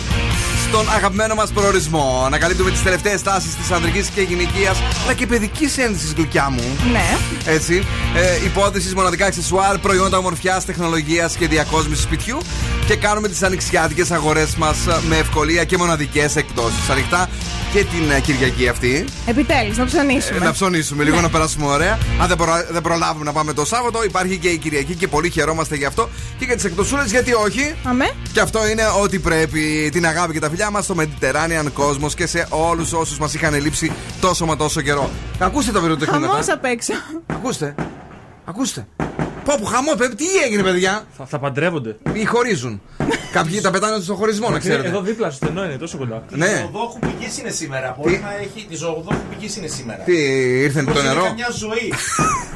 στον 0.70 0.90
αγαπημένο 0.94 1.34
μας 1.34 1.50
προορισμό. 1.50 2.22
Ανακαλύπτουμε 2.26 2.70
τις 2.70 2.82
τελευταίες 2.82 3.22
τάσεις 3.22 3.54
της 3.56 3.70
ανδρικής 3.70 4.08
και 4.08 4.20
γυναικείας 4.20 4.78
αλλά 5.04 5.12
και 5.14 5.26
παιδικής 5.26 5.78
ένδυσης, 5.78 6.12
γλυκιά 6.12 6.50
μου. 6.50 6.62
Ναι. 6.92 7.16
Έτσι. 7.52 7.84
Ε, 8.16 8.44
Υπόθεσης, 8.44 8.94
μοναδικά 8.94 9.26
αξεσουάρ, 9.26 9.78
προϊόντα 9.78 10.18
ομορφιάς, 10.18 10.64
τεχνολογίας 10.64 11.34
και 11.36 11.46
διακόσμησης 11.48 12.04
σπιτιού. 12.04 12.38
Και 12.86 12.96
κάνουμε 12.96 13.28
τις 13.28 13.42
ανοιξιάτικες 13.42 14.10
αγορές 14.10 14.54
μας 14.56 14.76
με 15.08 15.16
ευκολία 15.16 15.64
και 15.64 15.76
μοναδικές 15.76 16.36
εκπτώσει. 16.36 16.74
Ανοιχτά 16.90 17.28
και 17.72 17.78
την 17.84 18.10
ε, 18.16 18.20
Κυριακή 18.20 18.68
αυτή. 18.68 19.04
Επιτέλους, 19.26 19.76
να 19.76 19.84
ψωνίσουμε. 19.84 20.36
Ε, 20.36 20.44
να 20.44 20.52
ψωνίσουμε 20.52 21.04
λίγο, 21.04 21.16
Ναι. 21.16 21.22
να 21.22 21.28
περάσουμε 21.28 21.66
ωραία. 21.66 21.98
Αν 22.20 22.28
δεν, 22.28 22.36
προ- 22.36 22.66
δεν 22.70 22.82
προλάβουμε 22.82 23.24
να 23.24 23.32
πάμε 23.32 23.52
το 23.52 23.64
Σάββατο, 23.64 24.04
υπάρχει 24.04 24.36
και 24.38 24.48
η 24.48 24.56
Κυριακή 24.58 24.94
και 24.94 25.08
πολύ 25.08 25.30
χαιρόμαστε 25.30 25.76
γι' 25.76 25.84
αυτό. 25.84 26.08
Και 26.38 26.44
για 26.44 26.54
τις 26.54 26.64
εκπτωσούλε, 26.64 27.02
γιατί 27.06 27.32
όχι. 27.32 27.74
Αμέ. 27.84 28.10
Και 28.32 28.40
αυτό 28.40 28.68
είναι 28.68 28.82
ότι 29.02 29.18
πρέπει 29.18 29.88
την 29.92 30.06
αγάπη 30.06 30.32
και 30.32 30.38
τα 30.40 30.48
φιλιά 30.48 30.59
μας 30.70 30.84
στο 30.84 30.94
Mediterranean 30.98 31.64
Cosmos 31.64 32.12
και 32.16 32.26
σε 32.26 32.46
όλους 32.50 32.92
όσους 32.92 33.18
μας 33.18 33.34
είχαν 33.34 33.54
λείψει 33.54 33.92
τόσο 34.20 34.46
μα 34.46 34.56
τόσο 34.56 34.80
καιρό. 34.80 35.10
Ακούστε 35.38 35.72
τα 35.72 35.80
πυροτεχνήματα. 35.80 36.32
Χαμός 36.32 36.48
απ' 36.48 36.64
έξω. 36.64 36.92
Ακούστε. 37.26 37.74
Ακούστε. 38.44 38.86
Πω 39.44 39.54
που 39.60 39.64
χαμός, 39.64 39.94
παιδί, 39.94 40.14
τι 40.14 40.24
έγινε, 40.44 40.62
παιδιά; 40.62 41.04
Θα, 41.16 41.26
θα 41.26 41.38
παντρεύονται. 41.38 41.96
Ή 42.12 42.24
χωρίζουν. 42.24 42.80
Κάποιοι 43.32 43.60
τα 43.60 43.70
πετάνε 43.70 44.02
στο 44.02 44.14
χωρισμό, 44.14 44.50
να 44.50 44.58
ξέρετε. 44.58 44.88
Εδώ 44.88 45.00
δίπλα 45.00 45.30
στο 45.30 45.44
στενό 45.44 45.64
είναι 45.64 45.76
τόσο 45.76 45.98
κοντά. 45.98 46.24
Ναι. 46.30 46.46
Τη 46.46 46.52
ζωοδόχου 46.56 46.98
πηγή 46.98 47.40
είναι 47.40 47.50
σήμερα. 47.50 47.96
Μπορεί 48.00 48.20
να 48.22 48.36
έχει 48.36 48.66
τη 48.68 48.76
ζωοδόχου 48.76 49.20
πηγή 49.30 49.54
είναι 49.58 49.66
σήμερα. 49.66 50.02
Τι, 50.02 50.16
ήρθε 50.62 50.82
Πως 50.82 50.94
το 50.94 51.00
είναι 51.00 51.08
νερό; 51.08 51.22
καμιά 51.22 51.50
ζωή. 51.50 51.92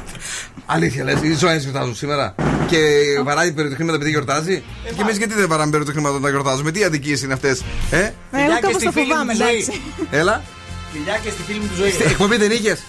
Αλήθεια 0.65 1.03
λες, 1.03 1.19
οι 1.21 1.33
ζωές 1.33 1.61
γιορτάζουν 1.63 1.95
σήμερα. 1.95 2.35
Και 2.67 2.79
βαράει 3.23 3.51
πυροτεχνήματα 3.51 3.95
επειδή 3.95 4.09
γιορτάζει. 4.09 4.63
και 4.95 5.01
εμείς 5.01 5.17
γιατί 5.17 5.33
δεν 5.33 5.47
βαράμε 5.47 5.71
πυροτεχνήματα 5.71 6.15
όταν 6.15 6.29
γιορτάζουμε; 6.31 6.71
Τι 6.71 6.83
αδικίες 6.83 7.21
είναι 7.21 7.33
αυτές. 7.33 7.61
Ε; 7.91 7.97
Ε, 7.99 8.11
Εγώ 8.31 8.59
κάπως 8.61 8.83
το 8.83 8.91
φοβάμαι, 8.91 9.33
εντάξει. 9.33 9.81
Έλα. 10.11 10.43
Φιλιά 10.91 11.17
και 11.23 11.29
στη 11.29 11.41
φίλη 11.47 11.59
μου 11.59 11.67
τη 11.67 11.75
ζωή. 11.75 11.91
Στην 11.91 12.09
εκπομπή 12.09 12.37
δεν 12.37 12.51
είχες; 12.51 12.79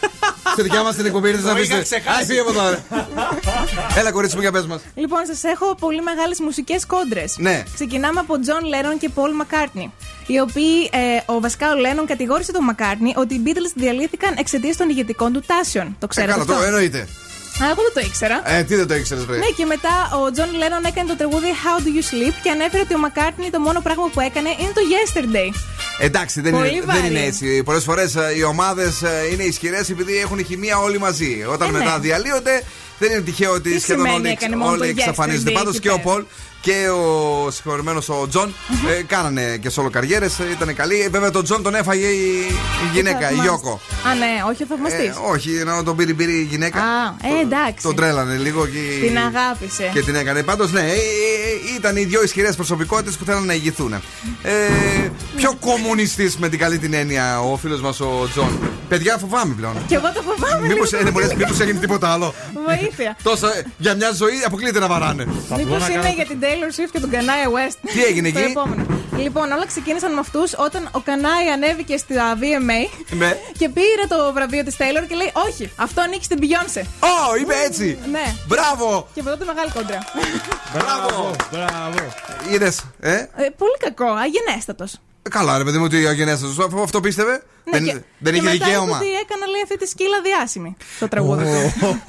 Στη 0.52 0.62
δικιά 0.62 0.82
μας 0.82 0.96
την 0.96 1.06
εκπομπή 1.06 1.28
ήρθες 1.28 1.44
να 1.44 1.50
Το 1.50 1.56
πεις. 1.56 1.68
είχα 1.68 1.82
ξεχάσει. 1.82 2.22
Α, 2.22 2.26
φύγε 2.26 2.40
από 2.40 2.52
τώρα. 2.52 2.84
Έλα, 3.96 4.10
κορίτσι 4.10 4.34
μου, 4.36 4.42
για 4.42 4.52
πες 4.52 4.66
μας. 4.66 4.80
Λοιπόν, 4.94 5.20
σας 5.26 5.44
έχω 5.44 5.74
πολύ 5.74 6.02
μεγάλες 6.02 6.40
μουσικές 6.40 6.86
κόντρες. 6.86 7.34
Ναι. 7.38 7.62
Ξεκινάμε 7.74 8.20
από 8.20 8.34
John 8.46 8.64
Lennon 8.72 8.98
και 8.98 9.10
Paul 9.14 9.32
McCartney. 9.42 9.90
Οι 10.26 10.38
οποίοι, 10.40 10.90
ε, 10.92 10.98
ο 11.32 11.40
βασικά 11.40 11.66
ο 11.70 11.74
Lennon 11.84 12.04
κατηγόρησε 12.06 12.52
τον 12.52 12.62
McCartney 12.70 13.12
ότι 13.16 13.34
οι 13.34 13.42
Beatles 13.46 13.72
διαλύθηκαν 13.74 14.34
εξαιτίας 14.38 14.76
των 14.76 14.88
ηγετικών 14.88 15.32
του 15.32 15.42
τάσεων. 15.46 15.84
Το 15.98 16.06
Ε, 16.06 16.06
ξέρετε 16.06 16.32
καλά, 16.32 16.42
αυτό; 16.44 16.54
το 16.56 16.62
εννοείται. 16.62 17.08
Α, 17.62 17.64
εγώ 17.72 17.80
δεν 17.86 17.92
το 17.94 18.00
ήξερα. 18.08 18.36
Ε, 18.44 18.62
τι 18.62 18.74
δεν 18.74 18.86
το 18.86 18.94
ήξερες, 18.94 19.24
βρε. 19.24 19.36
Ναι, 19.38 19.46
και 19.56 19.64
μετά 19.64 19.94
ο 20.18 20.22
John 20.36 20.50
Lennon 20.60 20.84
έκανε 20.90 21.08
το 21.08 21.16
τραγούδι 21.16 21.46
How 21.62 21.76
Do 21.84 21.88
You 21.96 22.02
Sleep 22.10 22.34
και 22.42 22.50
ανέφερε 22.50 22.82
ότι 22.82 22.94
ο 22.94 22.98
McCartney 23.06 23.48
το 23.50 23.60
μόνο 23.60 23.80
πράγμα 23.80 24.06
που 24.12 24.20
έκανε 24.20 24.48
είναι 24.48 24.72
το 24.78 24.82
Yesterday. 24.94 25.50
Εντάξει, 26.00 26.40
δεν 26.40 26.52
Πολύ 26.52 26.68
είναι, 26.70 26.80
δεν 26.86 26.94
βαρύ. 26.94 27.06
είναι 27.06 27.20
έτσι. 27.24 27.62
Πολλές 27.62 27.84
φορές 27.84 28.14
οι 28.36 28.42
ομάδες 28.44 29.02
είναι 29.32 29.42
ισχυρές 29.42 29.90
επειδή 29.90 30.16
έχουν 30.18 30.44
χημεία 30.44 30.78
όλοι 30.78 30.98
μαζί. 30.98 31.44
Όταν 31.48 31.68
Ε, 31.68 31.70
ναι. 31.72 31.78
μετά 31.78 31.98
διαλύονται, 31.98 32.62
δεν 32.98 33.10
είναι 33.10 33.20
τυχαίο 33.20 33.52
ότι 33.52 33.70
Τι 33.70 33.80
σχεδόν 33.80 34.04
σημαίνει 34.04 34.20
όλοι, 34.24 34.28
έκανε 34.36 34.56
μόνο 34.56 34.70
όλοι 34.70 34.78
το 34.80 34.86
εξαφανίζονται. 34.86 35.50
yesterday 35.50 35.54
Πάντως 35.54 35.74
εκεί 35.74 35.82
και 35.82 35.90
ο 35.90 35.98
πέρα. 36.00 36.08
Πολ 36.14 36.24
και 36.60 36.88
ο 36.88 37.50
συγχωρεμένος 37.50 38.02
ο 38.22 38.28
Τζον 38.28 38.54
ε, 38.98 39.02
κάνανε 39.02 39.56
και 39.56 39.70
solo 39.76 39.90
καριέρες, 39.90 40.38
ήταν 40.38 40.74
καλοί. 40.74 41.00
Ε, 41.00 41.08
Βέβαια 41.08 41.30
τον 41.30 41.44
Τζον 41.44 41.62
τον 41.62 41.74
έφαγε 41.74 42.06
η, 42.06 42.46
η 42.84 42.88
γυναίκα, 42.92 43.18
η 43.18 43.22
Θαυμάσ- 43.22 43.42
Γιώκο. 43.42 43.80
Α, 44.10 44.14
ναι, 44.14 44.42
όχι 44.50 44.62
ο 44.62 44.66
θαυμαστή. 44.68 45.04
Ε, 45.04 45.12
όχι, 45.30 45.50
να 45.50 45.82
τον 45.82 45.96
πήρε 45.96 46.12
πήρε 46.12 46.30
η 46.32 46.42
γυναίκα. 46.50 46.78
Α, 46.80 47.14
ε, 47.22 47.40
εντάξει. 47.42 47.82
Τον 47.82 47.96
τρέλανε 47.96 48.36
λίγο 48.36 48.66
και. 48.66 49.06
Την 49.06 49.18
αγάπησε. 49.18 49.90
Και 49.92 50.00
την 50.02 50.14
έκανε. 50.14 50.42
Πάντως, 50.42 50.72
ναι, 50.72 50.80
ε, 50.80 50.84
ε, 50.92 51.76
ήταν 51.76 51.96
οι 51.96 52.04
δύο 52.04 52.22
ισχυρές 52.22 52.56
προσωπικότητες 52.56 53.16
που 53.16 53.24
θέλανε 53.24 53.46
να 53.46 53.52
ηγηθούν. 53.54 53.92
Ε, 53.92 54.50
πιο 55.36 55.54
κομμουνιστής 55.60 56.36
με 56.36 56.48
την 56.48 56.58
καλή 56.58 56.78
την 56.78 56.94
έννοια 56.94 57.40
ο 57.40 57.56
φίλος 57.56 57.80
μας 57.80 58.00
ο 58.00 58.28
Τζον. 58.32 58.58
Παιδιά, 58.88 59.16
φοβάμαι 59.18 59.54
πλέον. 59.54 59.74
Και 59.88 59.94
εγώ 59.94 60.12
το 60.14 60.22
φοβάμαι. 60.22 60.66
Μήπως 60.66 60.92
λίγο. 60.92 61.10
μήπως 61.36 61.60
έγινε 61.60 61.78
τίποτα 61.80 62.08
άλλο. 62.12 62.34
Βοήθεια. 62.66 63.16
Τόσο 63.22 63.46
ε, 63.46 63.64
για 63.78 63.94
μια 63.94 64.12
ζωή 64.12 64.42
αποκλείεται 64.46 64.78
να 64.78 64.86
βαράνε. 64.88 65.24
Μήπως 65.56 65.88
είναι 65.88 66.12
για 66.14 66.26
την 66.26 66.40
Taylor 66.46 66.80
Swift 66.80 66.90
και 66.92 67.00
τον 67.00 67.10
Kanye 67.12 67.48
West. 67.56 67.76
Τι 67.94 68.02
έγινε 68.04 68.32
Το 68.32 68.38
εκεί; 68.38 68.50
επόμενο. 68.50 68.86
Λοιπόν, 69.16 69.52
όλα 69.52 69.66
ξεκίνησαν 69.66 70.12
με 70.12 70.20
αυτούς 70.20 70.52
όταν 70.58 70.88
ο 70.92 71.02
Kanye 71.06 71.52
ανέβηκε 71.52 71.96
στα 71.96 72.38
VMA 72.40 72.88
Ναι. 73.16 73.38
και 73.58 73.68
πήρε 73.68 74.06
το 74.08 74.32
βραβείο 74.32 74.64
της 74.64 74.74
Taylor 74.78 75.04
και 75.08 75.14
λέει: 75.14 75.32
Όχι, 75.48 75.70
αυτό 75.76 76.00
ανήκει 76.00 76.24
στην 76.24 76.38
Beyoncé. 76.40 76.82
Ω, 77.00 77.36
είπε 77.40 77.54
έτσι. 77.66 77.98
Ναι. 78.10 78.24
Μπράβο! 78.46 79.08
Και 79.14 79.20
από 79.20 79.28
τότε 79.30 79.44
μεγάλη 79.44 79.70
κόντρα. 79.70 79.98
Μπράβο! 80.74 81.30
Μπράβο. 81.52 81.98
Είδες, 82.52 82.84
ε; 83.00 83.12
Ε, 83.12 83.26
πολύ 83.58 83.76
κακό, 83.78 84.06
αγενέστατος. 84.12 85.00
Καλά, 85.30 85.58
ρε 85.58 85.64
παιδί 85.64 85.78
μου, 85.78 85.84
ότι 85.84 86.00
η 86.00 86.06
αγενέστατο. 86.06 86.62
Αυτό, 86.64 86.80
αυτό 86.82 87.00
πίστευε. 87.00 87.42
δεν 87.64 87.82
Ναι, 87.82 87.92
και- 87.92 88.02
δεν 88.18 88.32
και 88.32 88.38
είχε 88.38 88.48
μετά 88.50 88.64
δικαίωμα. 88.64 88.86
είπε 88.86 88.96
ότι 88.96 89.06
έκανα 89.06 89.46
λέει 89.46 89.62
αυτή 89.62 89.76
τη 89.78 89.86
σκύλα 89.86 90.20
διάσημη. 90.22 90.76
Το 90.98 91.08
τραγούδι 91.08 91.44
του. 91.44 92.02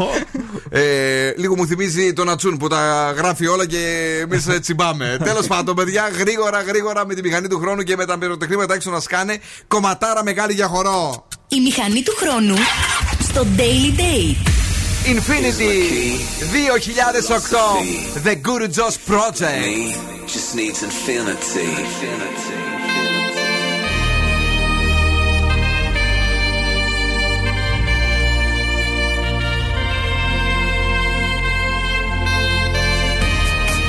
Ε, 0.69 1.34
λίγο 1.38 1.56
μου 1.56 1.68
θυμίζει 1.68 2.14
τον 2.14 2.30
Ατσούν 2.30 2.57
που 2.57 2.68
τα 2.68 3.14
γράφει 3.18 3.48
όλα 3.48 3.65
και 3.65 3.80
εμείς 4.22 4.48
τσιμπάμε. 4.61 5.18
Τέλος 5.23 5.48
πάντων, 5.48 5.76
παιδιά, 5.76 6.10
γρήγορα, 6.18 6.61
γρήγορα 6.61 7.06
με 7.06 7.14
τη 7.14 7.22
μηχανή 7.22 7.48
του 7.48 7.60
χρόνου 7.60 7.81
και 7.84 7.95
με 7.95 8.06
τα 8.06 8.18
πυροτεχνήματα 8.18 8.73
έξω 8.73 8.91
να 8.91 8.99
σκάνε. 8.99 9.38
Κομματάρα 9.68 10.23
μεγάλη 10.23 10.53
για 10.53 10.68
χορό. 10.68 11.27
Η 11.48 11.60
μηχανή 11.61 12.02
του 12.03 12.14
χρόνου 12.18 12.56
στο 13.22 13.45
Daily 13.57 13.99
Date. 13.99 14.48
Infinity 15.07 15.76
2008 16.52 18.27
The 18.27 18.35
Guru 18.48 18.68
Josh 18.77 18.98
Project. 19.11 19.95
Just 20.34 20.49
needs 20.60 20.80
infinity. 20.89 22.77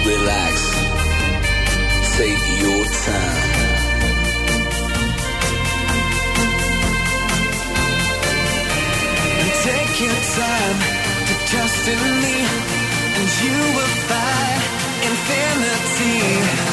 Relax. 0.06 0.54
Take 2.16 2.44
your 2.62 2.84
time. 2.84 3.68
And 9.40 9.52
take 9.68 9.94
your 10.06 10.20
time 10.38 10.78
to 11.28 11.34
trust 11.50 11.88
in 11.88 12.02
me, 12.24 12.36
and 13.18 13.28
you 13.42 13.56
will 13.76 13.94
find 14.10 14.60
infinity. 15.08 16.67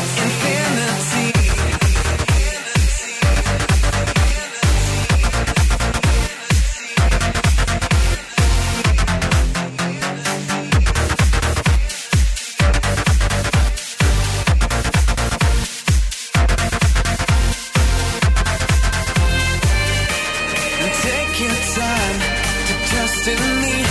Take 21.36 21.48
your 21.48 21.56
time 21.56 22.20
to 22.68 22.74
trust 22.88 23.28
in 23.28 23.62
me, 23.62 23.85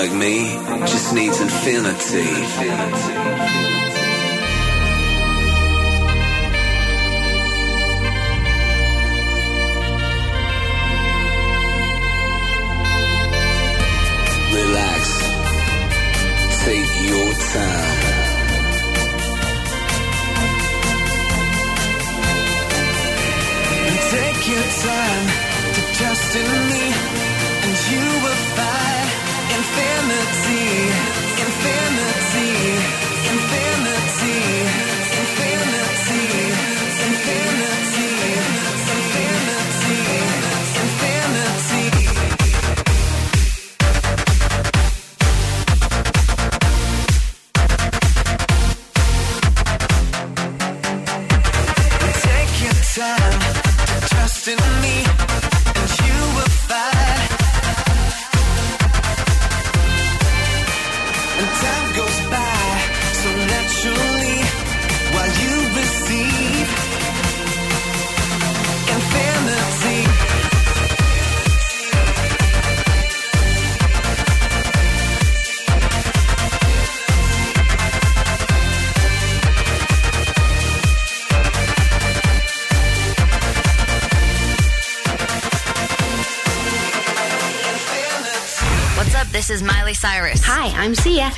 like 0.00 0.14
me 0.14 0.48
just 0.86 1.12
needs 1.12 1.42
infinity. 1.42 2.24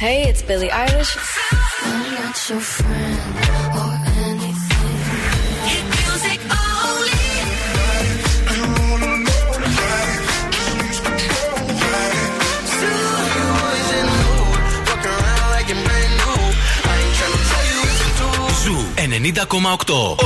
Hey, 0.02 0.28
it's 0.28 0.42
Billie 0.42 0.68
Eilish. 0.68 1.16
I'm 1.84 2.14
not 2.16 2.36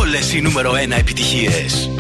Όλες 0.00 0.32
οι 0.32 0.40
νούμερο 0.40 0.76
ένα 0.76 0.96
επιτυχίες. 0.96 1.95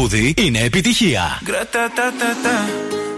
τραγούδι 0.00 0.34
είναι 0.36 0.58
επιτυχία. 0.58 1.40
Гра-та-та-та-та 1.48 2.56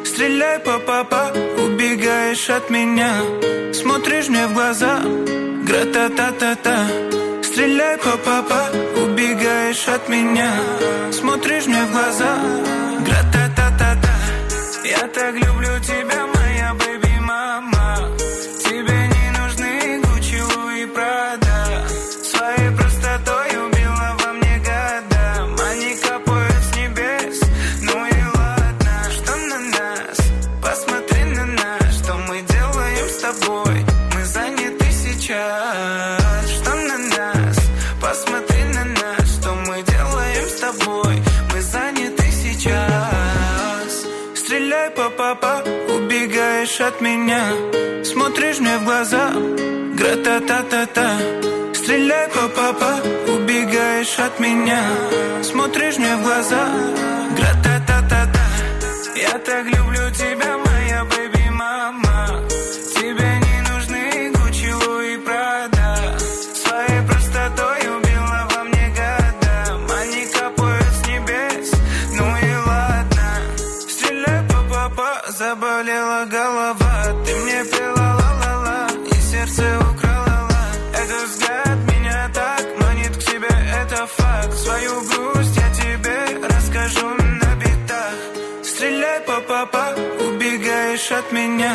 Стреляй, 0.09 0.59
папа, 0.89 1.23
убегаешь 1.65 2.49
от 2.59 2.65
меня 2.75 3.13
Смотришь 3.81 4.29
мне 4.33 4.45
в 4.51 4.53
глаза 4.57 4.95
Гра-та-та-та-та 5.69 6.77
Стреляй, 7.49 7.97
папа, 8.27 8.61
убегаешь 9.03 9.87
от 9.97 10.05
меня 10.09 10.51
Смотришь 11.19 11.67
мне 11.67 11.83
в 11.89 11.91
глаза 11.95 12.33
Гра-та-та-та-та 13.07 13.22
от 46.88 47.02
меня. 47.02 47.44
Смотришь 48.04 48.60
мне 48.60 48.78
в 48.78 48.84
глаза. 48.86 49.32
Гра-та-та-та-та 49.98 51.18
Стреляй, 51.74 52.28
папа, 52.56 52.94
убегаешь 53.28 54.18
от 54.20 54.40
меня. 54.40 54.82
Смотришь 55.42 55.98
мне 55.98 56.16
в 56.16 56.24
глаза. 56.24 56.68
Гра-та-та-та-та 57.38 57.63
заболела 75.84 76.26
голова 76.26 77.24
Ты 77.26 77.36
мне 77.36 77.64
пела 77.66 78.18
ла-ла-ла 78.20 78.88
И 79.12 79.16
сердце 79.16 79.64
украла 79.80 80.48
ла 80.50 80.66
Этот 80.94 81.30
взгляд 81.30 81.78
меня 81.92 82.30
так 82.34 82.66
манит 82.80 83.18
к 83.18 83.22
себе 83.22 83.50
Это 83.82 84.08
факт. 84.08 84.54
Свою 84.54 85.02
грусть 85.02 85.58
я 85.58 85.70
тебе 85.74 86.48
расскажу 86.48 87.08
на 87.08 87.56
битах. 87.56 88.16
Стреляй, 88.64 89.22
папа, 89.26 89.96
убегаешь 90.28 91.12
от 91.12 91.32
меня. 91.32 91.74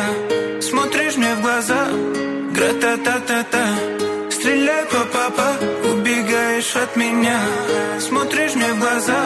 Смотришь 0.61 1.17
мне 1.17 1.35
в 1.35 1.41
глаза 1.41 1.87
Гра-та-та-та-та. 2.55 3.65
Стреляй, 4.31 4.85
папа, 4.85 5.49
убегаешь 5.91 6.75
от 6.75 6.95
меня. 6.95 7.39
Смотришь 7.99 8.55
мне 8.55 8.73
в 8.73 8.79
глаза 8.79 9.21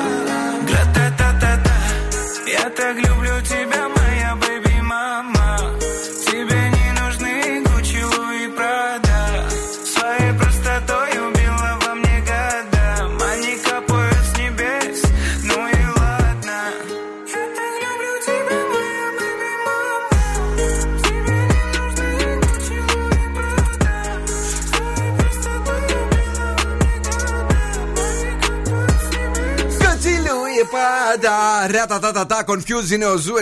πάντα. 31.67 31.77
Ρα-τα-τα-τα-τα. 31.77 32.43
Confused 32.47 32.91
είναι 32.91 33.05
ο 33.05 33.17
Zoo 33.17 33.33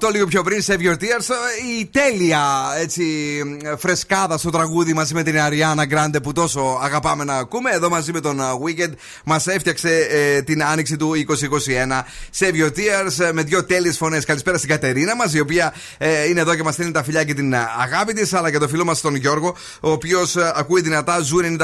90,8 0.00 0.12
λίγο 0.12 0.26
πιο 0.26 0.42
πριν. 0.42 0.62
Save 0.66 0.78
your 0.78 0.92
tears. 0.92 1.28
Η 1.78 1.86
τέλεια 1.86 2.42
έτσι 2.80 3.04
φρεσκάδα 3.78 4.38
στο 4.38 4.50
τραγούδι 4.50 4.92
μαζί 4.92 5.14
με 5.14 5.22
την 5.22 5.40
Αριάννα 5.40 5.84
Γκράντε 5.84 6.20
που 6.20 6.32
τόσο 6.32 6.78
αγαπάμε 6.82 7.24
να 7.24 7.34
ακούμε. 7.34 7.70
Εδώ 7.70 7.88
μαζί 7.88 8.12
με 8.12 8.20
τον 8.20 8.40
uh, 8.40 8.42
Weeknd 8.42 8.92
μας 9.24 9.46
έφτιαξε 9.46 10.06
ε, 10.10 10.42
την 10.42 10.64
άνοιξη 10.64 10.96
του 10.96 11.12
2021. 11.28 12.02
Save 12.38 12.54
your 12.54 12.68
tears 12.68 13.24
ε, 13.24 13.32
με 13.32 13.42
δύο 13.42 13.64
τέλειες 13.64 13.96
φωνές. 13.96 14.24
Καλησπέρα 14.24 14.56
στην 14.56 14.68
Κατερίνα 14.68 15.16
μας, 15.16 15.34
η 15.34 15.40
οποία 15.40 15.74
ε, 15.98 16.28
είναι 16.28 16.40
εδώ 16.40 16.54
και 16.54 16.62
μας 16.62 16.74
στέλνει 16.74 16.92
τα 16.92 17.02
φιλιά 17.02 17.24
και 17.24 17.34
την 17.34 17.52
ε, 17.52 17.58
αγάπη 17.80 18.12
της, 18.12 18.32
αλλά 18.32 18.50
και 18.50 18.58
το 18.58 18.68
φίλο 18.68 18.84
μας 18.84 19.00
τον 19.00 19.14
Γιώργο, 19.14 19.54
ο 19.80 19.90
οποίος 19.90 20.36
ακούει 20.36 20.80
δυνατά 20.80 21.20
Zoo 21.20 21.38
90,8. 21.42 21.58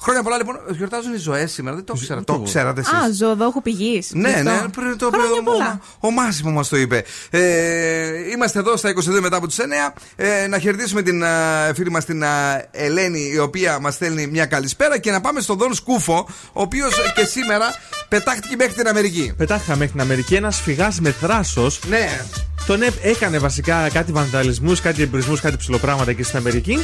Χρόνια 0.00 0.22
πολλά 0.22 0.36
λοιπόν. 0.36 0.56
Γιορτάζουν 0.70 1.14
οι 1.14 1.18
Ζωές 1.18 1.52
σήμερα, 1.52 1.76
δεν 1.76 1.84
το 1.84 1.94
ήξερα. 1.96 2.24
Το 2.24 2.42
ξέρατε 2.44 2.80
εσείς. 2.80 2.92
Α, 2.92 3.12
ζωοδόχου 3.12 3.62
πηγή. 3.62 4.02
Ναι, 4.12 4.40
ναι, 4.42 4.62
πριν 4.96 5.10
το 5.12 5.18
Χρόνια 5.18 5.40
ο, 5.40 5.42
πολλά. 5.42 5.80
ο 6.00 6.10
Μάσιμο 6.10 6.50
μας 6.50 6.68
το 6.68 6.76
είπε. 6.76 7.04
Ε, 7.30 8.30
είμαστε 8.32 8.58
εδώ 8.58 8.76
στα 8.76 8.90
22 8.90 9.20
μετά 9.20 9.36
από 9.36 9.46
τις 9.46 9.56
9. 9.60 9.92
Ε, 10.16 10.46
να 10.46 10.58
χαιρετήσουμε 10.58 11.02
την 11.02 11.22
ε, 11.22 11.28
φίλη 11.74 11.90
μας 11.90 12.04
την 12.04 12.22
ε, 12.22 12.26
Ελένη, 12.70 13.30
η 13.34 13.38
οποία 13.38 13.78
μας 13.80 13.94
στέλνει 13.94 14.26
μια 14.26 14.46
καλησπέρα 14.46 14.98
και 14.98 15.10
να 15.10 15.20
πάμε 15.20 15.40
στον 15.40 15.58
Δον 15.58 15.74
Σκούφο, 15.74 16.28
ο 16.52 16.60
οποίος 16.62 16.94
και 17.14 17.24
σήμερα 17.24 17.74
πετάχτηκε 18.08 18.56
μέχρι 18.56 18.72
την 18.72 18.88
Αμερική. 18.88 19.34
Πετάχαμε 19.36 19.76
μέχρι 19.76 19.92
την 19.92 20.00
Αμερική 20.00 20.34
ένας 20.34 20.60
φυγάς 20.60 21.00
με 21.00 21.10
θράσος. 21.20 21.80
Ναι. 21.88 22.20
Τον 22.66 22.82
έ- 22.82 22.92
έκανε 23.04 23.38
βασικά 23.38 23.88
κάτι 23.88 24.12
βανδαλισμούς, 24.12 24.80
κάτι 24.80 25.02
εμπρισμούς, 25.02 25.40
κάτι 25.40 25.56
ψηλοπράγματα 25.56 26.10
εκεί 26.10 26.22
στην 26.22 26.38
Αμερική. 26.38 26.78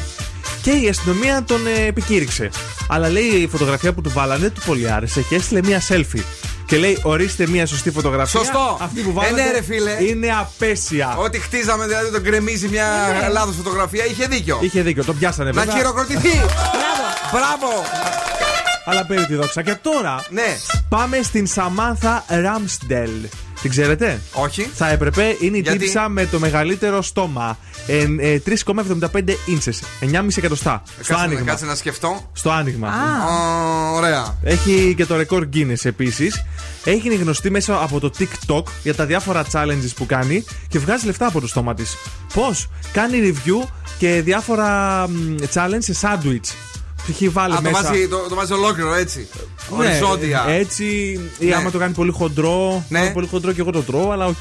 Και 0.63 0.71
η 0.71 0.89
αστυνομία 0.89 1.43
τον 1.47 1.67
ε, 1.67 1.87
επικήρυξε. 1.87 2.51
Αλλά 2.89 3.09
λέει 3.09 3.25
η 3.25 3.49
φωτογραφία 3.49 3.93
που 3.93 4.01
του 4.01 4.11
βάλανε 4.11 4.41
δεν 4.41 4.53
του 4.53 4.61
πολύ 4.67 4.91
άρεσε 4.91 5.21
και 5.29 5.35
έστειλε 5.35 5.61
μία 5.63 5.81
selfie. 5.89 6.23
Και 6.67 6.77
λέει: 6.79 6.99
Ορίστε 7.03 7.47
μία 7.49 7.67
σωστή 7.67 7.91
φωτογραφία. 7.91 8.41
Σωστό. 8.41 8.79
Αυτή 8.81 9.01
που 9.01 9.11
Ε, 9.11 9.13
βάλατε 9.13 9.43
ναι, 9.45 9.51
ρε, 9.51 9.63
φίλε. 9.63 9.97
είναι 10.05 10.29
απέσια. 10.41 11.17
Ό,τι 11.19 11.39
χτίζαμε 11.39 11.87
δηλαδή 11.87 12.11
τον 12.11 12.23
κρεμίζει 12.23 12.69
μια 12.69 12.87
Ναι. 13.21 13.29
λάθος 13.29 13.57
φωτογραφία, 13.57 14.07
είχε 14.07 14.27
δίκιο. 14.27 14.59
Είχε 14.61 14.83
δίκιο, 14.83 15.05
το 15.05 15.13
πιάσανε 15.15 15.51
Να 15.51 15.61
βέβαια. 15.61 15.77
χειροκροτηθεί! 15.77 16.37
Μπράβο! 17.33 17.85
Αλλά 18.85 19.05
παίρνει 19.07 19.25
τη 19.27 19.35
δόξα. 19.35 19.63
Και 19.63 19.75
τώρα 19.75 20.27
Ναι. 20.31 20.57
πάμε 20.89 21.21
στην 21.23 21.47
Σαμάνθα 21.47 22.25
Ράμσντελ. 22.29 23.11
Την 23.63 23.71
ξέρετε; 23.71 24.21
Όχι. 24.33 24.71
Θα 24.75 24.89
έπρεπε. 24.91 25.37
Είναι 25.41 25.57
η 25.57 25.61
Γιατί; 25.61 25.79
τύψα 25.79 26.09
με 26.09 26.27
το 26.27 26.39
μεγαλύτερο 26.39 27.03
στόμα. 27.03 27.59
Ε, 27.87 28.07
ε, 28.19 28.39
3,75 28.39 29.37
ίντσες 29.47 29.83
9,5 30.01 30.37
εκατοστά. 30.37 30.83
Στο 30.87 30.95
Κάτσε, 30.97 31.13
να- 31.13 31.19
άνοιγμα. 31.21 31.45
κάτσε 31.45 31.65
να 31.65 31.75
σκεφτώ. 31.75 32.31
Στο 32.33 32.51
άνοιγμα. 32.51 32.89
Α, 32.89 33.91
ωραία. 33.93 34.39
Έχει 34.43 34.95
και 34.97 35.07
το 35.07 35.17
ρεκόρ 35.17 35.49
Guinness 35.55 35.85
επίσης. 35.85 36.45
Έγινε 36.85 37.15
γνωστή 37.15 37.51
μέσα 37.51 37.83
από 37.83 38.01
το 38.01 38.11
TikTok 38.19 38.63
για 38.83 38.95
τα 38.95 39.05
διάφορα 39.07 39.45
challenges 39.53 39.91
που 39.97 40.07
κάνει 40.07 40.45
και 40.69 40.79
βγάζει 40.79 41.07
λεφτά 41.07 41.27
από 41.27 41.41
το 41.41 41.47
στόμα 41.47 41.75
της. 41.75 41.97
Πώς; 42.35 42.69
Κάνει 42.93 43.33
review 43.35 43.69
και 43.99 44.21
διάφορα 44.25 45.05
μ, 45.09 45.35
challenge 45.55 45.79
σε 45.79 45.95
sandwich. 46.03 46.55
Π.χ. 47.07 47.33
βάλει 47.33 47.53
Α, 47.53 47.57
το 47.57 47.63
μέσα. 47.63 47.83
βάζει, 47.83 48.09
το, 48.09 48.17
το 48.29 48.35
βάζει 48.35 48.53
ολόκληρο 48.53 48.95
έτσι. 48.95 49.29
Ναι, 49.79 49.87
Οριζόντια. 49.87 50.45
Έτσι, 50.49 50.85
ή 51.39 51.47
Ναι. 51.47 51.55
άμα 51.55 51.71
το 51.71 51.79
κάνει 51.79 51.93
πολύ 51.95 52.11
χοντρό. 52.13 52.85
Ναι. 52.89 53.01
Ναι. 53.01 53.11
Πολύ 53.11 53.27
χοντρό 53.27 53.53
και 53.53 53.61
εγώ 53.61 53.71
το 53.71 53.83
τρώω, 53.83 54.11
αλλά 54.11 54.27
οκ. 54.27 54.37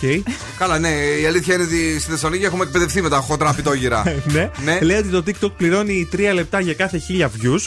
Καλά, 0.58 0.80
ναι, 0.80 0.90
η 1.22 1.26
αλήθεια 1.26 1.54
είναι 1.54 1.64
ότι 1.64 2.00
στη 2.00 2.12
Θεσσαλονίκη 2.12 2.46
έχουμε 2.46 2.64
εκπαιδευτεί 2.64 3.02
με 3.02 3.10
τα 3.10 3.18
χοντρά 3.18 3.54
πιτόγυρα. 3.54 4.04
ναι. 4.34 4.52
Ναι. 4.64 4.80
Λέει 4.82 4.98
ότι 4.98 5.08
το 5.08 5.24
TikTok 5.28 5.52
πληρώνει 5.58 6.10
3 6.14 6.20
λεπτά 6.34 6.60
για 6.60 6.74
κάθε 6.74 7.02
1000 7.20 7.22
views. 7.24 7.60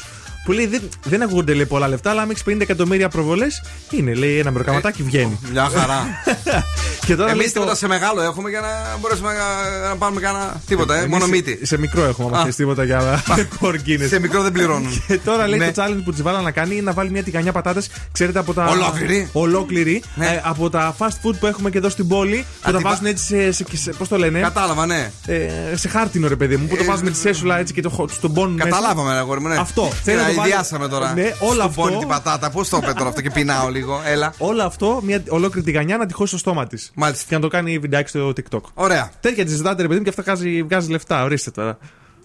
Που 0.44 0.52
λέει 0.52 0.66
δεν, 0.66 0.82
δεν 1.04 1.22
ακούγονται 1.22 1.54
λέει, 1.54 1.66
πολλά 1.66 1.88
λεφτά, 1.88 2.10
αλλά 2.10 2.22
άμα 2.22 2.30
έχεις 2.30 2.42
50 2.56 2.60
εκατομμύρια 2.60 3.08
προβολές, 3.08 3.62
είναι. 3.90 4.14
Λέει 4.14 4.38
ένα 4.38 4.50
μεροκαματάκι 4.50 5.02
βγαίνει. 5.02 5.38
Μια 5.52 5.68
χαρά. 5.74 6.06
και 7.06 7.16
τώρα 7.16 7.30
Εμείς 7.30 7.42
λέει 7.42 7.52
τίποτα 7.52 7.70
το- 7.70 7.76
σε 7.76 7.86
μεγάλο 7.88 8.20
έχουμε 8.22 8.50
για 8.50 8.60
να 8.60 8.96
μπορέσουμε 9.00 9.32
να, 9.32 9.88
να 9.88 9.96
πάρουμε 9.96 10.20
κανένα. 10.20 10.60
Τίποτα, 10.66 10.94
ε, 10.94 10.98
Εμείς 10.98 11.10
μόνο 11.10 11.24
σε- 11.24 11.30
μύτη. 11.30 11.58
Σε 11.66 11.78
μικρό 11.78 12.04
έχουμε, 12.04 12.28
άμα 12.28 12.38
Α. 12.40 12.44
θες 12.44 12.56
τίποτα 12.56 12.84
για 12.84 13.22
ρεκόρ 13.36 13.76
Guinness. 13.86 14.06
Σε 14.14 14.20
μικρό 14.20 14.42
δεν 14.42 14.52
πληρώνουν. 14.52 15.02
Και 15.06 15.18
τώρα 15.24 15.48
λέει 15.48 15.58
Ναι. 15.58 15.72
το 15.72 15.82
challenge 15.82 16.00
που 16.04 16.12
τη 16.12 16.22
βάλα 16.22 16.40
να 16.40 16.50
κάνει 16.50 16.74
είναι 16.74 16.82
να 16.84 16.92
βάλει 16.92 17.10
μια 17.10 17.22
τηγανιά 17.22 17.52
πατάτες, 17.52 17.90
ξέρετε 18.12 18.38
από 18.38 18.54
τα. 18.54 18.64
Ολόκληρη. 18.66 19.28
Ολόκληρη. 19.32 20.02
Ναι. 20.14 20.26
ε, 20.26 20.40
από 20.44 20.70
τα 20.70 20.96
fast 20.98 21.08
food 21.28 21.34
που 21.40 21.46
έχουμε 21.46 21.70
και 21.70 21.78
εδώ 21.78 21.88
στην 21.88 22.08
πόλη. 22.08 22.44
Που 22.62 22.70
τα 22.70 22.76
τι 22.76 22.82
βάζουν 22.82 23.06
έτσι 23.06 23.24
σε. 23.24 23.52
σε, 23.52 23.64
σε 23.76 23.92
Πώς 23.92 24.08
το 24.08 24.18
λένε; 24.18 24.40
Κατάλαβα, 24.40 24.86
ναι. 24.86 25.10
Ε, 25.26 25.48
σε 25.76 25.88
χάρτινο 25.88 26.28
ρε 26.28 26.36
παιδί 26.36 26.56
μου. 26.56 26.66
Που 26.66 26.76
το 26.76 26.82
Ε, 26.82 26.86
βάζουν 26.86 27.04
με 27.04 27.10
τη 27.10 27.16
σέσουλα 27.18 27.58
έτσι 27.58 27.72
και 27.72 27.82
το, 27.82 27.88
χω- 27.90 28.10
στον 28.10 28.32
πόνουν. 28.32 28.52
μέσα. 28.54 28.68
Καταλάβαμε, 28.68 29.12
αγόρι 29.12 29.40
μου, 29.40 29.48
ναι. 29.48 29.56
Αυτό. 29.58 29.82
Τι 29.88 29.96
Θέλει 30.02 30.16
να 30.16 30.28
να 30.34 30.42
το 30.42 30.48
βάλει- 30.48 30.52
ιδιάσαμε 30.52 30.88
τώρα. 30.88 31.12
Ναι, 31.14 31.22
όλο 31.40 31.52
Στον 31.54 31.66
αυτό. 31.66 31.82
πόνι 31.82 31.96
την 31.98 32.08
πατάτα. 32.08 32.50
Πώς 32.50 32.68
το 32.68 32.76
είπε 32.82 32.92
τώρα 32.92 33.08
αυτό 33.08 33.20
και 33.20 33.30
πεινάω 33.30 33.68
λίγο. 33.68 34.00
Έλα. 34.04 34.34
Όλο 34.38 34.62
αυτό, 34.62 35.00
μια 35.04 35.22
ολόκληρη 35.28 35.66
τηγανιά 35.66 35.96
να 35.96 36.06
τη 36.06 36.14
χώσει 36.14 36.28
στο 36.28 36.38
στόμα 36.38 36.66
της. 36.66 36.90
Μάλιστα. 36.94 37.24
Και 37.28 37.34
να 37.34 37.40
το 37.40 37.48
κάνει 37.48 37.78
βιντεάκι 37.78 38.08
στο 38.08 38.28
TikTok. 38.36 38.60
Ωραία. 38.74 39.10
Τέτοια 39.20 39.44
τη 39.44 39.50
ζητάτε 39.50 39.82
ρε 39.82 39.88
παιδί 39.88 39.98
μου 39.98 40.04
και 40.04 40.10
αυτά 40.18 40.22
βγάζει, 40.22 40.62
βγάζει 40.62 40.90
λεφτά. 40.90 41.22
Ορίστε 41.24 41.50
τώρα. 41.50 41.78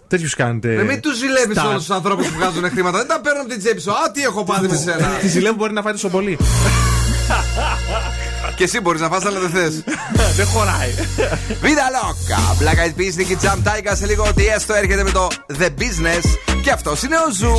Τέτοιους 0.08 0.36
κάνετε. 0.36 0.74
Ε, 0.74 0.84
μην 0.84 1.02
τους 1.02 1.18
ζηλεύεις 1.18 1.58
star. 1.60 1.66
όλους 1.68 1.78
τους 1.86 1.90
ανθρώπους 1.96 2.28
που 2.28 2.34
βγάζουν 2.38 2.70
χρήματα. 2.70 2.98
Δεν 2.98 3.08
τα 3.08 3.20
παίρνω 3.22 3.40
από 3.42 3.50
την 3.50 3.60
τσέπη 3.60 3.82
σου. 3.82 3.92
Α, 3.92 4.12
τι 4.12 4.22
έχω 4.22 4.44
πάθει 4.44 4.68
με 4.68 4.76
σένα. 4.76 5.08
Τη 5.22 5.28
ζηλεύω 5.28 5.56
μπορεί 5.56 5.74
να 5.74 5.82
φάει 5.82 5.92
τόσο 5.92 6.10
πολύ. 6.10 6.38
Και 8.60 8.66
εσύ 8.66 8.80
μπορεί 8.80 9.00
να 9.00 9.10
φας 9.10 9.26
αλλά 9.26 9.40
δεν 9.40 9.50
θε. 9.50 9.70
Δεν 10.36 10.46
χωράει. 10.46 10.90
Vida 11.62 11.88
Loca. 11.96 12.40
Black 12.62 12.78
Eyed 12.78 12.96
Peas, 13.00 13.16
Nicky 13.20 13.36
Jam, 13.44 13.58
Tiger. 13.64 13.94
Σε 13.94 14.06
λίγο 14.06 14.26
ότι 14.28 14.48
έστω 14.48 14.74
έρχεται 14.74 15.04
με 15.04 15.12
το 15.12 15.28
The 15.60 15.66
Business. 15.66 16.24
Και 16.64 16.72
αυτό 16.72 16.96
είναι 17.04 17.16
ο 17.16 17.32
Ζου. 17.34 17.54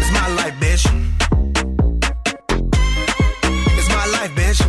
It's 0.00 0.10
my 0.18 0.28
life, 0.38 0.56
bitch. 0.62 0.84
It's 3.78 3.90
my 3.96 4.06
life, 4.16 4.32
bitch. 4.38 4.60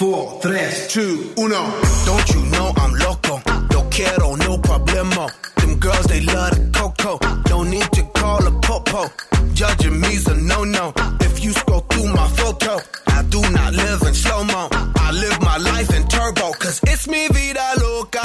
Four, 0.00 0.22
tres, 0.44 0.74
two, 0.94 1.14
uno. 1.44 1.62
Don't 2.08 2.26
you 2.34 2.42
know 2.52 2.68
I'm 2.82 2.92
loco? 3.04 3.34
No 3.74 3.80
quiero, 3.94 4.26
no 4.44 4.52
problemo. 4.68 5.24
Them 5.72 5.80
girls, 5.80 6.04
they 6.04 6.20
love 6.20 6.50
the 6.50 6.70
coco. 6.76 7.18
No 7.48 7.62
need 7.62 7.90
to 7.92 8.02
call 8.12 8.46
a 8.46 8.50
popo. 8.60 9.10
Judging 9.54 10.00
me's 10.00 10.26
a 10.28 10.36
no-no. 10.36 10.92
If 11.20 11.42
you 11.42 11.52
scroll 11.52 11.80
through 11.80 12.12
my 12.12 12.28
photo, 12.28 12.78
I 13.06 13.22
do 13.30 13.40
not 13.40 13.72
live 13.72 14.02
in 14.02 14.12
slow-mo. 14.12 14.68
I 14.96 15.12
live 15.12 15.40
my 15.40 15.56
life 15.56 15.90
in 15.96 16.06
turbo. 16.08 16.52
Cause 16.52 16.78
it's 16.84 17.08
me 17.08 17.26
vida 17.28 17.66
loca. 17.80 18.20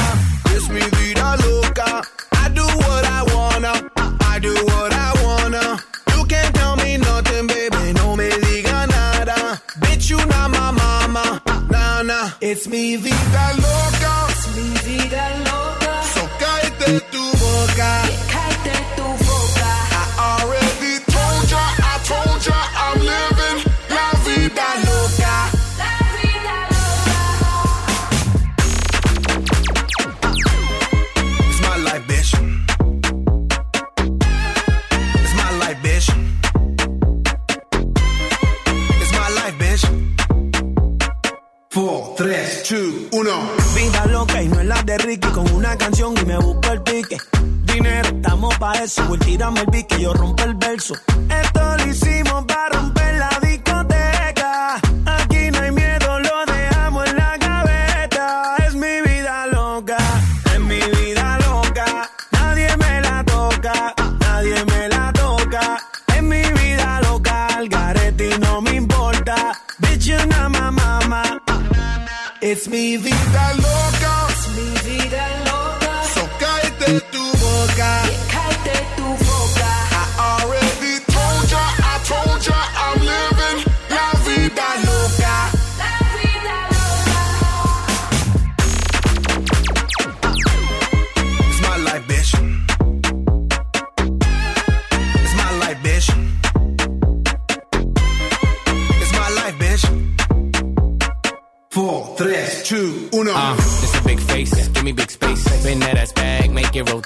It's 0.48 0.68
me 0.68 0.82
vida 0.82 1.38
loca. 1.46 2.04
I 2.34 2.50
do 2.50 2.66
what 2.66 3.04
I 3.18 3.24
wanna. 3.34 3.74
I 4.34 4.40
do 4.40 4.54
what 4.54 4.92
I 4.92 5.10
wanna. 5.24 5.80
You 6.16 6.26
can't 6.26 6.54
tell 6.54 6.76
me 6.76 6.98
nothing, 6.98 7.48
baby. 7.48 7.94
No 7.94 8.18
me 8.18 8.30
diga 8.30 8.90
nada. 8.90 9.62
Bitch, 9.80 10.10
you 10.10 10.18
not 10.18 10.52
my 10.52 10.72
mama. 10.72 11.42
Nah, 11.72 12.02
nah. 12.02 12.32
It's 12.42 12.68
me 12.68 12.98
vida 12.98 13.46
loca. 13.64 14.14
It's 14.32 14.48
me 14.54 14.68
vida 14.84 15.24
loca. 15.38 15.47
Vida 43.18 44.06
loca 44.06 44.44
y 44.44 44.48
no 44.48 44.60
es 44.60 44.68
la 44.68 44.84
de 44.84 44.96
Ricky 45.00 45.28
con 45.30 45.52
una 45.52 45.76
canción 45.76 46.14
y 46.22 46.26
me 46.26 46.38
busco 46.38 46.72
el 46.72 46.84
pique. 46.84 47.18
Dinero, 47.64 48.10
estamos 48.10 48.56
pa' 48.60 48.74
eso, 48.74 49.04
voy 49.08 49.18
tirame 49.18 49.62
el 49.62 49.66
pique, 49.66 50.00
yo 50.00 50.14
rompo 50.14 50.44
el 50.44 50.54
verso. 50.54 50.94
Esto 51.28 51.78
lo 51.78 51.88
hicimos 51.88 52.46
para 52.46 52.78
romper 52.78 52.97
It's 72.58 72.68
mi 72.68 72.98
vida 72.98 73.54
loca. 73.54 73.77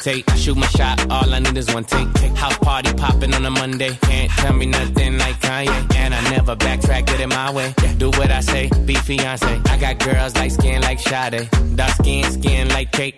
Make 0.05 0.15
rotate. 0.15 0.31
I 0.31 0.35
shoot 0.35 0.57
my 0.57 0.67
shot, 0.67 1.11
all 1.11 1.33
I 1.33 1.39
need 1.39 1.57
is 1.57 1.73
one 1.73 1.83
take. 1.83 2.07
House 2.35 2.57
party 2.59 2.93
popping 2.93 3.33
on 3.33 3.45
a 3.45 3.49
Monday. 3.49 3.97
Can't 4.01 4.31
tell 4.31 4.53
me 4.53 4.65
nothing 4.65 5.17
like 5.17 5.39
Kanye. 5.41 5.95
And 5.95 6.13
I 6.13 6.21
never 6.31 6.55
backtrack, 6.55 7.05
get 7.05 7.19
it 7.19 7.27
my 7.27 7.51
way. 7.51 7.73
Do 7.97 8.09
what 8.09 8.31
I 8.31 8.41
say, 8.41 8.69
be 8.85 8.95
fiance. 8.95 9.61
I 9.65 9.77
got 9.77 9.99
girls 9.99 10.35
like 10.35 10.51
skin 10.51 10.81
like 10.81 10.99
Sade. 10.99 11.49
Dark 11.75 11.91
skin, 11.91 12.31
skin 12.31 12.69
like 12.69 12.91
cake. 12.91 13.15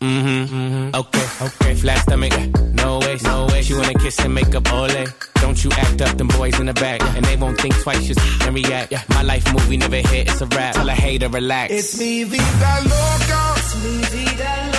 Mm-hmm, 0.00 0.54
mm-hmm. 0.54 0.94
Okay, 0.94 1.46
okay. 1.46 1.74
Flat 1.74 1.98
stomach, 2.00 2.32
no 2.74 2.98
way, 2.98 3.16
no 3.22 3.46
way. 3.46 3.62
She 3.62 3.74
wanna 3.74 3.94
kiss 3.94 4.18
and 4.18 4.34
make 4.34 4.54
up 4.54 4.70
ole. 4.72 5.06
Don't 5.36 5.62
you 5.64 5.70
act 5.72 6.02
up, 6.02 6.16
them 6.18 6.28
boys 6.28 6.58
in 6.58 6.66
the 6.66 6.74
back. 6.74 7.00
And 7.16 7.24
they 7.24 7.36
won't 7.36 7.58
think 7.58 7.74
twice, 7.82 8.06
just 8.06 8.20
and 8.46 8.54
react. 8.54 8.92
My 9.10 9.22
life 9.22 9.50
movie 9.52 9.76
never 9.76 9.96
hit, 9.96 10.28
it's 10.28 10.40
a 10.40 10.46
rap. 10.46 10.74
Tell 10.74 10.88
a 10.88 10.92
hater, 10.92 11.28
relax. 11.28 11.72
It's 11.72 11.98
mi 11.98 12.24
vida 12.24 12.72
loca. 12.84 13.54
Es 13.56 13.74
mi 13.82 13.96
vida 14.02 14.66
loca. 14.66 14.73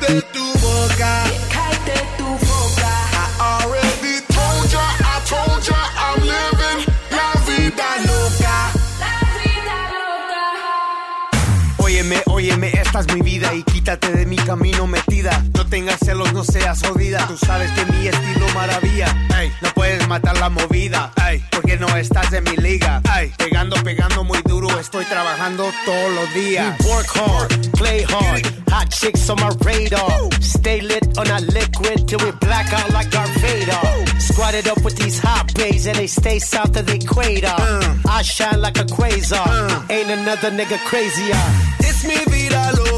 So 0.00 0.06
cállate 0.06 0.22
tu 0.32 0.44
boca. 0.58 1.24
Cállate 1.50 2.06
tu 2.16 2.24
boca. 2.24 2.90
I 3.40 3.62
already 3.64 4.20
told 4.28 4.70
ya, 4.70 4.84
I 5.00 5.20
told 5.26 5.62
ya, 5.62 5.80
I'm 5.96 6.20
living 6.20 6.86
la 7.10 7.32
vida 7.46 7.88
loca. 8.06 8.72
Óyeme, 11.78 12.22
óyeme, 12.26 12.70
esta 12.72 13.00
es 13.00 13.14
mi 13.14 13.22
vida 13.22 13.54
y 13.54 13.62
quítate 13.64 14.12
de 14.12 14.26
mi 14.26 14.36
camino 14.36 14.86
metida. 14.86 15.42
No 15.54 15.66
tengas 15.66 15.98
celos, 16.00 16.32
no 16.32 16.44
seas 16.44 16.82
jodida. 16.82 17.26
Tú 17.26 17.36
sabes 17.36 17.70
que 17.72 17.84
mi 17.92 18.06
estilo 18.06 18.46
maravilla. 18.54 19.06
Ey, 19.40 19.50
no 19.62 19.70
puedes 19.74 20.06
matar 20.06 20.38
la 20.38 20.48
movida. 20.48 21.12
Ey, 21.28 21.44
porque 21.50 21.76
no 21.76 21.88
estás 21.96 22.32
en 22.32 22.44
mi 22.44 22.56
liga. 22.56 23.02
Ey, 23.18 23.32
trabajando 25.08 25.72
todos 25.84 26.12
los 26.14 26.34
días. 26.34 26.76
We 26.80 26.90
work 26.90 27.06
hard, 27.06 27.72
play 27.72 28.02
hard. 28.02 28.46
Hot 28.70 28.90
chicks 28.90 29.28
on 29.30 29.40
my 29.40 29.50
radar. 29.64 30.30
Stay 30.40 30.80
lit 30.80 31.18
on 31.18 31.26
a 31.26 31.40
liquid 31.40 32.06
till 32.06 32.18
we 32.18 32.30
black 32.32 32.72
out 32.72 32.92
like 32.92 33.10
Darth 33.10 33.34
Vader. 33.40 34.20
Squatted 34.20 34.68
up 34.68 34.82
with 34.84 34.96
these 34.96 35.18
hot 35.18 35.52
bays 35.54 35.86
and 35.86 35.96
they 35.96 36.06
stay 36.06 36.38
south 36.38 36.76
of 36.76 36.86
the 36.86 36.96
equator. 36.96 37.48
Uh. 37.48 37.96
I 38.08 38.22
shine 38.22 38.60
like 38.60 38.78
a 38.78 38.84
quasar. 38.84 39.46
Uh. 39.46 39.82
Ain't 39.90 40.10
another 40.10 40.50
nigga 40.50 40.78
crazier. 40.84 41.42
It's 41.80 42.04
mi 42.04 42.18
vida 42.26 42.72
loca. 42.76 42.97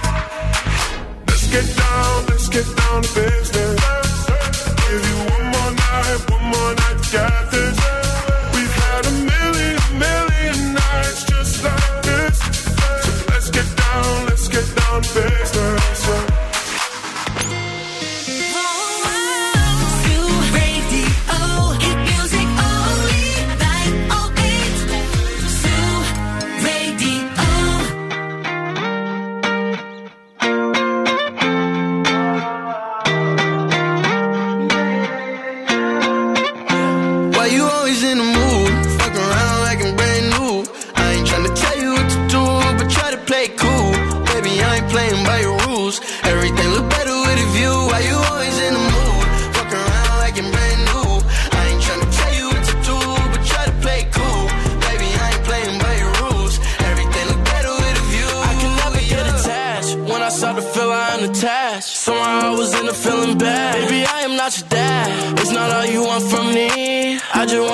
Get 1.51 1.67
down, 1.75 2.25
let's 2.27 2.47
get 2.47 2.65
down 2.77 3.01
to 3.03 3.13
business. 3.13 4.25
Give 4.87 5.03
you 5.09 5.17
one 5.35 5.45
more 5.51 5.71
night, 5.71 6.31
one 6.31 6.43
more 6.43 6.75
night 6.75 7.01
get 7.11 7.51
this. 7.51 8.00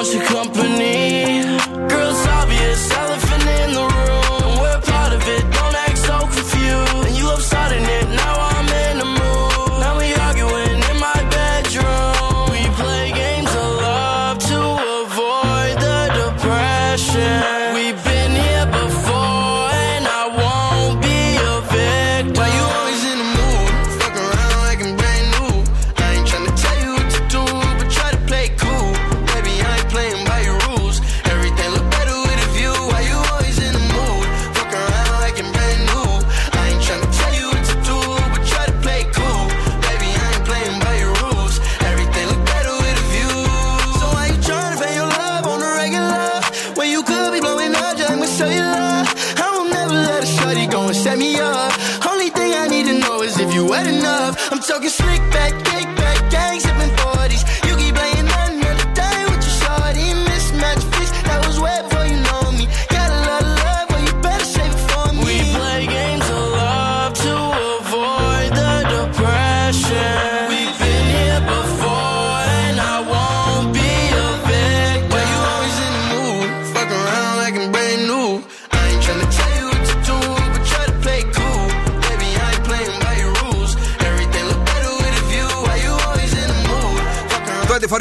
should 0.08 0.22
come 0.22 0.47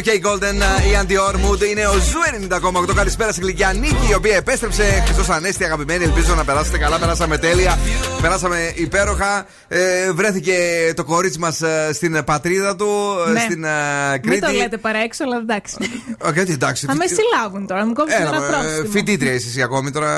K 0.06 0.20
Goldn, 0.20 0.62
uh, 0.62 0.86
Iann 0.86 1.04
Dior, 1.08 1.35
Mood 1.50 1.62
είναι 1.70 1.86
ο 1.86 1.92
Zoo 1.92 2.48
90,8. 2.88 2.94
Καλησπέρα 2.94 3.30
στην 3.32 3.42
γλυκιά 3.42 3.72
Νίκη, 3.72 4.08
η 4.10 4.14
οποία 4.14 4.36
επέστρεψε. 4.36 5.02
Χριστός 5.04 5.28
Ανέστη, 5.28 5.64
αγαπημένη. 5.64 6.04
Ελπίζω 6.04 6.34
να 6.34 6.44
περάσετε 6.44 6.78
καλά. 6.78 6.98
Περάσαμε 6.98 7.38
τέλεια. 7.38 7.78
Περάσαμε 8.20 8.72
υπέροχα. 8.74 9.46
Ε, 9.68 10.12
βρέθηκε 10.12 10.54
το 10.96 11.04
κορίτσι 11.04 11.38
μας 11.38 11.60
στην 11.92 12.24
πατρίδα 12.24 12.76
του, 12.76 12.88
ε, 13.28 13.30
Ναι. 13.30 13.40
στην 13.40 13.64
ε, 13.64 13.68
Μην 14.12 14.20
Κρήτη. 14.22 14.40
το 14.40 14.52
λέτε 14.52 14.76
παραέξω, 14.76 15.24
αλλά 15.24 15.36
εντάξει. 15.36 15.76
Α, 16.26 16.30
γιατί 16.34 16.52
εντάξει. 16.52 16.86
Θα 16.86 16.94
με 16.94 17.04
συλλάβουν 17.06 17.66
τώρα, 17.66 17.86
μου 17.86 17.92
κόψουν 17.92 18.20
Έλα, 18.20 18.36
ένα 18.36 18.44
ε, 18.46 18.48
πρόστιμο. 18.50 18.90
φοιτήτρια 18.90 19.32
είσαι 19.32 19.48
εσύ 19.48 19.62
ακόμη 19.62 19.90
τώρα. 19.90 20.10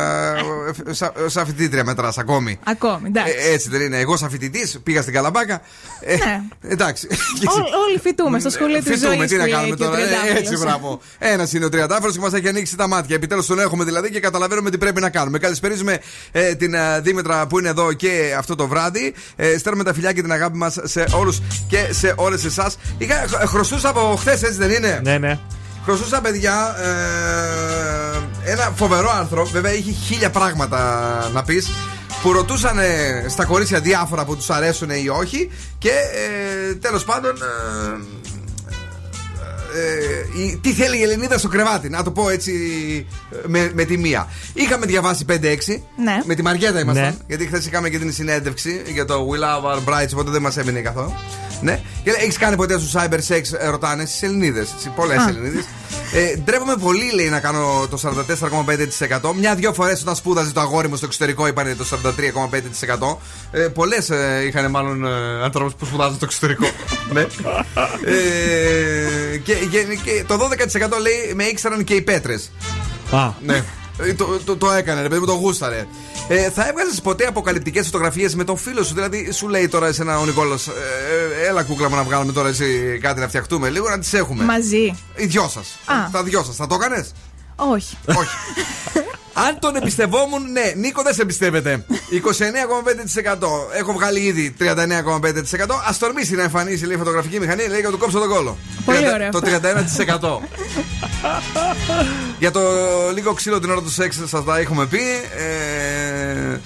ε, 0.86 0.92
Σαν 0.92 1.12
σαν 1.26 1.46
φοιτήτρια 1.46 1.84
μετράς 1.84 2.18
ακόμη. 2.18 2.58
Ακόμη, 2.64 3.02
εντάξει. 3.06 3.34
Ε, 3.48 3.52
έτσι 3.52 3.68
δεν 3.68 3.80
είναι. 3.80 3.98
Εγώ, 3.98 4.16
σαν 4.16 4.30
φοιτητής, 4.30 4.78
πήγα 4.82 5.02
στην 5.02 5.14
Καλαμπάκα. 5.14 5.60
Ε, 6.00 6.14
Ναι. 6.16 6.40
Εντάξει. 6.62 7.06
Ό- 7.46 7.78
Όλοι 7.88 7.98
φοιτούμε 8.02 8.38
στο 8.40 8.50
σχολείο 8.50 8.82
της 8.82 8.98
ζωή. 9.00 9.08
Φοιτούμε, 9.10 9.26
τι 9.26 9.36
να 9.36 9.48
κάνουμε 9.48 9.76
τώρα; 9.76 9.98
Ε, 9.98 10.36
έτσι, 10.38 10.56
μπράβο. 10.56 11.00
Ένας 11.18 11.52
είναι 11.52 11.64
ο 11.64 11.68
Τριαντάφυλλος 11.68 12.14
και 12.14 12.20
μας 12.20 12.32
έχει 12.32 12.48
ανοίξει 12.48 12.76
τα 12.76 12.88
μάτια. 12.88 13.14
Επιτέλους 13.16 13.46
τον 13.46 13.58
έχουμε 13.58 13.84
δηλαδή 13.84 14.10
και 14.10 14.20
καταλαβαίνουμε 14.20 14.70
τι 14.70 14.78
πρέπει 14.78 15.00
να 15.00 15.10
κάνουμε. 15.10 15.38
Καλησπέριζουμε 15.38 15.98
ε, 16.32 16.54
την 16.54 16.74
ε, 16.74 17.00
Δήμητρα 17.00 17.46
που 17.46 17.58
είναι 17.58 17.68
εδώ 17.68 17.92
και 17.92 18.34
αυτό 18.38 18.54
το 18.54 18.66
βράδυ. 18.66 19.14
Ε, 19.36 19.58
στέλνουμε 19.58 19.84
τα 19.84 19.94
φιλιά 19.94 20.12
και 20.12 20.22
την 20.22 20.32
αγάπη 20.32 20.56
μας 20.56 20.78
σε 20.82 21.04
όλους 21.12 21.40
και 21.68 21.88
σε 21.90 22.12
όλες 22.16 22.44
εσάς. 22.44 22.76
Είχα 22.98 23.24
χρωστούσα 23.46 23.88
από 23.88 24.16
χθες, 24.18 24.42
έτσι 24.42 24.58
δεν 24.58 24.70
είναι; 24.70 25.00
Ναι, 25.04 25.18
ναι. 25.18 25.38
Χρωστούσα, 25.84 26.20
παιδιά, 26.20 26.76
ε, 28.44 28.50
ένα 28.52 28.72
φοβερό 28.76 29.10
άρθρο. 29.10 29.44
Βέβαια, 29.44 29.72
είχε 29.72 29.90
χίλια 29.92 30.30
πράγματα 30.30 31.30
να 31.32 31.42
πεις. 31.42 31.68
Που 32.22 32.32
ρωτούσαν 32.32 32.78
ε, 32.78 33.24
στα 33.28 33.44
κορίτσια 33.44 33.80
διάφορα 33.80 34.24
που 34.24 34.36
τους 34.36 34.50
αρέσουν 34.50 34.90
ή 34.90 35.08
όχι. 35.08 35.50
Και 35.78 35.90
ε, 35.90 36.74
τέλος 36.74 37.04
πάντων. 37.04 37.36
ε, 37.36 38.00
ε, 39.74 40.40
η- 40.42 40.58
τι 40.62 40.72
θέλει 40.72 40.98
η 40.98 41.02
Ελληνίδα 41.02 41.38
στο 41.38 41.48
κρεβάτι. 41.48 41.88
Να 41.88 42.02
το 42.02 42.10
πω 42.10 42.28
έτσι 42.30 42.52
ε, 43.32 43.36
με, 43.46 43.70
με 43.74 43.84
τη 43.84 43.96
μία. 43.98 44.28
Είχαμε 44.54 44.86
διαβάσει 44.86 45.24
5-6. 45.28 45.32
Ναι. 45.34 46.20
Με 46.24 46.34
τη 46.34 46.42
Μαριέτα 46.42 46.80
ήμασταν. 46.80 47.04
Ναι. 47.04 47.14
Γιατί 47.26 47.46
χθες 47.46 47.66
είχαμε 47.66 47.88
και 47.88 47.98
την 47.98 48.12
συνέντευξη 48.12 48.82
για 48.92 49.04
το 49.04 49.28
We 49.32 49.36
Love 49.38 49.74
Our 49.76 49.78
Brides, 49.88 50.08
οπότε 50.12 50.30
δεν 50.30 50.42
μας 50.42 50.56
έμεινε 50.56 50.80
καθόλου. 50.80 51.12
Ναι. 51.60 51.80
Και 52.04 52.10
λέει, 52.10 52.20
έχεις 52.22 52.38
κάνει 52.38 52.56
ποτέ 52.56 52.78
στο 52.78 53.00
cyber 53.00 53.18
sex, 53.28 53.42
ε, 53.58 53.68
ρωτάνε 53.68 54.04
στις 54.04 54.22
Ελληνίδες. 54.22 54.74
Πολλές 54.96 55.18
Α. 55.18 55.28
Ελληνίδες. 55.28 55.64
Ε, 56.12 56.36
ντρέπομαι 56.36 56.76
πολύ, 56.76 57.12
λέει, 57.14 57.28
να 57.28 57.40
κάνω 57.40 57.86
το 57.90 57.96
44,5%. 57.96 59.34
Μια-δυο 59.38 59.72
φορές 59.72 60.00
όταν 60.00 60.16
σπούδαζε 60.16 60.52
το 60.52 60.60
αγόρι 60.60 60.88
μου 60.88 60.96
στο 60.96 61.06
εξωτερικό 61.06 61.46
είπαν 61.46 61.76
το 61.76 61.84
43,5%. 61.84 63.18
Ε, 63.50 63.60
Πολλές 63.60 64.10
ε, 64.10 64.44
είχαν 64.46 64.70
μάλλον 64.70 65.04
ε, 65.04 65.42
ανθρώπους 65.42 65.74
που 65.74 65.84
σπουδάζουν 65.84 66.14
στο 66.14 66.24
εξωτερικό. 66.24 66.66
ναι. 67.14 67.20
ε, 68.04 69.36
και, 69.36 69.54
και, 69.54 69.84
και 70.04 70.24
το 70.26 70.34
12% 70.34 71.00
λέει 71.00 71.34
με 71.34 71.44
ήξεραν 71.44 71.84
και 71.84 71.94
οι 71.94 72.02
πέτρες. 72.02 72.50
Α, 73.10 73.30
Ναι. 73.42 73.64
Ε, 74.02 74.14
Το, 74.14 74.38
το, 74.44 74.56
το 74.56 74.70
έκανε, 74.70 75.02
ρε 75.02 75.08
παιδί 75.08 75.20
μου, 75.20 75.26
το 75.26 75.32
γούσταρε. 75.32 75.86
Ε, 76.28 76.50
θα 76.50 76.68
έβγαζες 76.68 77.00
ποτέ 77.00 77.26
αποκαλυπτικές 77.26 77.86
φωτογραφίες 77.86 78.34
με 78.34 78.44
τον 78.44 78.56
φίλο 78.56 78.82
σου; 78.82 78.94
Δηλαδή, 78.94 79.32
σου 79.32 79.48
λέει 79.48 79.68
τώρα 79.68 79.86
εσένα 79.86 80.18
ο 80.18 80.24
Νικόλο, 80.24 80.54
ε, 80.54 81.44
ε, 81.44 81.46
έλα 81.48 81.62
κούκλα 81.62 81.88
μου 81.88 81.96
να 81.96 82.02
βγάλουμε 82.02 82.32
τώρα 82.32 82.48
εσύ 82.48 82.98
κάτι 83.02 83.20
να 83.20 83.28
φτιαχτούμε 83.28 83.68
λίγο 83.68 83.88
να 83.88 83.98
τις 83.98 84.12
έχουμε. 84.12 84.44
Μαζί. 84.44 84.96
Οι 85.16 85.26
δυο 85.26 85.48
σας. 85.48 85.78
Α. 85.84 86.10
Τα 86.12 86.22
δυο 86.22 86.42
σας. 86.44 86.56
Θα 86.56 86.66
το 86.66 86.74
έκανες; 86.74 87.12
Όχι. 87.56 87.96
Όχι. 88.04 88.36
Αν 89.46 89.58
τον 89.58 89.76
εμπιστευόμουν, 89.76 90.52
ναι, 90.52 90.72
Νίκο 90.76 91.02
δεν 91.02 91.14
σε 91.14 91.22
εμπιστεύεται. 91.22 91.84
29,5%. 91.88 91.96
Έχω 93.78 93.92
βγάλει 93.92 94.20
ήδη 94.20 94.54
39,5%. 94.58 94.74
Α 95.88 95.96
τορμήσει 95.98 96.34
να 96.34 96.42
εμφανίσει 96.42 96.86
λέει 96.86 96.96
φωτογραφική 96.96 97.40
μηχανή, 97.40 97.66
λέει 97.66 97.80
και 97.80 97.88
του 97.88 97.98
κόψω 97.98 98.18
τον 98.18 98.28
κόλλο. 98.28 98.58
Πολύ 98.84 98.98
30 98.98 99.12
ωραίο 99.14 99.30
Το 99.30 99.40
31%. 99.42 101.07
Για 102.38 102.50
το 102.50 102.60
λίγο 103.14 103.32
ξύλο 103.32 103.60
την 103.60 103.70
ώρα 103.70 103.80
του 103.82 103.90
σεξ 103.90 104.16
σας 104.26 104.44
τα 104.44 104.58
έχουμε 104.58 104.86
πει. 104.86 105.00
Ε, 105.36 106.58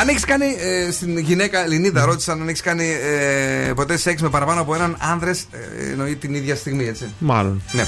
αν 0.00 0.08
έχεις 0.08 0.24
κάνει 0.24 0.56
ε, 0.58 0.90
στην 0.90 1.18
γυναίκα 1.18 1.64
Ελληνίδα, 1.64 2.04
ρώτησαν 2.04 2.40
αν 2.40 2.48
έχεις 2.48 2.60
κάνει 2.60 2.88
ε, 3.02 3.72
ποτέ 3.74 3.96
σεξ 3.96 4.22
με 4.22 4.28
παραπάνω 4.28 4.60
από 4.60 4.74
έναν 4.74 4.96
άνδρες, 5.00 5.44
ε, 5.50 5.90
εννοεί 5.90 6.16
την 6.16 6.34
ίδια 6.34 6.56
στιγμή, 6.56 6.86
έτσι. 6.86 7.04
μάλλον. 7.18 7.62
Ναι. 7.72 7.84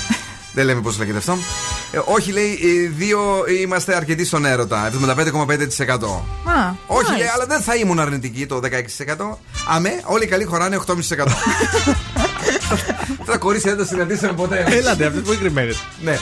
Δεν 0.52 0.64
λέμε 0.66 0.80
πώς 0.80 0.98
λέγεται 0.98 1.18
αυτό. 1.18 1.36
Ε, 1.92 1.98
όχι, 2.04 2.32
λέει, 2.32 2.46
οι 2.62 2.86
δύο 2.86 3.20
είμαστε 3.62 3.96
αρκετοί 3.96 4.24
στον 4.24 4.44
έρωτα. 4.44 4.90
75,5%. 4.90 5.14
Α, 6.44 6.74
Όχι, 6.86 7.08
λέει, 7.08 7.16
μάλιστα. 7.16 7.32
αλλά 7.34 7.46
δεν 7.46 7.60
θα 7.60 7.74
ήμουν 7.74 7.98
αρνητική 8.00 8.46
το 8.46 8.60
16%. 8.62 9.38
Αμέ, 9.68 10.00
όλοι 10.04 10.24
οι 10.24 10.26
καλοί 10.26 10.44
χωράνε 10.44 10.80
8,5%. 10.86 10.96
Τα 13.26 13.36
κορίτσια 13.36 13.74
δεν 13.74 13.84
τα 13.86 13.90
συναντήσαμε 13.90 14.32
ποτέ. 14.32 14.64
Έλατε, 14.68 15.06
αυτές 15.06 15.22
πολύ 15.22 15.36
κρυμμένες. 15.38 15.82
Ναι. 16.02 16.18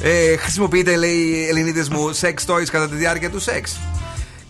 Ε, 0.00 0.36
χρησιμοποιείτε, 0.36 0.96
λέει, 0.96 1.46
Ελληνίδε 1.48 1.84
μου, 1.90 2.14
sex 2.20 2.34
toys 2.54 2.64
κατά 2.70 2.88
τη 2.88 2.96
διάρκεια 2.96 3.30
του 3.30 3.40
σεξ. 3.40 3.76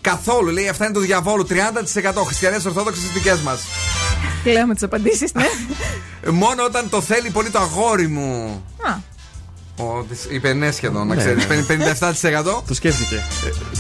Καθόλου, 0.01 0.51
λέει, 0.51 0.69
αυτά 0.69 0.85
είναι 0.85 0.95
του 0.95 1.01
διαβόλου. 1.01 1.47
30% 1.47 2.23
χριστιανές 2.27 2.65
Ορθόδοξες 2.65 3.03
δικές 3.13 3.39
μας. 3.41 3.61
Λέω 4.45 4.67
με 4.67 4.75
τις 4.75 4.83
απαντήσεις, 4.83 5.33
ναι. 5.35 5.47
Μόνο 6.31 6.65
όταν 6.65 6.89
το 6.91 7.01
θέλει 7.01 7.31
πολύ 7.31 7.51
το 7.51 7.59
αγόρι 7.59 8.07
μου. 8.09 8.65
Α, 8.83 8.97
Ο, 9.85 10.03
τις 10.09 10.27
είπε 10.31 10.53
ναι 10.53 10.71
σχεδόν, 10.71 11.07
να 11.07 11.15
Ναι. 11.15 11.21
ξέρεις. 11.21 11.47
57%. 11.47 12.63
Το 12.67 12.75
σκέφτηκε. 12.75 13.23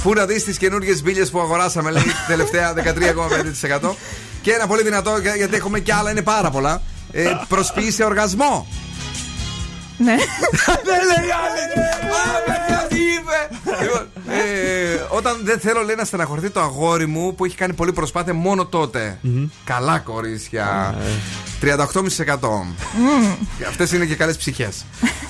Πού 0.02 0.12
να 0.14 0.26
δεις 0.26 0.44
τις 0.44 0.56
καινούργιες 0.58 1.02
μπύλε 1.02 1.24
που 1.24 1.40
αγοράσαμε, 1.40 1.90
λέει 1.90 2.02
τελευταία 2.26 2.72
13,5%. 2.74 3.94
Και 4.42 4.52
ένα 4.52 4.66
πολύ 4.66 4.82
δυνατό, 4.82 5.18
για- 5.18 5.34
γιατί 5.36 5.56
έχουμε 5.56 5.80
κι 5.80 5.92
άλλα, 5.92 6.10
είναι 6.10 6.22
πάρα 6.22 6.50
πολλά. 6.50 6.82
Ε, 7.12 7.36
προσποίησε 7.48 8.04
οργασμό. 8.04 8.66
Ναι. 9.98 10.16
Δεν 10.88 11.00
λέει 11.10 11.30
άλλη. 11.42 11.62
Α, 12.18 12.42
παιδιά, 12.46 12.86
τι 12.88 12.96
είπε. 12.96 13.38
Λοιπόν, 13.82 14.06
ε, 14.28 15.06
όταν 15.08 15.40
δεν 15.42 15.58
θέλω, 15.58 15.82
λέει, 15.82 15.94
να 15.96 16.04
στεναχωρηθεί 16.04 16.50
το 16.50 16.60
αγόρι 16.60 17.06
μου 17.06 17.34
που 17.34 17.44
έχει 17.44 17.56
κάνει 17.56 17.72
πολύ 17.72 17.92
προσπάθεια 17.92 18.34
μόνο 18.34 18.66
τότε. 18.66 19.18
Καλά 19.64 19.98
κορίτσια. 19.98 20.94
38%. 21.60 22.74
Αυτές 23.68 23.92
είναι 23.92 24.04
και 24.04 24.14
καλές 24.14 24.36
ψυχές. 24.36 24.84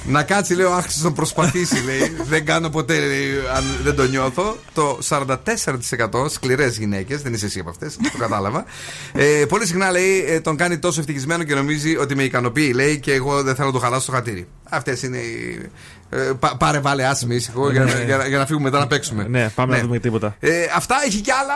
να 0.06 0.22
κάτσει, 0.22 0.54
λέει, 0.54 0.66
ο 0.66 0.74
άξιο 0.74 1.04
να 1.04 1.12
προσπαθήσει, 1.12 1.84
λέει. 1.84 2.16
δεν 2.28 2.44
κάνω 2.44 2.70
ποτέ, 2.70 2.98
λέει, 2.98 3.28
αν 3.56 3.64
δεν 3.82 3.94
το 3.94 4.02
νιώθω. 4.02 4.56
Το 4.74 4.98
44% 5.08 6.28
σκληρές 6.28 6.78
γυναίκες, 6.78 7.22
δεν 7.22 7.32
είσαι 7.32 7.46
εσύ 7.46 7.58
από 7.58 7.70
αυτές, 7.70 7.96
το 8.12 8.18
κατάλαβα. 8.18 8.64
Ε, 9.12 9.44
πολύ 9.48 9.66
συχνά, 9.66 9.90
λέει, 9.90 10.24
ε, 10.28 10.40
τον 10.40 10.56
κάνει 10.56 10.78
τόσο 10.78 11.00
ευτυχισμένο 11.00 11.42
και 11.42 11.54
νομίζει 11.54 11.96
ότι 11.96 12.14
με 12.14 12.22
ικανοποιεί, 12.22 12.72
λέει, 12.74 13.00
και 13.00 13.12
εγώ 13.12 13.42
δεν 13.42 13.54
θέλω 13.54 13.66
να 13.66 13.72
το 13.72 13.78
χαλάσω 13.78 14.02
στο 14.02 14.12
χατήρι. 14.12 14.48
Αυτές 14.68 15.02
είναι 15.02 15.16
οι. 15.18 15.68
Ε, 16.10 16.16
πά- 16.38 16.56
πάρε, 16.56 16.78
βάλε, 16.80 17.04
άσημη, 17.06 17.34
ήσυχο, 17.34 17.70
για, 17.70 17.84
να- 17.84 18.02
για, 18.02 18.16
να- 18.16 18.26
για 18.26 18.38
να 18.38 18.46
φύγουμε 18.46 18.64
μετά 18.64 18.78
να 18.78 18.86
παίξουμε. 18.86 19.26
Ναι, 19.28 19.48
πάμε 19.54 19.76
να 19.76 19.82
δούμε 19.82 19.98
τίποτα. 19.98 20.36
Ε, 20.40 20.50
αυτά 20.76 20.94
έχει 21.06 21.20
κι 21.20 21.30
άλλα, 21.30 21.54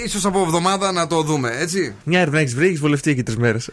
ε, 0.00 0.04
ίσως 0.04 0.24
από 0.24 0.40
εβδομάδα 0.40 0.92
να 0.92 1.06
το 1.06 1.22
δούμε, 1.22 1.56
έτσι. 1.58 1.94
Μια 2.04 2.20
έρευνα 2.20 2.38
έχεις 2.40 2.54
βρει, 2.54 2.66
έχεις 2.66 2.80
βολευτεί 2.80 3.10
εκεί 3.10 3.22
τρεις 3.22 3.36
μέρες. 3.36 3.70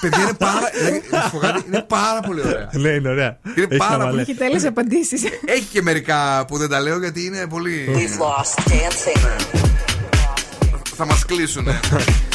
Παιδιά 0.00 0.22
είναι 0.22 0.32
πάρα, 0.38 0.66
ε, 0.86 1.00
να 1.16 1.20
σου 1.22 1.30
πω 1.30 1.38
κάτι, 1.38 1.62
είναι 1.66 1.84
πάρα 1.88 2.20
πολύ 2.20 2.40
ωραία. 2.46 2.68
Ναι, 2.82 2.88
είναι 2.88 3.08
ωραία. 3.08 3.38
Είναι 3.56 3.66
Έχει 3.70 3.76
πάρα 3.76 3.90
χαβαλέ. 3.90 4.10
πολύ. 4.10 4.20
Έχει 4.22 4.34
τέλειες 4.34 4.64
απαντήσεις. 4.64 5.22
Έχει 5.46 5.64
και 5.72 5.82
μερικά 5.82 6.44
που 6.48 6.58
δεν 6.58 6.68
τα 6.68 6.80
λέω 6.80 6.98
γιατί 6.98 7.24
είναι 7.24 7.46
πολύ. 7.48 7.88
lost 8.18 8.70
dancing. 8.70 9.46
Θα 10.96 11.06
μας 11.06 11.24
κλείσουν. 11.24 11.66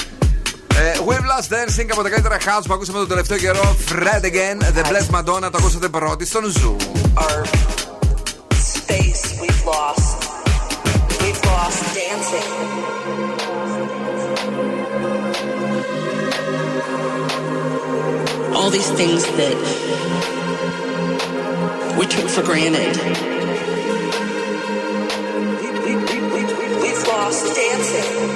ε, 0.76 0.98
We've 1.06 1.26
Lost 1.32 1.48
Dancing 1.54 1.88
από 1.92 2.02
τα 2.02 2.08
καλύτερα 2.08 2.36
house 2.38 2.64
που 2.66 2.74
ακούσαμε 2.74 2.98
τον 2.98 3.08
τελευταίο 3.08 3.38
καιρό. 3.38 3.76
Fred 3.88 4.24
again, 4.24 4.58
The 4.76 4.82
Blessed 4.88 5.10
Madonna, 5.18 5.50
το 5.50 5.58
ακούσατε 5.58 5.88
πρώτη 5.88 6.26
στον 6.26 6.44
Zoo. 6.44 6.76
Our 7.22 7.44
space 8.74 9.22
we've 9.40 9.64
lost. 9.74 10.18
We've 11.22 11.42
lost 11.52 11.82
dancing. 12.00 12.48
All 18.56 18.70
these 18.70 18.90
things 19.00 19.22
that 19.38 19.56
we 21.98 22.04
took 22.14 22.28
for 22.34 22.42
granted. 22.50 22.94
We've 26.82 27.04
lost 27.14 27.44
dancing. 27.56 28.35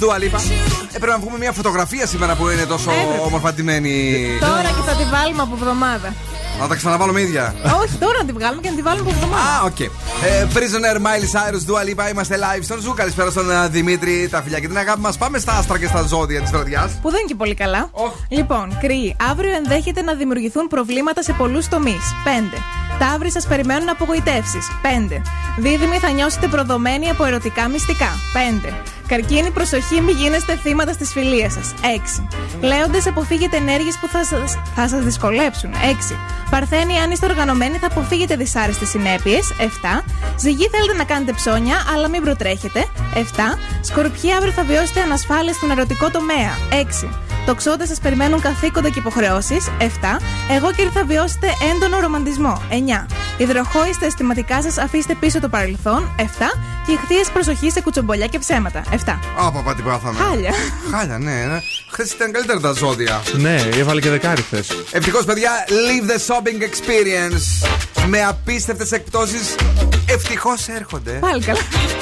Dua 0.00 0.14
Lipa. 0.22 0.40
Ε, 0.92 0.98
πρέπει 0.98 1.12
να 1.12 1.18
βγούμε 1.18 1.38
μια 1.38 1.52
φωτογραφία 1.52 2.06
σήμερα 2.06 2.34
που 2.34 2.48
είναι 2.48 2.64
τόσο 2.64 2.90
Έπρεπε. 2.90 3.20
όμορφα 3.26 3.52
ντυμένη. 3.52 4.26
Τώρα 4.40 4.62
και 4.76 4.82
θα 4.86 4.92
τη 4.96 5.04
βάλουμε 5.04 5.42
από 5.42 5.54
εβδομάδα. 5.60 6.14
Να 6.60 6.66
τα 6.68 6.74
ξαναβάλουμε 6.74 7.20
ίδια. 7.20 7.54
Όχι, 7.82 7.94
τώρα 7.96 8.18
να 8.18 8.24
τη 8.24 8.32
βγάλουμε 8.32 8.60
και 8.62 8.68
να 8.68 8.74
τη 8.76 8.82
βάλουμε 8.82 9.10
από 9.10 9.18
εβδομάδα. 9.18 9.42
Α, 9.42 9.62
οκ. 9.64 9.80
Ε, 9.80 10.46
Prisoner, 10.54 10.96
Miley 11.06 11.28
Cyrus, 11.34 11.62
Dua 11.70 11.82
Lipa. 11.88 12.10
Είμαστε 12.10 12.36
live 12.44 12.62
στον 12.62 12.80
Zoo. 12.80 12.94
Καλησπέρα 12.94 13.30
στον 13.30 13.50
ε, 13.50 13.68
Δημήτρη, 13.68 14.28
τα 14.30 14.42
φιλιά 14.42 14.58
και 14.60 14.66
την 14.66 14.78
αγάπη 14.78 15.00
μας. 15.00 15.16
Πάμε 15.18 15.38
στα 15.38 15.52
άστρα 15.52 15.78
και 15.78 15.86
στα 15.86 16.02
ζώδια 16.02 16.40
της 16.40 16.50
βραδιάς. 16.50 16.90
Που 17.02 17.10
δεν 17.10 17.18
είναι 17.18 17.28
και 17.28 17.34
πολύ 17.34 17.54
καλά. 17.54 17.90
Λοιπόν, 18.28 18.78
κριοί, 18.80 19.16
αύριο 19.30 19.54
ενδέχεται 19.54 20.02
να 20.02 20.14
δημιουργηθούν 20.14 20.66
προβλήματα 20.68 21.22
σε 21.22 21.32
πολλούς 21.32 21.68
τομείς. 21.68 22.14
5. 22.24 22.58
Ταύροι 22.98 23.30
σας 23.30 23.46
περιμένουν 23.46 23.88
απογοητεύσεις. 23.88 24.66
5. 24.82 25.22
Δίδυμοι 25.58 25.96
θα 25.98 26.10
νιώσετε 26.10 26.46
προδομένοι 26.46 27.10
από 27.10 27.24
ερωτικά 27.24 27.68
μυστικά. 27.68 28.08
5. 28.68 28.72
Καρκίνη, 29.10 29.50
προσοχή, 29.50 30.00
μην 30.00 30.16
γίνεστε 30.16 30.56
θύματα 30.56 30.92
στις 30.92 31.12
φιλίες 31.12 31.52
σας. 31.52 31.74
6. 31.82 32.28
Λέοντες, 32.60 33.06
αποφύγετε 33.06 33.56
ενέργειες 33.56 33.98
που 34.00 34.08
θα 34.08 34.24
σας 34.24 34.58
θα 34.74 34.88
σας 34.88 35.04
δυσκολέψουν. 35.04 35.70
6. 35.72 36.16
Παρθένοι, 36.50 36.98
αν 36.98 37.10
είστε 37.10 37.26
οργανωμένοι, 37.26 37.76
θα 37.76 37.86
αποφύγετε 37.86 38.36
δυσάρεστες 38.36 38.88
συνέπειες. 38.88 39.54
7. 39.58 40.04
Ζυγοί, 40.38 40.68
θέλετε 40.68 40.96
να 40.96 41.04
κάνετε 41.04 41.32
ψώνια, 41.32 41.76
αλλά 41.94 42.08
μην 42.08 42.22
προτρέχετε. 42.22 42.86
7. 43.14 43.58
Σκορπιοί, 43.80 44.32
αύριο 44.32 44.52
θα 44.52 44.64
βιώσετε 44.64 45.00
ανασφάλεια 45.00 45.52
στον 45.52 45.70
ερωτικό 45.70 46.10
τομέα. 46.10 46.52
6. 46.70 47.08
Τοξότε 47.50 47.86
σας 47.86 47.98
περιμένουν 48.00 48.40
καθήκοντα 48.40 48.88
και 48.88 48.98
υποχρεώσεις. 48.98 49.68
7. 49.78 49.84
Εγώ 50.50 50.72
κύριε 50.72 50.90
θα 50.90 51.04
βιώσετε 51.04 51.46
έντονο 51.74 52.00
ρομαντισμό. 52.00 52.62
9. 52.70 53.06
Υδροχόοι 53.36 53.92
στα 53.92 54.06
αισθηματικά 54.06 54.62
σας 54.62 54.78
αφήστε 54.78 55.14
πίσω 55.14 55.40
το 55.40 55.48
παρελθόν. 55.48 56.14
7. 56.16 56.22
Και 56.86 56.92
ηχθείες 56.92 57.30
προσοχής 57.30 57.72
σε 57.72 57.80
κουτσομπολιά 57.80 58.26
και 58.26 58.38
ψέματα. 58.38 58.82
7. 58.90 59.18
Α, 59.46 59.52
παπά, 59.52 59.74
τι 59.74 59.82
πάθαμε. 59.82 60.18
Χάλια. 60.18 60.52
Χάλια, 60.90 61.18
ναι. 61.18 61.30
ναι. 61.30 61.60
Χθες 61.90 62.12
ήταν 62.12 62.32
καλύτερα 62.32 62.60
τα 62.60 62.72
ζώδια. 62.72 63.22
Ναι, 63.32 63.60
έβαλε 63.74 64.00
και 64.00 64.10
δεκάρι 64.10 64.42
χθες. 64.42 64.68
Ευτυχώς, 64.90 65.24
παιδιά, 65.24 65.50
live 65.68 66.10
the 66.10 66.34
shopping 66.34 66.60
experience. 66.62 67.99
Με 68.08 68.24
απίστευτες 68.24 68.92
εκπτώσεις. 68.92 69.54
Ευτυχώς 70.06 70.68
έρχονται. 70.68 71.12
Πάλι 71.12 71.42
καλά. 71.44 71.58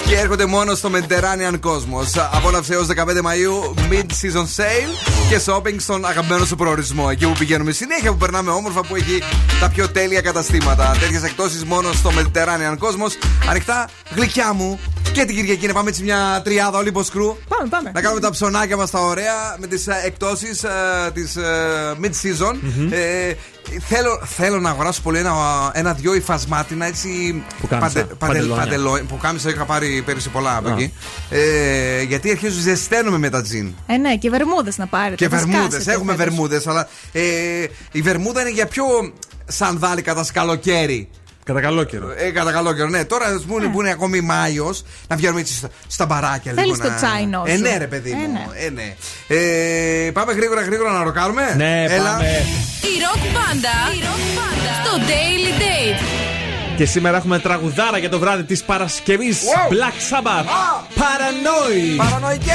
Και 0.06 0.16
έρχονται 0.16 0.46
μόνο 0.46 0.74
στο 0.74 0.90
Mediterranean 0.92 1.60
Cosmos. 1.60 2.28
Απόλαυσε 2.32 2.72
έως 2.74 2.86
15 2.86 3.20
Μαου 3.22 3.74
mid-season 3.90 4.44
sale 4.56 4.92
και 5.28 5.40
shopping 5.46 5.74
στον 5.78 6.04
αγαπημένο 6.06 6.44
σου 6.44 6.56
προορισμό. 6.56 7.08
Εκεί 7.10 7.26
που 7.26 7.34
πηγαίνουμε 7.38 7.72
συνέχεια, 7.72 8.10
που 8.10 8.16
περνάμε 8.16 8.50
όμορφα, 8.50 8.80
που 8.80 8.96
έχει 8.96 9.22
τα 9.60 9.68
πιο 9.68 9.88
τέλεια 9.88 10.20
καταστήματα. 10.20 10.96
Τέτοιες 11.00 11.22
εκπτώσεις 11.22 11.64
μόνο 11.64 11.92
στο 11.92 12.10
Mediterranean 12.10 12.78
Cosmos. 12.78 13.12
Ανοιχτά, 13.48 13.88
γλυκιά 14.14 14.52
μου. 14.52 14.80
Και 15.12 15.24
την 15.24 15.36
Κυριακή 15.36 15.66
να 15.66 15.72
πάμε 15.72 15.88
έτσι 15.88 16.02
μια 16.02 16.40
τριάδα 16.44 16.78
όλοι 16.78 16.92
σκρου. 17.02 17.36
Πάμε, 17.48 17.68
πάμε. 17.70 17.90
Να 17.94 18.00
κάνουμε 18.00 18.20
τα 18.20 18.30
ψωνάκια 18.30 18.76
μας 18.76 18.90
τα 18.90 19.00
ωραία 19.00 19.56
με 19.58 19.66
τις 19.66 19.86
εκπτώσεις 19.86 20.64
της 21.12 21.36
mid-season. 22.02 22.54
Ε, 22.90 23.32
θέλω, 23.88 24.20
θέλω 24.24 24.60
να 24.60 24.70
αγοράσω 24.70 25.02
πολύ 25.02 25.18
ένα, 25.18 25.32
ένα-δυο 25.74 26.14
υφασμάτινα 26.14 26.86
έτσι. 26.86 27.42
Πουκάμισα, 27.60 28.04
παντελόνια. 28.18 28.64
παντελό- 28.64 29.02
που 29.02 29.16
κάμισα 29.16 29.50
είχα 29.50 29.64
πάρει 29.64 30.02
πέρυσι 30.06 30.28
πολλά 30.28 30.56
από 30.56 30.68
Α. 30.68 30.72
εκεί. 30.72 30.92
Ε, 31.30 32.02
γιατί 32.02 32.30
αρχίζω 32.30 32.60
ζεσταίνομαι 32.60 33.18
με 33.18 33.28
τα 33.30 33.42
τζιν. 33.42 33.74
Ε, 33.86 33.96
ναι, 33.96 34.16
και 34.16 34.30
βερμούδες 34.30 34.78
να 34.78 34.86
πάρετε. 34.86 35.14
Και 35.14 35.28
θα 35.28 35.36
βερμούδες. 35.36 35.64
σκάσετε 35.72 35.92
Έχουμε 35.92 36.12
φέτος. 36.12 36.26
βερμούδες, 36.26 36.66
αλλά 36.66 36.88
ε, 37.12 37.22
η 37.92 38.00
βερμούδα 38.02 38.40
είναι 38.40 38.50
για 38.50 38.66
πιο 38.66 38.84
σανδάλι 39.46 40.02
κατά 40.02 40.26
καλοκαίρι. 40.32 41.08
Κατά 41.48 41.60
καλό 41.60 41.84
καιρό. 41.84 42.12
Ε, 42.16 42.30
κατά 42.30 42.52
καλό 42.52 42.74
καιρό, 42.74 42.88
ναι. 42.88 43.04
Τώρα 43.04 43.26
ας 43.26 43.42
πούμε 43.48 43.66
που 43.68 43.80
είναι 43.80 43.90
ακόμη 43.90 44.20
Μάιος, 44.20 44.84
να 45.08 45.16
βγαίνουμε 45.16 45.40
έτσι 45.40 45.54
στα, 45.54 45.68
στα 45.88 46.06
μπαράκια 46.06 46.52
Θέλεις 46.54 46.70
λίγο. 46.70 46.82
το 46.82 46.88
να... 46.88 46.94
τσάινο 46.96 47.42
Ε, 47.46 47.54
σου; 47.56 47.60
ναι, 47.62 47.76
ρε 47.78 47.86
παιδί 47.86 48.10
Ε, 48.10 48.14
μου. 48.14 48.32
ναι. 48.32 48.64
Ε, 48.64 48.70
ναι. 48.70 48.94
Ε, 50.06 50.10
πάμε 50.10 50.32
γρήγορα, 50.32 50.62
γρήγορα 50.62 50.90
να 50.92 51.02
ροκάρουμε; 51.02 51.42
Ναι, 51.56 51.86
πάμε. 51.88 52.24
Η 52.82 52.94
ροκ 53.04 53.22
μπάντα 53.32 53.76
στο 54.84 54.96
Daily 55.06 55.60
Date. 55.60 56.02
Και 56.76 56.84
σήμερα 56.86 57.16
έχουμε 57.16 57.38
τραγουδάρα 57.38 57.98
για 57.98 58.08
το 58.10 58.18
βράδυ 58.18 58.42
της 58.42 58.62
Παρασκευής. 58.62 59.38
Wow. 59.42 59.72
Black 59.72 60.16
Sabbath. 60.16 60.44
Paranoid. 60.98 61.96
Παρανοϊκέ! 61.96 62.54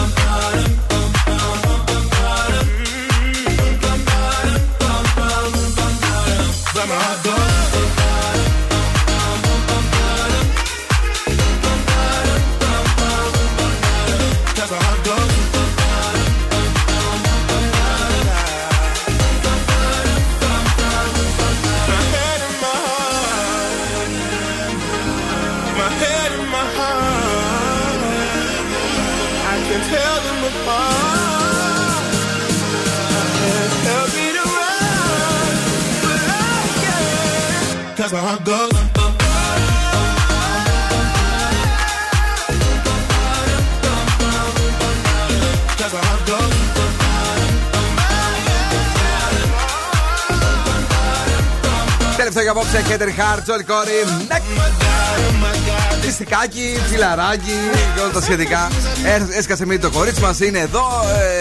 Τελευταίο 52.21 52.43
για 52.43 52.51
απόψε, 52.51 52.83
Κέτερ 52.87 53.13
Χάρτ, 53.13 53.43
Τζολ 53.43 53.65
Κόρι. 53.65 54.27
Πιστικάκι, 56.01 56.81
φιλαράκι 56.89 57.55
και 57.95 58.01
όλα 58.01 58.11
τα 58.11 58.21
σχετικά. 58.21 58.69
Ε, 59.05 59.37
Έσκασε 59.37 59.65
μύτη 59.65 59.81
το 59.81 59.89
κορίτσι 59.91 60.21
μας, 60.21 60.39
είναι 60.39 60.59
εδώ. 60.59 60.81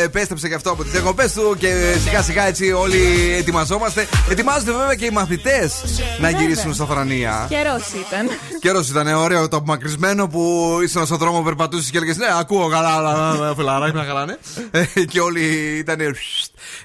ε, 0.01 0.03
Επέστρεψε 0.03 0.49
και 0.49 0.55
αυτό 0.55 0.71
από 0.71 0.83
τις 0.83 0.93
διακοπές 0.93 1.33
του 1.33 1.57
και 1.59 1.95
σιγά 2.05 2.23
σιγά 2.23 2.47
έτσι 2.47 2.73
όλοι 2.73 3.35
ετοιμαζόμαστε. 3.39 4.07
Ετοιμάζονται 4.31 4.71
βέβαια 4.73 4.95
και 4.95 5.05
οι 5.05 5.11
μαθητές 5.11 5.73
να 6.21 6.31
γυρίσουν 6.31 6.75
στα 6.75 6.87
Θρανία. 6.87 7.47
Καιρός 7.49 7.83
ήταν. 8.07 8.29
Καιρός 8.61 8.89
ήταν 8.89 9.07
ωραίο 9.07 9.49
το 9.49 9.57
απομακρυσμένο 9.57 10.29
που 10.29 10.71
ήσουν 10.83 11.07
στον 11.07 11.19
δρόμο, 11.19 11.43
περπατούσες 11.43 11.91
και 11.91 11.97
έλεγες 11.97 12.17
Ναι, 12.17 12.27
ακούω 12.39 12.69
καλά, 12.69 12.89
αλλά, 12.89 13.31
αλλά, 13.31 13.55
φιλαράκι 13.55 13.97
να 13.97 14.05
καλά, 14.05 14.25
ναι. 14.27 14.37
Ε, 14.71 14.85
Και 15.05 15.21
όλοι 15.21 15.41
ήταν. 15.79 16.01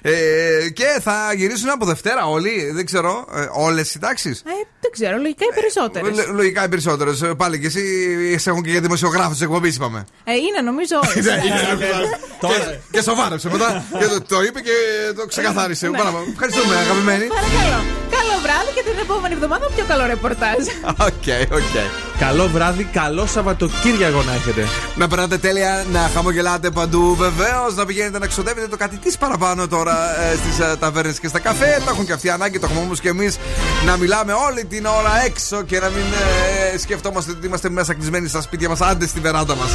ε, 0.02 0.10
Και 0.74 0.98
θα 1.02 1.32
γυρίσουν 1.36 1.70
από 1.70 1.84
Δευτέρα 1.86 2.24
όλοι, 2.26 2.70
δεν 2.74 2.86
ξέρω, 2.86 3.24
όλες 3.52 3.94
οι 3.94 3.98
τάξεις. 3.98 4.38
Ε, 4.40 4.50
δεν 4.80 4.90
ξέρω, 4.90 5.16
λογικά 5.16 5.44
οι 5.50 5.54
περισσότερες. 5.54 6.26
Λο- 6.26 6.34
Λογικά 6.34 6.64
οι 6.64 6.68
περισσότερες. 6.68 7.24
Πάλι 7.36 7.58
και 7.60 7.66
εσύ 7.66 7.82
σε 8.38 8.50
έχουν 8.50 8.62
και 8.62 8.70
για 8.70 8.80
δημοσιογράφους 8.80 9.32
της 9.32 9.42
εκπομπής, 9.42 9.76
είπαμε. 9.76 10.04
Ε, 10.24 10.32
είναι 10.32 10.58
νομίζω 10.70 10.94
όλες. 11.04 11.14
Ναι, 11.26 11.34
Και- 12.40 12.78
Και 12.90 13.02
σοβάρεψε 13.02 13.48
μετά. 13.54 13.84
Και 13.98 14.06
το- 14.12 14.22
Το 14.32 14.42
είπε 14.46 14.60
και 14.60 14.74
το 15.16 15.26
ξεκαθάρισε. 15.26 15.88
Ναι. 15.88 15.98
Πάρα- 15.98 16.12
Ευχαριστούμε, 16.32 16.74
αγαπημένοι. 16.84 17.24
Παρακαλώ. 17.38 17.78
Καλό 18.16 18.34
βράδυ 18.44 18.70
και 18.76 18.82
την 18.88 18.98
επόμενη 19.06 19.34
εβδομάδα 19.34 19.66
πιο 19.76 19.84
καλό 19.90 20.06
ρεπορτάζ. 20.06 20.60
OK, 21.08 21.26
OK. 21.60 21.74
Καλό 22.18 22.46
βράδυ, 22.48 22.84
καλό 22.92 23.26
Σαββατοκύριακο 23.26 24.22
να 24.22 24.32
έχετε. 24.32 24.66
Να 24.96 25.08
περνάτε 25.08 25.38
τέλεια, 25.38 25.84
να 25.92 26.10
χαμογελάτε 26.14 26.70
παντού. 26.70 27.14
Βεβαίως, 27.16 27.74
να 27.74 27.84
πηγαίνετε 27.86 28.18
να 28.18 28.26
ξοδεύετε 28.26 28.68
το 28.68 28.76
κάτι 28.76 28.96
της 28.96 29.16
παραπάνω 29.18 29.68
τώρα 29.68 29.96
στις 30.42 30.78
ταβέρνες 30.78 31.18
και 31.20 31.28
στα 31.28 31.38
καφέ. 31.38 31.80
Το 31.84 31.90
έχουν 31.90 32.06
και 32.06 32.12
αυτοί 32.12 32.30
ανάγκη, 32.30 32.58
το 32.58 32.66
έχουμε 32.70 32.80
όμως 32.84 33.00
και 33.00 33.08
εμείς 33.08 33.36
να 33.86 33.96
μιλάμε 33.96 34.32
όλη 34.32 34.64
την 34.64 34.86
ώρα 34.86 35.22
έξω 35.24 35.62
και 35.62 35.80
να 35.80 35.88
μην 35.88 36.04
ε, 36.74 36.78
σκεφτόμαστε 36.78 37.30
ότι 37.30 37.46
είμαστε 37.46 37.68
μέσα 37.68 37.94
κλεισμένοι 37.94 38.28
στα 38.28 38.40
σπίτια 38.40 38.68
μας, 38.68 38.80
άντε 38.80 39.06
στη 39.06 39.20
βεράντα 39.20 39.54
μας. 39.56 39.68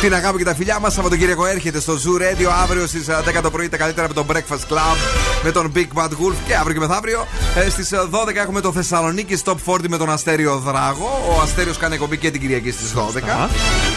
Την 0.00 0.14
αγάπη 0.14 0.35
και 0.36 0.44
τα 0.44 0.54
φιλιά 0.54 0.78
μας. 0.80 0.92
Σαββατοκύριακο 0.92 1.46
έρχεται 1.46 1.80
στο 1.80 1.94
Zoo 1.94 2.20
Radio 2.22 2.46
αύριο 2.62 2.86
στις 2.86 3.06
10 3.08 3.40
το 3.42 3.50
πρωί 3.50 3.68
τα 3.68 3.76
καλύτερα 3.76 4.08
με 4.08 4.14
τον 4.14 4.26
Breakfast 4.32 4.72
Club 4.72 4.96
με 5.44 5.50
τον 5.52 5.72
Big 5.74 5.86
Bad 5.94 6.08
Wolf 6.08 6.34
και 6.46 6.54
αύριο 6.56 6.74
και 6.74 6.86
μεθαύριο. 6.86 7.26
Ε, 7.56 7.70
Στις 7.70 7.90
12 8.10 8.34
έχουμε 8.34 8.60
το 8.60 8.72
Θεσσαλονίκη 8.72 9.38
Stop 9.44 9.54
40 9.66 9.76
με 9.88 9.96
τον 9.96 10.10
Αστέριο 10.10 10.56
Δράγο. 10.56 11.34
Ο 11.36 11.40
Αστέριος 11.42 11.76
κάνει 11.76 11.94
εκπομπή 11.94 12.16
και 12.16 12.30
την 12.30 12.40
Κυριακή 12.40 12.70
στις 12.70 12.92
12. 12.92 13.48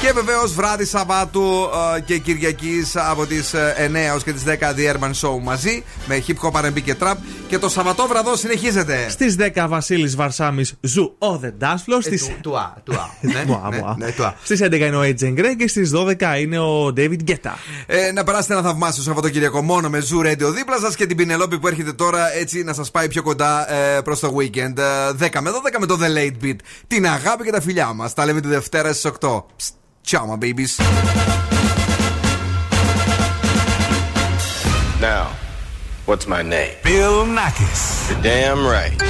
Και 0.02 0.12
βεβαίως 0.14 0.54
βράδυ 0.54 0.86
Σαββάτου 0.86 1.70
ε, 1.98 2.00
και 2.00 2.18
Κυριακής 2.18 2.96
από 2.96 3.26
τις 3.26 3.52
9 3.54 3.94
έως 3.94 4.24
και 4.24 4.34
τις 4.34 4.44
10 4.46 4.50
The 4.50 4.94
Urban 4.96 5.12
Show 5.22 5.40
μαζί 5.44 5.84
με 6.06 6.24
hip 6.28 6.50
hop 6.52 6.66
R&B 6.66 6.82
και 6.84 6.96
trap. 7.00 7.16
Και 7.50 7.58
το 7.60 7.70
Σαββατόβραδο 7.70 8.36
συνεχίζεται. 8.36 9.10
Στις 9.10 9.36
10 9.56 9.66
Βασίλης 9.68 10.16
Βαρσάμι 10.16 10.66
Zoo 10.82 11.16
ο 11.18 11.40
The 11.44 11.64
Dance 11.64 11.74
Floor. 11.76 11.98
Στις... 12.02 12.26
του- 12.26 12.34
τουά, 12.42 12.74
τουά. 12.84 13.10
Ναι, 13.22 13.44
Μουα, 13.48 13.68
ναι, 13.70 13.78
μουα. 13.78 13.96
ναι, 13.98 14.12
τουά. 14.12 14.36
Στις 14.44 14.60
11 14.64 14.72
είναι 14.74 14.96
ο 14.96 15.02
Agent 15.02 15.40
Grey 15.40 15.56
και 15.58 15.68
στις 15.68 15.92
12 15.96 16.40
είναι 16.40 16.60
ο 16.60 16.86
David 16.98 17.18
Guetta. 17.28 17.52
Ε, 17.86 18.12
να 18.12 18.24
περάσετε 18.24 18.54
ένα 18.54 18.62
θαυμάσιο 18.64 19.04
Σαββατοκύριακο 19.04 19.62
μόνο 19.62 19.90
με 19.90 20.04
Zoo 20.10 20.26
Radio 20.26 20.54
δίπλα 20.56 20.78
σας 20.80 20.96
και 20.96 21.06
την 21.06 21.18
Πινελόπη 21.18 21.60
που 21.60 21.68
έρχεται 21.68 21.94
τώρα 21.94 22.34
έτσι 22.34 22.64
να 22.64 22.74
σας 22.74 22.92
πάει 22.92 23.08
πιο 23.08 23.22
κοντά 23.24 23.74
ε, 23.74 24.02
προς 24.02 24.20
το 24.20 24.36
weekend. 24.40 24.78
Ε, 24.78 25.10
10 25.20 25.40
με 25.42 25.50
12 25.50 25.78
με 25.80 25.86
το 25.86 25.98
The 26.02 26.18
Late 26.18 26.44
Beat. 26.46 26.56
Την 26.88 27.08
αγάπη 27.08 27.44
και 27.44 27.52
τα 27.52 27.62
φιλιά 27.62 27.94
μας. 27.94 28.14
Τα 28.14 28.26
λέμε 28.26 28.42
τη 28.42 28.48
Δευτέρα 28.48 28.94
στις 28.94 29.12
8. 29.20 29.44
Ciao, 30.10 30.20
my 30.20 30.44
babies. 30.44 30.84
Now, 35.02 35.49
what's 36.10 36.26
my 36.26 36.42
name? 36.42 36.74
Bill 36.90 37.18
Nakis. 37.38 37.82
You're 38.10 38.24
damn 38.24 38.62
right. 38.76 39.04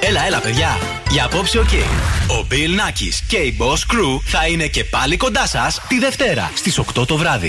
Έλα, 0.00 0.26
έλα, 0.26 0.40
παιδιά. 0.40 0.78
Για 1.10 1.24
απόψε, 1.24 1.58
οκ. 1.58 1.72
Ο 2.28 2.46
Bill 2.50 2.80
Nakis 2.80 3.14
και 3.28 3.36
η 3.36 3.56
Boss 3.60 3.94
Crew 3.94 4.20
θα 4.24 4.46
είναι 4.46 4.66
και 4.66 4.84
πάλι 4.84 5.16
κοντά 5.16 5.46
σας 5.46 5.80
τη 5.88 5.98
Δευτέρα 5.98 6.50
στις 6.54 6.80
8 6.98 7.06
το 7.06 7.16
βράδυ. 7.16 7.44